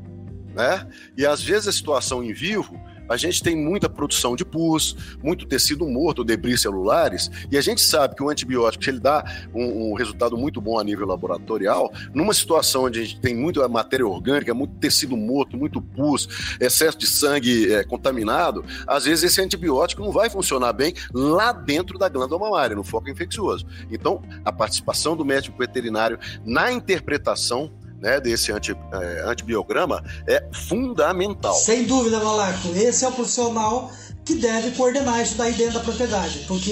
né? 0.56 0.88
E 1.16 1.26
às 1.26 1.44
vezes 1.44 1.68
a 1.68 1.72
situação 1.72 2.24
em 2.24 2.34
vivo 2.34 2.76
a 3.12 3.17
gente 3.17 3.43
tem 3.43 3.56
muita 3.56 3.89
produção 3.89 4.36
de 4.36 4.45
pus, 4.45 4.95
muito 5.21 5.45
tecido 5.45 5.86
morto, 5.86 6.24
debris 6.24 6.62
celulares, 6.62 7.30
e 7.52 7.58
a 7.58 7.62
gente 7.62 7.82
sabe 7.82 8.15
que 8.15 8.24
o 8.24 8.30
antibiótico, 8.30 8.84
se 8.84 8.89
ele 8.89 9.00
dá 9.00 9.24
um, 9.54 9.91
um, 9.91 9.93
resultado 9.93 10.38
muito 10.38 10.62
bom 10.62 10.80
a 10.80 10.84
nível 10.84 11.06
laboratorial, 11.06 11.91
numa 12.13 12.34
situação 12.34 12.86
onde 12.86 13.00
a 13.00 13.04
gente 13.04 13.19
tem 13.19 13.36
muita 13.36 13.67
matéria 13.67 14.08
orgânica, 14.08 14.54
muito 14.54 14.76
tecido 14.76 15.17
morto, 15.17 15.58
muito 15.58 15.82
pus, 15.82 16.56
excesso 16.60 16.97
de 16.97 17.08
sangue 17.08 17.74
é, 17.74 17.84
contaminado, 17.84 18.63
às 18.88 19.06
vezes 19.06 19.26
esse 19.26 19.41
antibiótico 19.41 20.02
não 20.02 20.12
vai 20.12 20.30
funcionar 20.30 20.74
bem 20.74 20.93
lá 21.13 21.52
dentro 21.52 21.97
da 21.97 22.08
glândula 22.08 22.39
mamária, 22.39 22.76
no 22.76 22.84
foco 22.84 23.10
infeccioso. 23.10 23.65
Então, 23.91 24.21
a 24.45 24.52
participação 24.52 25.15
do 25.15 25.26
médico 25.26 25.58
veterinário 25.58 26.17
na 26.45 26.71
interpretação 26.71 27.71
né, 28.02 28.20
desse 28.20 28.52
anti, 28.52 28.72
é, 28.72 29.24
antibiograma 29.26 30.04
é 30.28 30.44
fundamental. 30.52 31.54
Sem 31.54 31.86
dúvida, 31.86 32.20
Malaco. 32.20 32.70
Esse 32.76 33.06
é 33.06 33.08
o 33.08 33.12
profissional 33.12 33.92
que 34.26 34.36
deve 34.36 34.72
coordenar 34.72 35.22
isso 35.22 35.36
daí 35.36 35.54
dentro 35.54 35.76
da 35.76 35.80
propriedade, 35.82 36.46
porque 36.48 36.72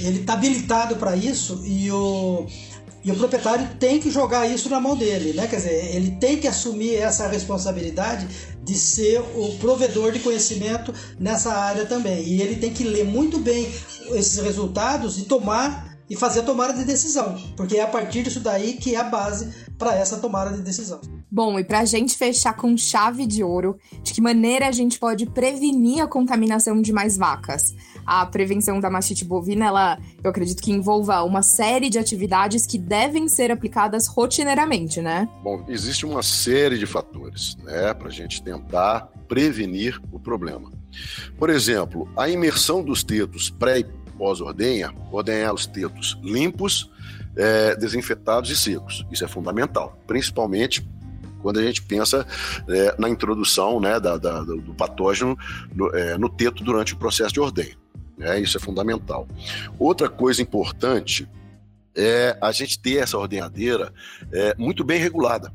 ele 0.00 0.20
está 0.20 0.34
habilitado 0.34 0.96
para 0.96 1.16
isso 1.16 1.62
e 1.64 1.90
o, 1.90 2.46
e 3.04 3.10
o 3.10 3.16
proprietário 3.16 3.68
tem 3.78 4.00
que 4.00 4.10
jogar 4.10 4.46
isso 4.46 4.68
na 4.68 4.80
mão 4.80 4.96
dele, 4.96 5.32
né? 5.32 5.46
Quer 5.46 5.56
dizer, 5.56 5.94
ele 5.94 6.12
tem 6.12 6.38
que 6.38 6.48
assumir 6.48 6.94
essa 6.94 7.28
responsabilidade 7.28 8.26
de 8.62 8.74
ser 8.74 9.20
o 9.20 9.56
provedor 9.58 10.10
de 10.10 10.20
conhecimento 10.20 10.92
nessa 11.18 11.52
área 11.52 11.86
também. 11.86 12.22
E 12.24 12.42
ele 12.42 12.56
tem 12.56 12.72
que 12.72 12.82
ler 12.82 13.04
muito 13.04 13.38
bem 13.38 13.70
esses 14.10 14.38
resultados 14.38 15.18
e 15.18 15.22
tomar 15.22 15.95
e 16.08 16.16
fazer 16.16 16.40
a 16.40 16.42
tomada 16.44 16.72
de 16.72 16.84
decisão, 16.84 17.36
porque 17.56 17.76
é 17.76 17.82
a 17.82 17.86
partir 17.86 18.22
disso 18.22 18.40
daí 18.40 18.74
que 18.74 18.94
é 18.94 18.98
a 18.98 19.04
base 19.04 19.66
para 19.76 19.94
essa 19.94 20.18
tomada 20.18 20.56
de 20.56 20.62
decisão. 20.62 21.00
Bom, 21.30 21.58
e 21.58 21.64
para 21.64 21.80
a 21.80 21.84
gente 21.84 22.16
fechar 22.16 22.54
com 22.54 22.76
chave 22.76 23.26
de 23.26 23.42
ouro, 23.42 23.76
de 24.02 24.14
que 24.14 24.20
maneira 24.20 24.68
a 24.68 24.72
gente 24.72 24.98
pode 24.98 25.26
prevenir 25.26 26.02
a 26.02 26.06
contaminação 26.06 26.80
de 26.80 26.92
mais 26.92 27.16
vacas? 27.16 27.74
A 28.06 28.24
prevenção 28.24 28.80
da 28.80 28.88
mastite 28.88 29.24
bovina, 29.24 29.66
ela, 29.66 29.98
eu 30.22 30.30
acredito 30.30 30.62
que 30.62 30.70
envolva 30.70 31.22
uma 31.24 31.42
série 31.42 31.90
de 31.90 31.98
atividades 31.98 32.64
que 32.64 32.78
devem 32.78 33.28
ser 33.28 33.50
aplicadas 33.50 34.06
rotineiramente, 34.06 35.02
né? 35.02 35.28
Bom, 35.42 35.64
existe 35.68 36.06
uma 36.06 36.22
série 36.22 36.78
de 36.78 36.86
fatores, 36.86 37.56
né, 37.64 37.92
para 37.92 38.08
a 38.08 38.12
gente 38.12 38.42
tentar 38.42 39.10
prevenir 39.26 40.00
o 40.12 40.20
problema. 40.20 40.70
Por 41.36 41.50
exemplo, 41.50 42.08
a 42.16 42.28
imersão 42.28 42.82
dos 42.82 43.02
tetos 43.02 43.50
pré 43.50 43.80
e 43.80 43.84
pós-ordenha, 44.16 44.92
ordenhar 45.10 45.54
os 45.54 45.66
tetos 45.66 46.18
limpos, 46.22 46.90
é, 47.36 47.76
desinfetados 47.76 48.50
e 48.50 48.56
secos. 48.56 49.04
Isso 49.10 49.24
é 49.24 49.28
fundamental, 49.28 49.98
principalmente 50.06 50.86
quando 51.42 51.60
a 51.60 51.62
gente 51.62 51.82
pensa 51.82 52.26
é, 52.68 52.94
na 52.98 53.08
introdução 53.08 53.78
né, 53.78 54.00
da, 54.00 54.16
da, 54.16 54.40
do 54.40 54.74
patógeno 54.74 55.38
no, 55.74 55.94
é, 55.94 56.18
no, 56.18 56.28
teto 56.28 56.64
durante 56.64 56.94
o 56.94 56.96
processo 56.96 57.32
de 57.32 57.40
ordenha. 57.40 57.76
É, 58.18 58.40
isso 58.40 58.56
é 58.56 58.60
fundamental. 58.60 59.28
Outra 59.78 60.08
coisa 60.08 60.42
importante 60.42 61.28
é 61.94 62.36
a 62.40 62.50
gente 62.50 62.78
ter 62.78 62.96
essa 62.96 63.16
ordenhadeira 63.16 63.92
é, 64.32 64.54
muito 64.58 64.82
bem 64.82 64.98
regulada. 64.98 65.52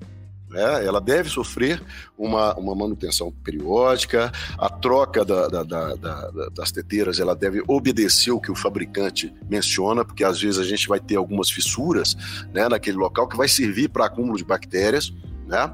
Né? 0.51 0.85
Ela 0.85 0.99
deve 0.99 1.29
sofrer 1.29 1.81
uma, 2.17 2.53
uma 2.55 2.75
manutenção 2.75 3.31
periódica, 3.31 4.31
a 4.57 4.69
troca 4.69 5.23
da, 5.23 5.47
da, 5.47 5.63
da, 5.63 6.49
das 6.53 6.71
teteiras 6.71 7.19
ela 7.19 7.33
deve 7.33 7.63
obedecer 7.67 8.31
o 8.31 8.39
que 8.39 8.51
o 8.51 8.55
fabricante 8.55 9.33
menciona, 9.49 10.03
porque 10.03 10.25
às 10.25 10.41
vezes 10.41 10.59
a 10.59 10.65
gente 10.65 10.89
vai 10.89 10.99
ter 10.99 11.15
algumas 11.15 11.49
fissuras 11.49 12.17
né, 12.53 12.67
naquele 12.67 12.97
local 12.97 13.29
que 13.29 13.37
vai 13.37 13.47
servir 13.47 13.89
para 13.89 14.05
acúmulo 14.05 14.37
de 14.37 14.43
bactérias. 14.43 15.13
Né? 15.47 15.71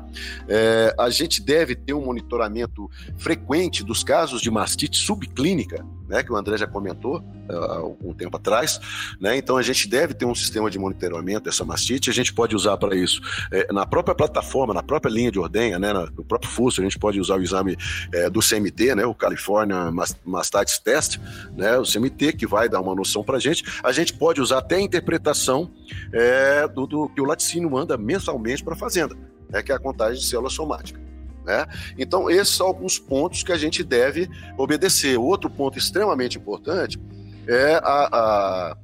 É, 0.47 0.93
a 0.97 1.09
gente 1.09 1.41
deve 1.41 1.75
ter 1.75 1.93
um 1.93 2.05
monitoramento 2.05 2.89
frequente 3.17 3.83
dos 3.83 4.03
casos 4.03 4.41
de 4.41 4.51
mastite 4.51 4.97
subclínica, 4.97 5.83
né, 6.07 6.23
que 6.23 6.31
o 6.31 6.35
André 6.35 6.57
já 6.57 6.67
comentou 6.67 7.19
uh, 7.19 7.53
há 7.53 7.77
algum 7.77 8.13
tempo 8.13 8.37
atrás. 8.37 8.79
Né? 9.19 9.37
Então 9.37 9.57
a 9.57 9.61
gente 9.61 9.87
deve 9.87 10.13
ter 10.13 10.25
um 10.25 10.35
sistema 10.35 10.69
de 10.69 10.79
monitoramento 10.79 11.45
dessa 11.45 11.63
mastite. 11.63 12.09
A 12.09 12.13
gente 12.13 12.33
pode 12.33 12.55
usar 12.55 12.77
para 12.77 12.95
isso 12.95 13.21
é, 13.51 13.71
na 13.71 13.85
própria 13.85 14.15
plataforma, 14.15 14.73
na 14.73 14.83
própria 14.83 15.09
linha 15.09 15.31
de 15.31 15.39
ordenha, 15.39 15.79
né, 15.79 15.93
no 15.93 16.23
próprio 16.23 16.51
FUSO, 16.51 16.81
a 16.81 16.83
gente 16.83 16.97
pode 16.97 17.19
usar 17.19 17.37
o 17.37 17.43
exame 17.43 17.77
é, 18.13 18.29
do 18.29 18.39
CMT, 18.39 18.95
né, 18.95 19.05
o 19.05 19.13
California 19.13 19.91
Mastitis 20.25 20.79
Test, 20.79 21.19
né, 21.55 21.77
o 21.77 21.83
CMT, 21.83 22.33
que 22.33 22.47
vai 22.47 22.69
dar 22.69 22.81
uma 22.81 22.95
noção 22.95 23.23
para 23.23 23.37
a 23.37 23.39
gente. 23.39 23.63
A 23.83 23.91
gente 23.91 24.13
pode 24.13 24.41
usar 24.41 24.59
até 24.59 24.75
a 24.75 24.81
interpretação 24.81 25.71
é, 26.13 26.67
do, 26.67 26.85
do 26.85 27.09
que 27.09 27.21
o 27.21 27.25
laticínio 27.25 27.69
manda 27.69 27.97
mensalmente 27.97 28.63
para 28.63 28.73
a 28.73 28.77
fazenda 28.77 29.15
né, 29.49 29.61
que 29.63 29.71
é 29.71 29.75
a 29.75 29.79
contagem 29.79 30.19
de 30.19 30.25
célula 30.25 30.49
somática. 30.49 31.06
Né? 31.47 31.65
Então, 31.97 32.29
esses 32.29 32.53
são 32.53 32.67
alguns 32.67 32.99
pontos 32.99 33.41
que 33.41 33.53
a 33.53 33.57
gente 33.57 33.81
deve 33.81 34.29
obedecer. 34.57 35.17
Outro 35.17 35.49
ponto 35.49 35.77
extremamente 35.77 36.37
importante 36.37 36.99
é 37.47 37.75
a, 37.75 38.09
a, 38.11 38.77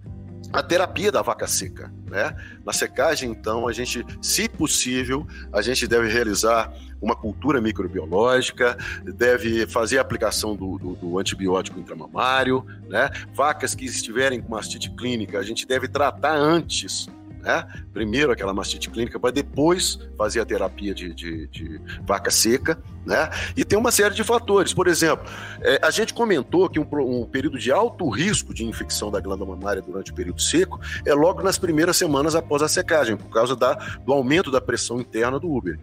a 0.54 0.64
terapia 0.64 1.12
da 1.12 1.22
vaca 1.22 1.46
seca. 1.46 1.94
Né? 2.10 2.34
Na 2.66 2.72
secagem, 2.72 3.30
então, 3.30 3.68
a 3.68 3.74
gente, 3.74 4.06
se 4.22 4.48
possível, 4.48 5.28
a 5.52 5.62
gente 5.62 5.86
deve 5.86 6.08
realizar 6.08 6.74
uma 7.02 7.18
cultura 7.18 7.60
microbiológica, 7.60 8.78
deve 9.04 9.68
fazer 9.68 9.98
a 9.98 10.02
aplicação 10.02 10.56
do, 10.56 10.78
do, 10.78 10.96
do, 10.96 11.20
antibiótico 11.20 11.78
intramamário, 11.78 12.66
né? 12.88 13.10
Vacas 13.34 13.76
que 13.76 13.84
estiverem 13.84 14.42
com 14.42 14.50
mastite 14.50 14.90
clínica, 14.90 15.38
a 15.38 15.44
gente 15.44 15.68
deve 15.68 15.90
tratar 15.90 16.38
antes 16.38 17.10
né? 17.44 17.68
Primeiro 17.92 18.32
aquela 18.32 18.54
mastite 18.54 18.90
clínica, 18.90 19.20
para 19.20 19.32
depois 19.32 20.00
fazer 20.18 20.40
a 20.40 20.46
terapia 20.46 20.94
de, 20.94 21.14
de, 21.14 21.48
de, 21.48 21.82
vaca 22.08 22.32
seca, 22.32 22.82
né? 23.06 23.30
E 23.56 23.66
tem 23.66 23.78
uma 23.78 23.92
série 23.92 24.16
de 24.16 24.24
fatores. 24.24 24.74
Por 24.74 24.88
exemplo, 24.88 25.30
é, 25.62 25.78
a 25.84 25.92
gente 25.92 26.14
comentou 26.14 26.70
que 26.70 26.80
um, 26.80 26.88
um, 26.92 27.26
período 27.26 27.60
de 27.60 27.72
alto 27.72 28.08
risco 28.10 28.54
de 28.54 28.66
infecção 28.66 29.12
da 29.12 29.20
glândula 29.20 29.56
mamária 29.56 29.82
durante 29.82 30.12
o 30.12 30.16
período 30.16 30.42
seco 30.42 30.80
é 31.06 31.14
logo 31.14 31.44
nas 31.44 31.58
primeiras 31.58 31.98
semanas 31.98 32.34
após 32.34 32.62
a 32.62 32.70
secagem, 32.70 33.18
por 33.18 33.30
causa 33.30 33.56
da, 33.56 33.74
do 34.06 34.14
aumento 34.14 34.50
da 34.50 34.62
pressão 34.62 35.02
interna 35.02 35.38
do 35.38 35.52
útero. 35.52 35.80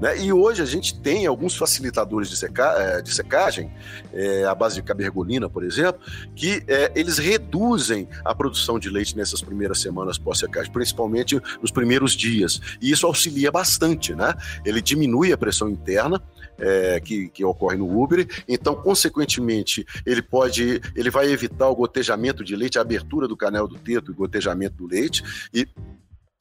Né? 0.00 0.24
E 0.24 0.32
hoje 0.32 0.62
a 0.62 0.66
gente 0.66 0.98
tem 1.00 1.26
alguns 1.26 1.56
facilitadores 1.56 2.28
de, 2.28 2.36
seca, 2.36 2.74
é, 2.78 3.02
de 3.02 3.12
secagem, 3.12 3.72
é, 4.12 4.44
à 4.44 4.54
base 4.54 4.76
de 4.76 4.82
cabergolina, 4.82 5.48
por 5.48 5.64
exemplo, 5.64 6.00
que 6.34 6.62
é, 6.66 6.92
eles 6.94 7.18
reduzem 7.18 8.08
a 8.24 8.34
produção 8.34 8.78
de 8.78 8.90
leite 8.90 9.16
nessas 9.16 9.42
primeiras 9.42 9.80
semanas 9.80 10.18
pós-secagem, 10.18 10.72
principalmente 10.72 11.40
nos 11.60 11.70
primeiros 11.70 12.12
dias. 12.12 12.60
E 12.80 12.90
isso 12.90 13.06
auxilia 13.06 13.50
bastante, 13.50 14.14
né? 14.14 14.34
Ele 14.64 14.80
diminui 14.80 15.32
a 15.32 15.38
pressão 15.38 15.68
interna, 15.68 16.22
é, 16.58 17.00
que, 17.00 17.28
que, 17.28 17.44
ocorre 17.44 17.76
no 17.76 18.00
Uber. 18.00 18.26
Então, 18.48 18.74
consequentemente, 18.74 19.84
ele 20.06 20.22
pode, 20.22 20.80
ele 20.94 21.10
vai 21.10 21.30
evitar 21.30 21.68
o 21.68 21.74
gotejamento 21.74 22.44
de 22.44 22.54
leite, 22.54 22.78
a 22.78 22.82
abertura 22.82 23.26
do 23.26 23.36
canal 23.36 23.66
do 23.66 23.78
teto 23.78 24.12
e 24.12 24.14
gotejamento 24.14 24.76
do 24.76 24.86
leite 24.86 25.22
e 25.52 25.66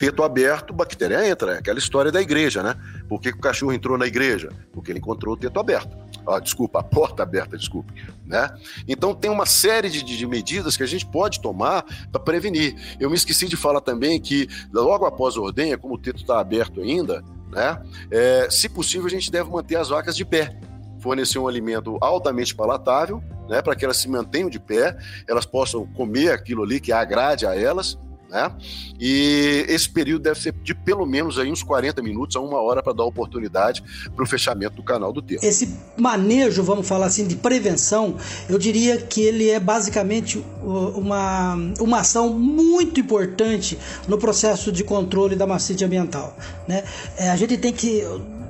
teto 0.02 0.24
aberto, 0.24 0.74
bactéria 0.74 1.30
entra. 1.30 1.54
É 1.54 1.58
aquela 1.60 1.78
história 1.78 2.12
da 2.12 2.20
igreja, 2.20 2.64
né? 2.64 2.76
Por 3.08 3.22
que, 3.22 3.32
que, 3.32 3.38
o 3.38 3.42
cachorro 3.42 3.72
entrou 3.72 4.00
na 4.00 4.08
igreja? 4.08 4.50
Porque 4.74 4.92
ele 4.92 4.98
encontrou 4.98 5.36
o 5.36 5.38
teto 5.38 5.60
aberto. 5.60 5.96
Ah, 6.28 6.40
desculpa, 6.40 6.80
a 6.80 6.84
porta 6.84 7.22
aberta, 7.22 7.56
desculpe. 7.56 7.94
Né? 8.26 8.50
Então 8.88 9.14
tem 9.14 9.30
uma 9.30 9.46
série 9.46 9.92
de, 9.92 10.04
de 10.04 10.26
medidas 10.26 10.76
que 10.76 10.82
a 10.82 10.88
gente 10.88 11.06
pode 11.06 11.40
tomar 11.40 11.86
para 12.12 12.20
prevenir. 12.20 12.76
Eu 13.00 13.12
me 13.12 13.16
esqueci 13.16 13.48
de 13.48 13.56
falar 13.56 13.82
também 13.82 14.20
que 14.20 14.50
logo 14.74 15.06
após 15.06 15.38
a 15.38 15.42
ordenha, 15.42 15.78
como 15.78 15.94
o 15.94 15.98
teto 16.00 16.22
está 16.22 16.40
aberto 16.40 16.82
ainda, 16.82 17.24
né? 17.52 17.80
É, 18.10 18.48
se 18.50 18.68
possível, 18.70 19.06
a 19.06 19.10
gente 19.10 19.30
deve 19.30 19.52
manter 19.52 19.76
as 19.76 19.90
vacas 19.90 20.16
de 20.16 20.26
pé 20.26 20.58
fornecer 21.00 21.40
um 21.40 21.48
alimento 21.48 21.98
altamente 22.00 22.54
palatável, 22.54 23.24
né, 23.50 23.60
para 23.60 23.76
que 23.76 23.84
elas 23.84 23.98
se 23.98 24.08
mantenham 24.08 24.52
de 24.52 24.60
pé, 24.60 24.96
elas 25.28 25.48
possam 25.48 25.84
comer 25.88 26.32
aquilo 26.32 26.64
ali 26.64 26.80
que 26.80 26.92
agrade 26.92 27.48
a 27.48 27.56
elas, 27.56 27.98
Né? 28.32 28.50
E 28.98 29.66
esse 29.68 29.90
período 29.90 30.22
deve 30.22 30.40
ser 30.40 30.54
de 30.54 30.74
pelo 30.74 31.06
menos 31.06 31.38
aí 31.38 31.52
uns 31.52 31.62
40 31.62 32.02
minutos 32.02 32.38
a 32.38 32.40
uma 32.40 32.62
hora 32.62 32.82
para 32.82 32.94
dar 32.94 33.04
oportunidade 33.04 33.84
para 34.16 34.24
o 34.24 34.26
fechamento 34.26 34.78
do 34.78 34.84
canal 34.84 35.12
do 35.12 35.22
termo. 35.22 35.44
Esse 35.44 35.78
manejo, 35.98 36.64
vamos 36.64 36.88
falar 36.88 37.08
assim, 37.08 37.28
de 37.28 37.36
prevenção, 37.36 38.16
eu 38.48 38.58
diria 38.58 38.98
que 38.98 39.22
ele 39.22 39.50
é 39.50 39.60
basicamente 39.60 40.42
uma, 40.64 41.56
uma 41.78 42.00
ação 42.00 42.30
muito 42.30 43.02
importante 43.02 43.78
no 44.08 44.18
processo 44.18 44.72
de 44.72 44.86
controle 44.86 45.36
da 45.36 45.46
mastite 45.46 45.84
ambiental. 45.84 46.34
Né? 46.66 46.86
É, 47.18 47.30
a 47.30 47.36
gente 47.36 47.58
tem 47.58 47.74
que 47.74 48.02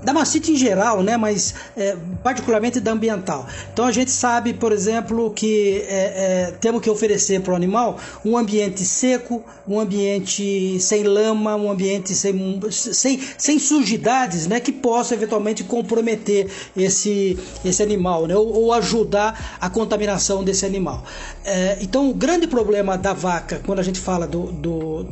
da 0.03 0.13
mastite 0.13 0.51
em 0.51 0.55
geral, 0.55 1.03
né, 1.03 1.17
mas 1.17 1.53
é, 1.77 1.95
particularmente 2.23 2.79
da 2.79 2.91
ambiental. 2.91 3.45
Então 3.71 3.85
a 3.85 3.91
gente 3.91 4.11
sabe, 4.11 4.53
por 4.53 4.71
exemplo, 4.71 5.31
que 5.31 5.83
é, 5.87 6.49
é, 6.49 6.53
temos 6.59 6.81
que 6.81 6.89
oferecer 6.89 7.41
para 7.41 7.53
o 7.53 7.55
animal 7.55 7.97
um 8.25 8.37
ambiente 8.37 8.83
seco, 8.83 9.43
um 9.67 9.79
ambiente 9.79 10.79
sem 10.79 11.03
lama, 11.03 11.55
um 11.55 11.69
ambiente 11.69 12.13
sem, 12.15 12.59
sem, 12.71 13.19
sem 13.37 13.59
sujidades, 13.59 14.47
né, 14.47 14.59
que 14.59 14.71
possa 14.71 15.13
eventualmente 15.13 15.63
comprometer 15.63 16.49
esse, 16.75 17.37
esse 17.63 17.83
animal, 17.83 18.27
né, 18.27 18.35
ou, 18.35 18.53
ou 18.53 18.73
ajudar 18.73 19.57
a 19.59 19.69
contaminação 19.69 20.43
desse 20.43 20.65
animal. 20.65 21.03
É, 21.45 21.77
então 21.81 22.09
o 22.09 22.13
grande 22.13 22.47
problema 22.47 22.97
da 22.97 23.13
vaca, 23.13 23.61
quando 23.65 23.79
a 23.79 23.83
gente 23.83 23.99
fala 23.99 24.27
do, 24.27 24.51
do 24.51 25.05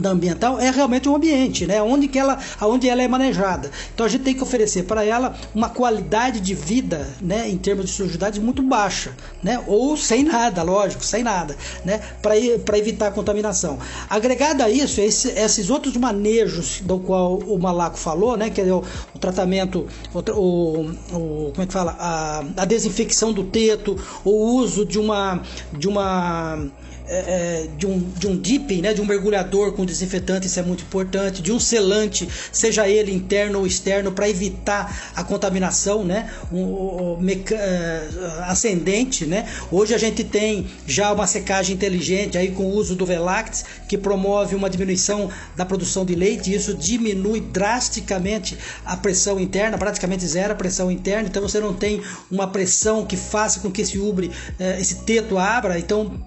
da 0.00 0.10
ambiental 0.10 0.58
é 0.58 0.70
realmente 0.70 1.08
o 1.08 1.14
ambiente, 1.14 1.66
né? 1.66 1.82
Onde 1.82 2.08
que 2.08 2.18
ela, 2.18 2.38
aonde 2.58 2.88
ela 2.88 3.02
é 3.02 3.08
manejada. 3.08 3.70
Então 3.94 4.06
a 4.06 4.08
gente 4.08 4.24
tem 4.24 4.34
que 4.34 4.42
oferecer 4.42 4.84
para 4.84 5.04
ela 5.04 5.34
uma 5.54 5.68
qualidade 5.68 6.40
de 6.40 6.54
vida, 6.54 7.08
né? 7.20 7.48
Em 7.48 7.56
termos 7.56 7.86
de 7.86 7.92
sujidade 7.92 8.40
muito 8.40 8.62
baixa, 8.62 9.12
né? 9.42 9.62
Ou 9.66 9.96
sem 9.96 10.22
nada, 10.24 10.62
lógico, 10.62 11.04
sem 11.04 11.22
nada, 11.22 11.56
né? 11.84 12.00
Para 12.22 12.78
evitar 12.78 13.08
a 13.08 13.10
contaminação. 13.10 13.78
Agregado 14.08 14.62
a 14.62 14.70
isso, 14.70 15.00
esse, 15.00 15.30
esses 15.30 15.70
outros 15.70 15.96
manejos 15.96 16.80
do 16.80 16.98
qual 16.98 17.38
o 17.38 17.58
Malaco 17.58 17.98
falou, 17.98 18.36
né? 18.36 18.50
Que 18.50 18.60
é 18.60 18.72
o, 18.72 18.82
o 19.14 19.18
tratamento, 19.18 19.86
o, 20.14 20.18
o, 20.18 21.50
como 21.50 21.62
é 21.62 21.66
que 21.66 21.72
fala, 21.72 21.96
a, 21.98 22.44
a 22.56 22.64
desinfecção 22.64 23.32
do 23.32 23.44
teto, 23.44 23.96
o 24.24 24.30
uso 24.30 24.84
de 24.84 24.98
uma 24.98 25.40
de 25.72 25.88
uma 25.88 26.68
é, 27.08 27.16
é, 27.16 27.68
de, 27.76 27.86
um, 27.86 27.98
de 27.98 28.26
um 28.26 28.38
dipping, 28.38 28.82
né, 28.82 28.92
de 28.92 29.00
um 29.00 29.06
mergulhador 29.06 29.72
com 29.72 29.84
desinfetante, 29.86 30.46
isso 30.46 30.60
é 30.60 30.62
muito 30.62 30.82
importante, 30.82 31.40
de 31.40 31.50
um 31.50 31.58
selante, 31.58 32.28
seja 32.52 32.86
ele 32.86 33.12
interno 33.12 33.60
ou 33.60 33.66
externo, 33.66 34.12
para 34.12 34.28
evitar 34.28 35.12
a 35.16 35.24
contaminação 35.24 36.04
né, 36.04 36.30
um, 36.52 36.62
um, 36.62 37.26
é, 37.50 38.08
ascendente. 38.46 39.24
Né? 39.24 39.48
Hoje 39.72 39.94
a 39.94 39.98
gente 39.98 40.22
tem 40.22 40.66
já 40.86 41.10
uma 41.12 41.26
secagem 41.26 41.74
inteligente 41.74 42.36
aí 42.36 42.50
com 42.50 42.64
o 42.64 42.74
uso 42.74 42.94
do 42.94 43.06
Velact, 43.06 43.64
que 43.88 43.96
promove 43.96 44.54
uma 44.54 44.68
diminuição 44.68 45.30
da 45.56 45.64
produção 45.64 46.04
de 46.04 46.14
leite, 46.14 46.50
e 46.50 46.54
isso 46.54 46.74
diminui 46.74 47.40
drasticamente 47.40 48.58
a 48.84 48.96
pressão 48.96 49.40
interna, 49.40 49.78
praticamente 49.78 50.26
zero 50.26 50.52
a 50.52 50.56
pressão 50.56 50.90
interna, 50.90 51.28
então 51.28 51.40
você 51.40 51.58
não 51.58 51.72
tem 51.72 52.02
uma 52.30 52.46
pressão 52.46 53.06
que 53.06 53.16
faça 53.16 53.60
com 53.60 53.70
que 53.70 53.80
esse 53.80 53.98
ubre, 53.98 54.30
é, 54.58 54.78
esse 54.78 54.96
teto 55.04 55.38
abra, 55.38 55.78
então 55.78 56.20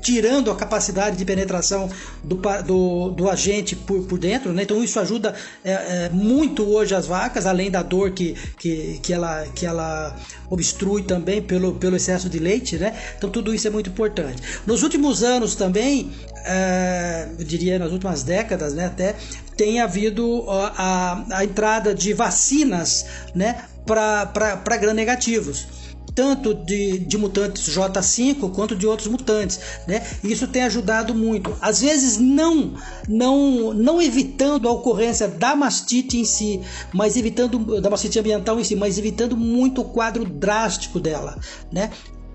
tirando 0.00 0.50
a 0.50 0.56
capacidade 0.56 1.16
de 1.16 1.24
penetração 1.24 1.88
do, 2.22 2.40
do, 2.64 3.10
do 3.10 3.30
agente 3.30 3.74
por, 3.74 4.04
por 4.04 4.18
dentro, 4.18 4.52
né? 4.52 4.62
então 4.62 4.82
isso 4.82 4.98
ajuda 5.00 5.34
é, 5.64 5.72
é, 5.72 6.10
muito 6.10 6.64
hoje 6.64 6.94
as 6.94 7.06
vacas, 7.06 7.46
além 7.46 7.70
da 7.70 7.82
dor 7.82 8.12
que, 8.12 8.34
que, 8.58 9.00
que, 9.02 9.12
ela, 9.12 9.44
que 9.54 9.66
ela 9.66 10.16
obstrui 10.48 11.02
também 11.02 11.42
pelo, 11.42 11.74
pelo 11.74 11.96
excesso 11.96 12.28
de 12.28 12.38
leite, 12.38 12.76
né? 12.76 12.96
então 13.16 13.28
tudo 13.30 13.54
isso 13.54 13.66
é 13.66 13.70
muito 13.70 13.90
importante. 13.90 14.42
Nos 14.66 14.82
últimos 14.82 15.22
anos 15.22 15.54
também, 15.54 16.12
é, 16.44 17.28
eu 17.38 17.44
diria 17.44 17.78
nas 17.78 17.90
últimas 17.90 18.22
décadas 18.22 18.74
né, 18.74 18.86
até, 18.86 19.14
tem 19.56 19.80
havido 19.80 20.44
a, 20.48 20.72
a, 20.76 21.38
a 21.38 21.44
entrada 21.44 21.94
de 21.94 22.12
vacinas 22.12 23.06
né, 23.34 23.64
para 23.84 24.76
gram-negativos 24.76 25.83
tanto 26.14 26.54
de, 26.54 26.98
de 26.98 27.18
mutantes 27.18 27.68
J5 27.68 28.50
quanto 28.52 28.76
de 28.76 28.86
outros 28.86 29.08
mutantes, 29.08 29.58
né? 29.86 30.06
Isso 30.22 30.46
tem 30.46 30.62
ajudado 30.62 31.14
muito. 31.14 31.56
Às 31.60 31.80
vezes 31.80 32.18
não 32.18 32.74
não 33.08 33.74
não 33.74 34.00
evitando 34.00 34.68
a 34.68 34.72
ocorrência 34.72 35.26
da 35.28 35.56
mastite 35.56 36.18
em 36.18 36.24
si, 36.24 36.60
mas 36.92 37.16
evitando 37.16 37.80
da 37.80 37.90
mastite 37.90 38.18
ambiental 38.18 38.58
em 38.60 38.64
si, 38.64 38.76
mas 38.76 38.98
evitando 38.98 39.36
muito 39.36 39.80
o 39.80 39.84
quadro 39.84 40.24
drástico 40.24 41.00
dela, 41.00 41.38
né? 41.72 41.90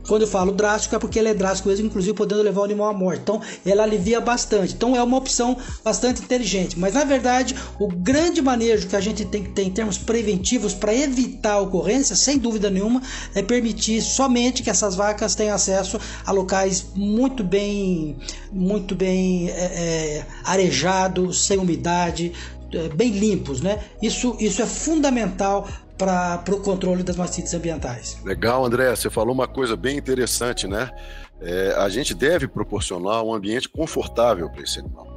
Quando 0.10 0.24
eu 0.24 0.28
falo 0.28 0.51
drástico 0.51 0.95
é 0.95 0.99
porque 0.99 1.20
ele 1.20 1.30
é 1.30 1.36
drástico 1.36 1.70
mesmo, 1.70 1.86
inclusive 1.86 2.16
podendo 2.16 2.41
levar 2.41 2.62
o 2.62 2.64
animal 2.64 2.89
à 2.89 2.93
morte. 2.93 3.22
Então, 3.22 3.39
ela 3.64 3.84
alivia 3.84 4.20
bastante. 4.20 4.74
Então, 4.74 4.95
é 4.95 5.03
uma 5.03 5.16
opção 5.18 5.55
bastante 5.86 6.24
inteligente. 6.24 6.80
Mas, 6.80 6.95
na 6.95 7.03
verdade, 7.03 7.55
o 7.80 7.88
grande 7.88 8.41
manejo 8.41 8.88
que 8.88 8.95
a 8.95 8.99
gente 8.99 9.24
tem 9.24 9.43
que 9.43 9.49
ter 9.49 9.62
em 9.62 9.70
termos 9.70 9.99
preventivos 9.99 10.74
para 10.74 10.95
evitar 10.95 11.53
a 11.53 11.62
ocorrência, 11.62 12.16
sem 12.16 12.39
dúvida 12.39 12.72
nenhuma, 12.72 13.03
é 13.36 13.43
permitir 13.43 14.01
somente 14.01 14.64
que 14.64 14.70
essas 14.72 14.95
vacas 14.95 15.36
tenham 15.36 15.53
acesso 15.53 15.99
a 16.26 16.32
locais 16.32 16.88
muito 16.95 17.43
bem, 17.43 18.18
muito 18.51 18.95
bem 18.95 19.49
é, 19.49 19.53
é, 19.53 20.26
arejados, 20.43 21.45
sem 21.45 21.60
umidade, 21.60 22.34
é, 22.74 22.89
bem 22.89 23.12
limpos, 23.12 23.62
né? 23.62 23.78
Isso, 24.01 24.36
isso 24.39 24.60
é 24.60 24.66
fundamental 24.66 25.68
para 26.00 26.41
o 26.56 26.62
controle 26.62 27.04
das 27.04 27.18
mastites 27.18 27.54
ambientais. 27.54 28.18
Legal, 28.24 28.66
André. 28.66 28.95
Você 28.95 29.10
falou 29.10 29.34
uma 29.34 29.47
coisa 29.47 29.76
bem 29.76 29.97
interessante, 29.97 30.66
né? 30.66 30.89
É, 31.41 31.76
a 31.78 31.89
gente 31.89 32.14
deve 32.14 32.47
proporcionar 32.47 33.22
um 33.22 33.34
ambiente 33.34 33.68
confortável 33.68 34.50
para 34.50 34.64
esse 34.64 34.80
animal. 34.80 35.08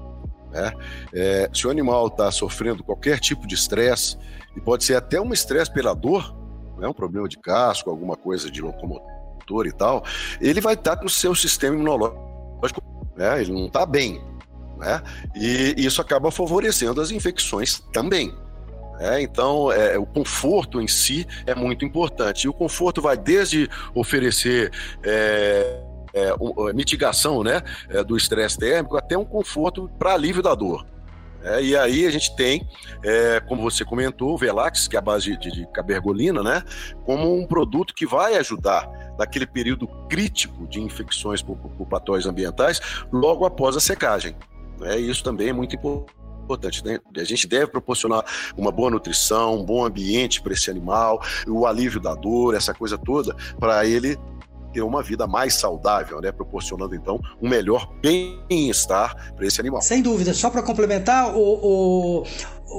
Né? 0.51 0.73
É, 1.15 1.51
se 1.53 1.67
o 1.67 1.71
animal 1.71 2.09
está 2.09 2.31
sofrendo 2.31 2.83
qualquer 2.83 3.21
tipo 3.21 3.47
de 3.47 3.55
estresse, 3.55 4.19
e 4.57 4.61
pode 4.61 4.85
ser 4.85 4.97
até 4.97 5.21
um 5.21 5.33
estresse 5.33 5.73
pela 5.73 5.95
dor, 5.95 6.35
né? 6.79 6.87
um 6.87 6.93
problema 6.93 7.29
de 7.29 7.39
casco, 7.39 7.89
alguma 7.89 8.17
coisa 8.17 8.51
de 8.51 8.61
locomotor 8.61 9.67
e 9.67 9.73
tal, 9.73 10.05
ele 10.41 10.61
vai 10.61 10.75
estar 10.75 10.97
tá 10.97 10.97
com 10.97 11.07
o 11.07 11.11
seu 11.11 11.35
sistema 11.35 11.75
imunológico, 11.77 12.83
né? 13.17 13.41
ele 13.41 13.53
não 13.53 13.67
está 13.67 13.87
bem. 13.87 14.23
Né? 14.79 15.03
E 15.35 15.75
isso 15.79 16.01
acaba 16.01 16.31
favorecendo 16.31 17.01
as 17.01 17.11
infecções 17.11 17.81
também. 17.93 18.35
É, 19.03 19.21
então, 19.21 19.73
é, 19.73 19.99
o 19.99 20.07
conforto 20.07 20.81
em 20.81 20.87
si 20.87 21.27
é 21.45 21.57
muito 21.57 21.85
importante. 21.85 22.45
E 22.45 22.49
o 22.49 22.53
conforto 22.53 23.03
vai 23.03 23.17
desde 23.17 23.69
oferecer 23.93 24.71
é, 25.03 25.83
é, 26.15 26.73
mitigação 26.73 27.43
né, 27.43 27.63
é, 27.89 28.05
do 28.05 28.17
estresse 28.17 28.57
térmico 28.57 28.97
até 28.97 29.19
um 29.19 29.25
conforto 29.25 29.91
para 29.99 30.15
alívio 30.15 30.41
da 30.41 30.55
dor. 30.55 30.87
É, 31.43 31.61
e 31.61 31.77
aí 31.77 32.07
a 32.07 32.11
gente 32.13 32.37
tem, 32.37 32.65
é, 33.03 33.41
como 33.41 33.63
você 33.63 33.85
comentou, 33.85 34.35
o 34.35 34.39
Velax, 34.39 34.87
que 34.87 34.95
é 34.95 35.01
a 35.01 35.03
base 35.03 35.37
de, 35.37 35.51
de 35.51 35.67
cabergolina, 35.73 36.41
né, 36.41 36.63
como 37.05 37.35
um 37.35 37.45
produto 37.45 37.93
que 37.93 38.07
vai 38.07 38.37
ajudar 38.37 38.89
naquele 39.19 39.49
período 39.49 39.89
crítico 40.09 40.65
de 40.69 40.81
infecções 40.81 41.43
por, 41.43 41.57
por 41.57 41.87
patógenos 41.89 42.27
ambientais 42.27 42.81
logo 43.13 43.45
após 43.45 43.77
a 43.77 43.81
secagem. 43.81 44.37
É, 44.83 44.97
isso 44.97 45.25
também 45.25 45.49
é 45.49 45.53
muito 45.53 45.75
importante 45.75 46.22
importante. 46.53 46.85
Né? 46.85 46.99
A 47.17 47.25
gente 47.25 47.47
deve 47.47 47.67
proporcionar 47.69 48.25
uma 48.57 48.71
boa 48.71 48.91
nutrição, 48.91 49.57
um 49.61 49.65
bom 49.65 49.85
ambiente 49.85 50.43
para 50.43 50.53
esse 50.53 50.71
animal, 50.71 51.23
o 51.47 51.67
alívio 51.67 52.01
da 52.01 52.15
dor, 52.15 52.55
essa 52.55 52.75
coisa 52.75 52.99
toda, 52.99 53.35
para 53.59 53.87
ele 53.87 54.17
ter 54.73 54.83
uma 54.83 55.03
vida 55.03 55.27
mais 55.27 55.55
saudável, 55.55 56.21
né? 56.21 56.33
proporcionando 56.33 56.95
então 56.95 57.21
um 57.41 57.49
melhor 57.49 57.93
bem-estar 58.01 59.35
para 59.35 59.47
esse 59.47 59.61
animal. 59.61 59.83
Sem 59.83 60.03
dúvida. 60.03 60.33
Só 60.33 60.49
para 60.49 60.63
complementar, 60.63 61.37
o, 61.37 62.23
o, 62.23 62.25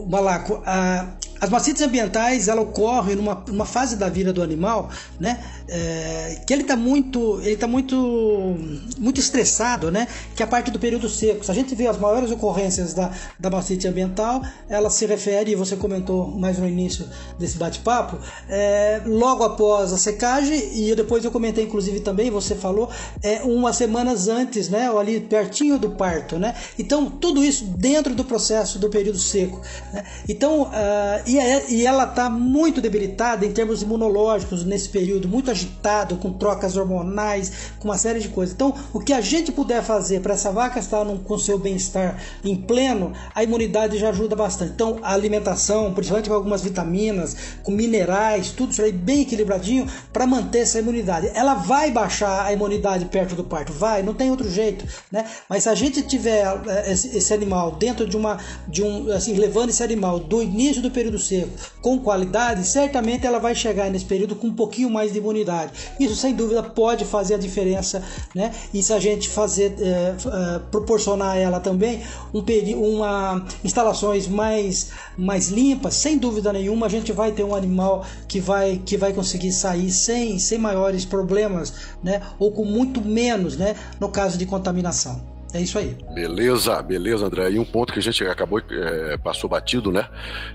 Malaco, 0.07 0.61
a, 0.65 1.15
as 1.43 1.49
mastites 1.49 1.81
ambientais 1.81 2.47
ela 2.47 2.61
ocorre 2.61 3.15
numa, 3.15 3.43
numa 3.49 3.65
fase 3.65 3.97
da 3.97 4.07
vida 4.07 4.31
do 4.31 4.41
animal, 4.41 4.89
né? 5.19 5.43
É, 5.67 6.41
que 6.47 6.53
ele 6.53 6.61
está 6.61 6.77
muito, 6.77 7.41
ele 7.41 7.57
tá 7.57 7.67
muito, 7.67 8.55
muito 8.97 9.19
estressado, 9.19 9.91
né? 9.91 10.07
Que 10.37 10.41
é 10.41 10.45
a 10.45 10.47
parte 10.47 10.71
do 10.71 10.79
período 10.79 11.09
seco. 11.09 11.43
Se 11.43 11.51
a 11.51 11.53
gente 11.53 11.75
vê 11.75 11.85
as 11.85 11.97
maiores 11.97 12.31
ocorrências 12.31 12.93
da, 12.93 13.11
da 13.37 13.49
mastite 13.49 13.85
ambiental, 13.85 14.41
ela 14.69 14.89
se 14.89 15.05
refere, 15.05 15.53
você 15.53 15.75
comentou 15.75 16.27
mais 16.27 16.57
no 16.57 16.65
início 16.65 17.09
desse 17.37 17.57
bate-papo, 17.57 18.17
é, 18.47 19.01
logo 19.05 19.43
após 19.43 19.91
a 19.91 19.97
secagem 19.97 20.71
e 20.73 20.95
depois 20.95 21.25
eu 21.25 21.31
comentei 21.31 21.65
inclusive 21.65 21.99
também, 21.99 22.31
você 22.31 22.55
falou, 22.55 22.89
é, 23.21 23.41
umas 23.43 23.75
semanas 23.75 24.29
antes, 24.29 24.69
né? 24.69 24.89
Ou 24.89 24.97
ali 24.97 25.19
pertinho 25.19 25.77
do 25.77 25.89
parto, 25.89 26.39
né? 26.39 26.55
Então 26.79 27.09
tudo 27.09 27.43
isso 27.43 27.65
dentro 27.65 28.15
do 28.15 28.23
processo 28.23 28.79
do 28.79 28.89
período 28.89 29.19
seco. 29.19 29.61
Então 30.27 30.63
uh, 30.63 31.21
e, 31.25 31.37
é, 31.37 31.65
e 31.69 31.85
ela 31.85 32.05
está 32.05 32.29
muito 32.29 32.81
debilitada 32.81 33.45
em 33.45 33.51
termos 33.51 33.81
imunológicos 33.81 34.63
nesse 34.63 34.89
período, 34.89 35.27
muito 35.27 35.51
agitado, 35.51 36.17
com 36.17 36.31
trocas 36.33 36.77
hormonais, 36.77 37.51
com 37.79 37.87
uma 37.87 37.97
série 37.97 38.19
de 38.19 38.29
coisas. 38.29 38.53
Então, 38.53 38.73
o 38.93 38.99
que 38.99 39.13
a 39.13 39.21
gente 39.21 39.51
puder 39.51 39.83
fazer 39.83 40.21
para 40.21 40.33
essa 40.33 40.51
vaca 40.51 40.79
estar 40.79 41.03
num, 41.03 41.17
com 41.17 41.37
seu 41.37 41.59
bem-estar 41.59 42.17
em 42.43 42.55
pleno, 42.55 43.13
a 43.33 43.43
imunidade 43.43 43.97
já 43.97 44.09
ajuda 44.09 44.35
bastante. 44.35 44.71
Então, 44.73 44.99
a 45.01 45.13
alimentação, 45.13 45.93
principalmente 45.93 46.29
com 46.29 46.35
algumas 46.35 46.61
vitaminas, 46.61 47.35
com 47.63 47.71
minerais, 47.71 48.51
tudo 48.51 48.71
isso 48.71 48.81
aí 48.81 48.91
bem 48.91 49.21
equilibradinho 49.21 49.87
para 50.11 50.25
manter 50.25 50.59
essa 50.59 50.79
imunidade. 50.79 51.31
Ela 51.33 51.55
vai 51.55 51.91
baixar 51.91 52.45
a 52.45 52.53
imunidade 52.53 53.05
perto 53.05 53.35
do 53.35 53.43
parto, 53.43 53.73
vai, 53.73 54.01
não 54.03 54.13
tem 54.13 54.29
outro 54.31 54.49
jeito, 54.49 54.85
né? 55.11 55.25
Mas 55.49 55.63
se 55.63 55.69
a 55.69 55.75
gente 55.75 56.01
tiver 56.01 56.45
eh, 56.67 56.91
esse, 56.91 57.17
esse 57.17 57.33
animal 57.33 57.71
dentro 57.71 58.07
de 58.07 58.15
uma, 58.15 58.37
de 58.67 58.83
um, 58.83 59.11
assim, 59.11 59.33
levando 59.33 59.69
esse 59.73 59.83
animal 59.83 60.19
do 60.19 60.41
início 60.41 60.81
do 60.81 60.91
período 60.91 61.19
seco 61.19 61.49
com 61.81 61.99
qualidade, 61.99 62.65
certamente 62.65 63.25
ela 63.25 63.39
vai 63.39 63.55
chegar 63.55 63.89
nesse 63.89 64.05
período 64.05 64.35
com 64.35 64.47
um 64.47 64.53
pouquinho 64.53 64.89
mais 64.89 65.11
de 65.11 65.17
imunidade. 65.17 65.71
Isso 65.99 66.15
sem 66.15 66.33
dúvida 66.33 66.61
pode 66.63 67.03
fazer 67.03 67.35
a 67.35 67.37
diferença, 67.37 68.01
né? 68.33 68.53
E 68.73 68.81
se 68.81 68.93
a 68.93 68.99
gente 68.99 69.27
fazer 69.27 69.75
é, 69.79 69.83
é, 69.83 70.59
proporcionar 70.71 71.31
a 71.31 71.37
ela 71.37 71.59
também 71.59 72.01
um 72.33 72.43
uma 72.73 73.45
instalações 73.63 74.27
mais 74.27 74.91
mais 75.17 75.49
limpas, 75.49 75.95
sem 75.95 76.17
dúvida 76.17 76.53
nenhuma 76.53 76.85
a 76.85 76.89
gente 76.89 77.11
vai 77.11 77.31
ter 77.31 77.43
um 77.43 77.55
animal 77.55 78.05
que 78.27 78.39
vai 78.39 78.81
que 78.85 78.95
vai 78.95 79.13
conseguir 79.13 79.51
sair 79.51 79.91
sem 79.91 80.37
sem 80.39 80.57
maiores 80.57 81.05
problemas, 81.05 81.73
né? 82.03 82.21
Ou 82.37 82.51
com 82.51 82.63
muito 82.63 83.01
menos, 83.01 83.57
né? 83.57 83.75
No 83.99 84.09
caso 84.09 84.37
de 84.37 84.45
contaminação. 84.45 85.32
É 85.53 85.61
isso 85.61 85.77
aí. 85.77 85.95
Beleza, 86.13 86.81
beleza, 86.81 87.25
André. 87.25 87.51
E 87.51 87.59
um 87.59 87.65
ponto 87.65 87.93
que 87.93 87.99
a 87.99 88.01
gente 88.01 88.23
acabou, 88.25 88.59
é, 88.59 89.17
passou 89.17 89.49
batido, 89.49 89.91
né? 89.91 90.09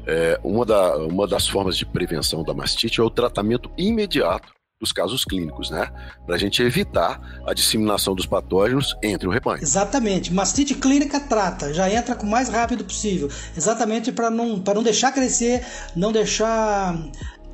É, 0.06 0.40
uma, 0.42 0.66
da, 0.66 0.96
uma 0.96 1.26
das 1.26 1.46
formas 1.46 1.76
de 1.76 1.86
prevenção 1.86 2.42
da 2.42 2.52
mastite 2.52 3.00
é 3.00 3.02
o 3.02 3.10
tratamento 3.10 3.70
imediato 3.78 4.58
dos 4.80 4.92
casos 4.92 5.24
clínicos, 5.24 5.70
né? 5.70 5.90
Para 6.24 6.36
a 6.36 6.38
gente 6.38 6.62
evitar 6.62 7.20
a 7.46 7.52
disseminação 7.52 8.14
dos 8.14 8.26
patógenos 8.26 8.96
entre 9.02 9.26
o 9.26 9.30
rebanho. 9.30 9.62
Exatamente. 9.62 10.32
Mastite 10.32 10.74
clínica 10.74 11.18
trata, 11.18 11.74
já 11.74 11.92
entra 11.92 12.14
com 12.14 12.26
o 12.26 12.30
mais 12.30 12.48
rápido 12.48 12.84
possível. 12.84 13.28
Exatamente 13.56 14.12
para 14.12 14.30
não, 14.30 14.56
não 14.56 14.82
deixar 14.82 15.12
crescer, 15.12 15.64
não 15.96 16.12
deixar 16.12 16.96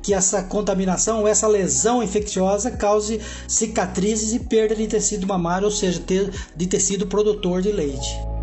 que 0.05 0.13
essa 0.13 0.43
contaminação, 0.43 1.27
essa 1.27 1.47
lesão 1.47 2.03
infecciosa 2.03 2.69
cause 2.69 3.19
cicatrizes 3.47 4.33
e 4.33 4.39
perda 4.39 4.75
de 4.75 4.85
tecido 4.85 5.25
mamário, 5.25 5.65
ou 5.65 5.71
seja, 5.71 5.99
de 6.55 6.67
tecido 6.67 7.07
produtor 7.07 7.59
de 7.63 7.71
leite. 7.71 8.34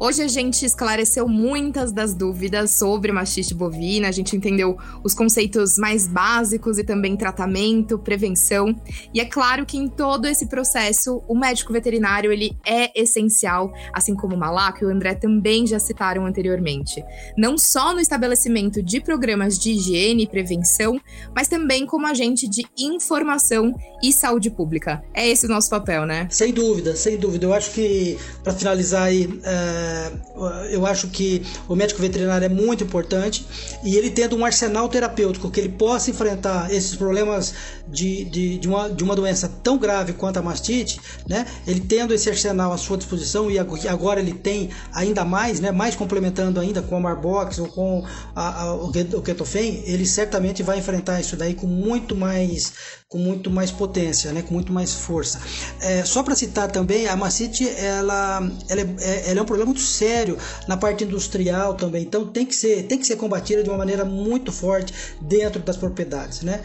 Hoje 0.00 0.22
a 0.22 0.28
gente 0.28 0.64
esclareceu 0.64 1.26
muitas 1.26 1.90
das 1.90 2.14
dúvidas 2.14 2.70
sobre 2.70 3.10
mastite 3.10 3.52
bovina, 3.52 4.06
a 4.06 4.12
gente 4.12 4.36
entendeu 4.36 4.78
os 5.02 5.12
conceitos 5.12 5.76
mais 5.76 6.06
básicos 6.06 6.78
e 6.78 6.84
também 6.84 7.16
tratamento, 7.16 7.98
prevenção. 7.98 8.80
E 9.12 9.20
é 9.20 9.24
claro 9.24 9.66
que 9.66 9.76
em 9.76 9.88
todo 9.88 10.26
esse 10.26 10.46
processo, 10.46 11.20
o 11.26 11.36
médico 11.36 11.72
veterinário 11.72 12.30
ele 12.30 12.56
é 12.64 12.92
essencial, 12.94 13.72
assim 13.92 14.14
como 14.14 14.36
o 14.36 14.38
Malaco 14.38 14.84
e 14.84 14.86
o 14.86 14.88
André 14.88 15.16
também 15.16 15.66
já 15.66 15.80
citaram 15.80 16.24
anteriormente. 16.24 17.02
Não 17.36 17.58
só 17.58 17.92
no 17.92 17.98
estabelecimento 17.98 18.80
de 18.80 19.00
programas 19.00 19.58
de 19.58 19.72
higiene 19.72 20.22
e 20.22 20.28
prevenção, 20.28 21.00
mas 21.34 21.48
também 21.48 21.84
como 21.84 22.06
agente 22.06 22.48
de 22.48 22.64
informação 22.78 23.74
e 24.00 24.12
saúde 24.12 24.48
pública. 24.48 25.02
É 25.12 25.26
esse 25.26 25.46
o 25.46 25.48
nosso 25.48 25.68
papel, 25.68 26.06
né? 26.06 26.28
Sem 26.30 26.52
dúvida, 26.52 26.94
sem 26.94 27.16
dúvida. 27.16 27.46
Eu 27.46 27.52
acho 27.52 27.72
que, 27.72 28.16
para 28.44 28.52
finalizar 28.52 29.02
aí, 29.02 29.28
é 29.42 29.87
é, 29.88 30.74
eu 30.74 30.84
acho 30.84 31.08
que 31.08 31.42
o 31.68 31.74
médico 31.74 32.00
veterinário 32.00 32.44
é 32.44 32.48
muito 32.48 32.84
importante 32.84 33.46
e 33.82 33.96
ele 33.96 34.10
tendo 34.10 34.36
um 34.36 34.44
arsenal 34.44 34.88
terapêutico 34.88 35.50
que 35.50 35.58
ele 35.58 35.70
possa 35.70 36.10
enfrentar 36.10 36.72
esses 36.72 36.94
problemas 36.94 37.54
de, 37.88 38.24
de, 38.26 38.58
de, 38.58 38.68
uma, 38.68 38.90
de 38.90 39.02
uma 39.02 39.16
doença 39.16 39.50
tão 39.62 39.78
grave 39.78 40.12
quanto 40.12 40.38
a 40.38 40.42
mastite, 40.42 41.00
né? 41.26 41.46
Ele 41.66 41.80
tendo 41.80 42.12
esse 42.12 42.28
arsenal 42.28 42.72
à 42.72 42.76
sua 42.76 42.96
disposição 42.96 43.50
e 43.50 43.58
agora 43.58 44.20
ele 44.20 44.34
tem 44.34 44.70
ainda 44.92 45.24
mais, 45.24 45.60
né? 45.60 45.70
Mais 45.70 45.96
complementando 45.96 46.60
ainda 46.60 46.82
com 46.82 46.96
a 46.96 47.00
Marbox 47.00 47.58
ou 47.58 47.68
com 47.68 48.04
a, 48.34 48.62
a, 48.62 48.74
o 48.74 48.92
Ketofen, 48.92 49.82
ele 49.86 50.04
certamente 50.04 50.62
vai 50.62 50.78
enfrentar 50.78 51.20
isso 51.20 51.36
daí 51.36 51.54
com 51.54 51.66
muito 51.66 52.14
mais 52.14 52.72
com 53.08 53.16
muito 53.16 53.50
mais 53.50 53.70
potência, 53.70 54.32
né, 54.32 54.42
com 54.42 54.52
muito 54.52 54.70
mais 54.70 54.92
força. 54.92 55.40
É, 55.80 56.04
só 56.04 56.22
para 56.22 56.34
citar 56.34 56.70
também, 56.70 57.08
a 57.08 57.16
mastite 57.16 57.66
ela, 57.66 58.42
ela, 58.68 58.80
é, 58.80 58.86
é, 59.00 59.30
ela 59.30 59.40
é 59.40 59.42
um 59.42 59.46
problema 59.46 59.70
muito 59.70 59.77
sério 59.78 60.36
na 60.66 60.76
parte 60.76 61.04
industrial 61.04 61.74
também, 61.74 62.02
então 62.02 62.26
tem 62.26 62.44
que 62.44 62.54
ser, 62.54 62.84
tem 62.84 62.98
que 62.98 63.06
ser 63.06 63.16
combatida 63.16 63.62
de 63.62 63.68
uma 63.68 63.78
maneira 63.78 64.04
muito 64.04 64.52
forte 64.52 64.92
dentro 65.20 65.62
das 65.62 65.76
propriedades, 65.76 66.42
né? 66.42 66.62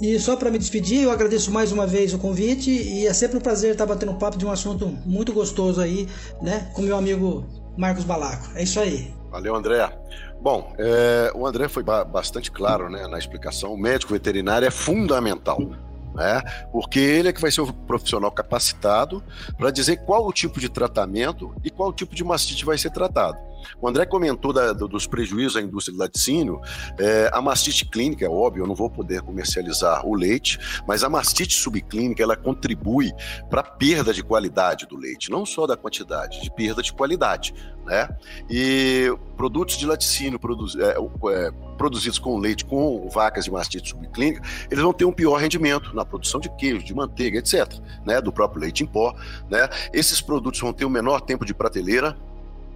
E 0.00 0.18
só 0.18 0.36
para 0.36 0.50
me 0.50 0.58
despedir, 0.58 1.02
eu 1.02 1.10
agradeço 1.10 1.50
mais 1.52 1.70
uma 1.70 1.86
vez 1.86 2.12
o 2.12 2.18
convite 2.18 2.70
e 2.70 3.06
é 3.06 3.12
sempre 3.12 3.36
um 3.36 3.40
prazer 3.40 3.72
estar 3.72 3.86
batendo 3.86 4.14
papo 4.14 4.36
de 4.36 4.44
um 4.44 4.50
assunto 4.50 4.86
muito 5.06 5.32
gostoso 5.32 5.80
aí, 5.80 6.08
né, 6.42 6.68
com 6.74 6.82
meu 6.82 6.96
amigo 6.96 7.44
Marcos 7.76 8.04
Balaco. 8.04 8.50
É 8.56 8.64
isso 8.64 8.80
aí. 8.80 9.14
Valeu, 9.30 9.54
André. 9.54 9.88
Bom, 10.40 10.72
é, 10.78 11.32
o 11.34 11.46
André 11.46 11.68
foi 11.68 11.82
ba 11.82 12.04
bastante 12.04 12.50
claro 12.50 12.90
né, 12.90 13.06
na 13.06 13.18
explicação. 13.18 13.72
O 13.72 13.78
médico 13.78 14.12
veterinário 14.12 14.66
é 14.66 14.70
fundamental. 14.70 15.58
Né, 16.14 16.40
porque 16.70 17.00
ele 17.00 17.28
é 17.28 17.32
que 17.32 17.40
vai 17.40 17.50
ser 17.50 17.60
o 17.60 17.72
profissional 17.72 18.30
capacitado 18.30 19.20
para 19.58 19.72
dizer 19.72 19.96
qual 20.04 20.24
o 20.24 20.32
tipo 20.32 20.60
de 20.60 20.68
tratamento 20.68 21.52
e 21.64 21.70
qual 21.70 21.88
o 21.88 21.92
tipo 21.92 22.14
de 22.14 22.22
mastite 22.22 22.64
vai 22.64 22.78
ser 22.78 22.90
tratado. 22.90 23.36
O 23.80 23.88
André 23.88 24.06
comentou 24.06 24.52
da, 24.52 24.72
dos 24.72 25.06
prejuízos 25.06 25.56
à 25.56 25.60
indústria 25.60 25.96
do 25.96 26.00
laticínio. 26.00 26.60
É, 26.98 27.30
a 27.32 27.40
mastite 27.40 27.84
clínica, 27.84 28.24
é 28.24 28.28
óbvio, 28.28 28.62
eu 28.62 28.66
não 28.66 28.74
vou 28.74 28.90
poder 28.90 29.22
comercializar 29.22 30.06
o 30.06 30.14
leite, 30.14 30.58
mas 30.86 31.04
a 31.04 31.08
mastite 31.08 31.54
subclínica 31.54 32.22
ela 32.22 32.36
contribui 32.36 33.12
para 33.48 33.60
a 33.60 33.64
perda 33.64 34.12
de 34.12 34.22
qualidade 34.22 34.86
do 34.86 34.96
leite, 34.96 35.30
não 35.30 35.44
só 35.44 35.66
da 35.66 35.76
quantidade, 35.76 36.42
de 36.42 36.50
perda 36.50 36.82
de 36.82 36.92
qualidade. 36.92 37.54
Né? 37.84 38.08
E 38.48 39.14
produtos 39.36 39.76
de 39.76 39.86
laticínio 39.86 40.38
produz, 40.38 40.74
é, 40.76 40.96
é, 40.96 41.50
produzidos 41.76 42.18
com 42.18 42.38
leite 42.38 42.64
com 42.64 43.08
vacas 43.10 43.44
de 43.44 43.50
mastite 43.50 43.90
subclínica, 43.90 44.42
eles 44.70 44.82
vão 44.82 44.92
ter 44.92 45.04
um 45.04 45.12
pior 45.12 45.36
rendimento 45.36 45.94
na 45.94 46.04
produção 46.04 46.40
de 46.40 46.48
queijo, 46.56 46.84
de 46.84 46.94
manteiga, 46.94 47.38
etc., 47.38 47.74
né? 48.06 48.20
do 48.20 48.32
próprio 48.32 48.62
leite 48.62 48.82
em 48.82 48.86
pó. 48.86 49.14
Né? 49.50 49.68
Esses 49.92 50.20
produtos 50.20 50.60
vão 50.60 50.72
ter 50.72 50.84
um 50.86 50.90
menor 50.90 51.20
tempo 51.20 51.44
de 51.44 51.52
prateleira, 51.52 52.16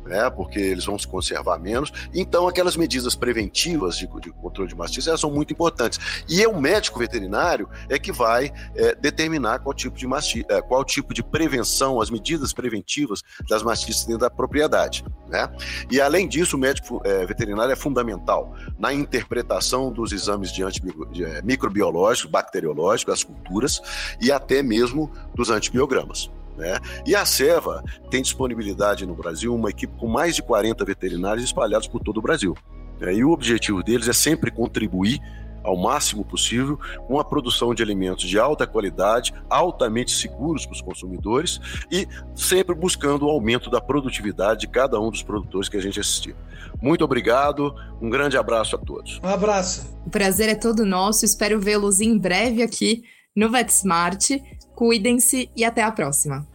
né, 0.09 0.29
porque 0.31 0.59
eles 0.59 0.85
vão 0.85 0.99
se 0.99 1.07
conservar 1.07 1.59
menos. 1.59 1.93
Então, 2.15 2.49
aquelas 2.49 2.77
medidas 2.77 3.15
preventivas 3.15 3.97
de, 3.97 4.07
de 4.21 4.31
controle 4.33 4.69
de 4.69 4.75
mastite 4.75 5.09
elas 5.09 5.21
são 5.21 5.31
muito 5.31 5.53
importantes. 5.53 6.25
E 6.29 6.43
é 6.43 6.49
o 6.49 6.61
médico 6.61 6.99
veterinário 6.99 7.69
é 7.89 7.99
que 7.99 8.11
vai 8.11 8.51
é, 8.75 8.95
determinar 8.95 9.61
qual 9.61 9.75
tipo 9.75 9.97
de 9.97 10.07
mastite, 10.07 10.47
é, 10.49 10.61
qual 10.63 10.85
tipo 10.85 11.13
de 11.13 11.23
prevenção, 11.23 12.01
as 12.01 12.11
medidas 12.11 12.53
preventivas 12.53 13.23
das 13.49 13.63
mastites 13.63 14.05
dentro 14.05 14.21
da 14.21 14.31
propriedade. 14.31 15.05
Né? 15.29 15.49
E 15.91 16.01
além 16.01 16.27
disso, 16.27 16.57
o 16.57 16.59
médico 16.59 17.01
é, 17.05 17.27
veterinário 17.27 17.73
é 17.73 17.77
fundamental 17.77 18.55
na 18.79 18.93
interpretação 18.93 19.93
dos 19.93 20.13
exames 20.13 20.51
de, 20.51 20.65
de 21.13 21.25
é, 21.25 21.43
microbiológicos, 21.43 22.31
bacteriológicos, 22.31 23.13
das 23.13 23.25
culturas 23.25 23.81
e 24.21 24.33
até 24.33 24.63
mesmo 24.63 25.11
dos 25.35 25.51
antibiogramas. 25.51 26.31
Né? 26.59 26.77
E 27.07 27.15
a 27.15 27.25
Seva 27.25 27.85
tem 28.11 28.21
disponibilidade 28.21 29.07
no 29.07 29.15
Brasil 29.15 29.55
uma 29.55 29.71
equipe 29.71 29.95
com 29.97 30.09
mais 30.09 30.35
de 30.35 30.43
40 30.43 30.85
veterinários 30.85 31.45
espalhados 31.45 31.87
por 31.87 32.03
todo 32.03 32.19
o 32.19 32.23
Brasil. 32.23 32.57
Né? 33.01 33.15
E 33.15 33.25
o 33.25 33.31
objetivo 33.31 33.81
deles 33.81 34.09
é 34.09 34.13
sempre 34.13 34.51
contribuir 34.51 35.21
ao 35.63 35.77
máximo 35.77 36.25
possível 36.25 36.79
com 37.07 37.19
a 37.21 37.25
produção 37.25 37.75
de 37.75 37.83
alimentos 37.83 38.29
de 38.29 38.39
alta 38.39 38.67
qualidade, 38.67 39.35
altamente 39.49 40.11
seguros 40.13 40.65
para 40.65 40.73
os 40.73 40.81
consumidores 40.81 41.61
e 41.91 42.09
sempre 42.35 42.75
buscando 42.75 43.27
o 43.27 43.31
aumento 43.31 43.71
da 43.71 43.81
produtividade 43.81 44.61
de 44.61 44.69
cada 44.69 45.01
um 45.01 45.11
dos 45.11 45.23
produtores 45.23 45.69
que 45.69 45.77
a 45.77 45.83
gente 45.83 46.01
assistiu. 46.01 46.35
Muito 46.81 47.05
obrigado, 47.05 47.75
um 48.01 48.09
grande 48.09 48.37
abraço 48.37 48.77
a 48.77 48.79
todos. 48.79 49.21
Um 49.23 49.29
abraço. 49.29 49.97
O 50.07 50.11
prazer 50.11 50.49
é 50.49 50.55
todo 50.55 50.87
nosso, 50.87 51.25
espero 51.25 51.61
vê-los 51.61 52.01
em 52.01 52.17
breve 52.17 52.63
aqui 52.63 53.05
no 53.39 53.49
VetSmart. 53.49 54.31
Cuidem-se 54.75 55.49
e 55.57 55.65
até 55.65 55.83
a 55.83 55.93
próxima. 55.93 56.47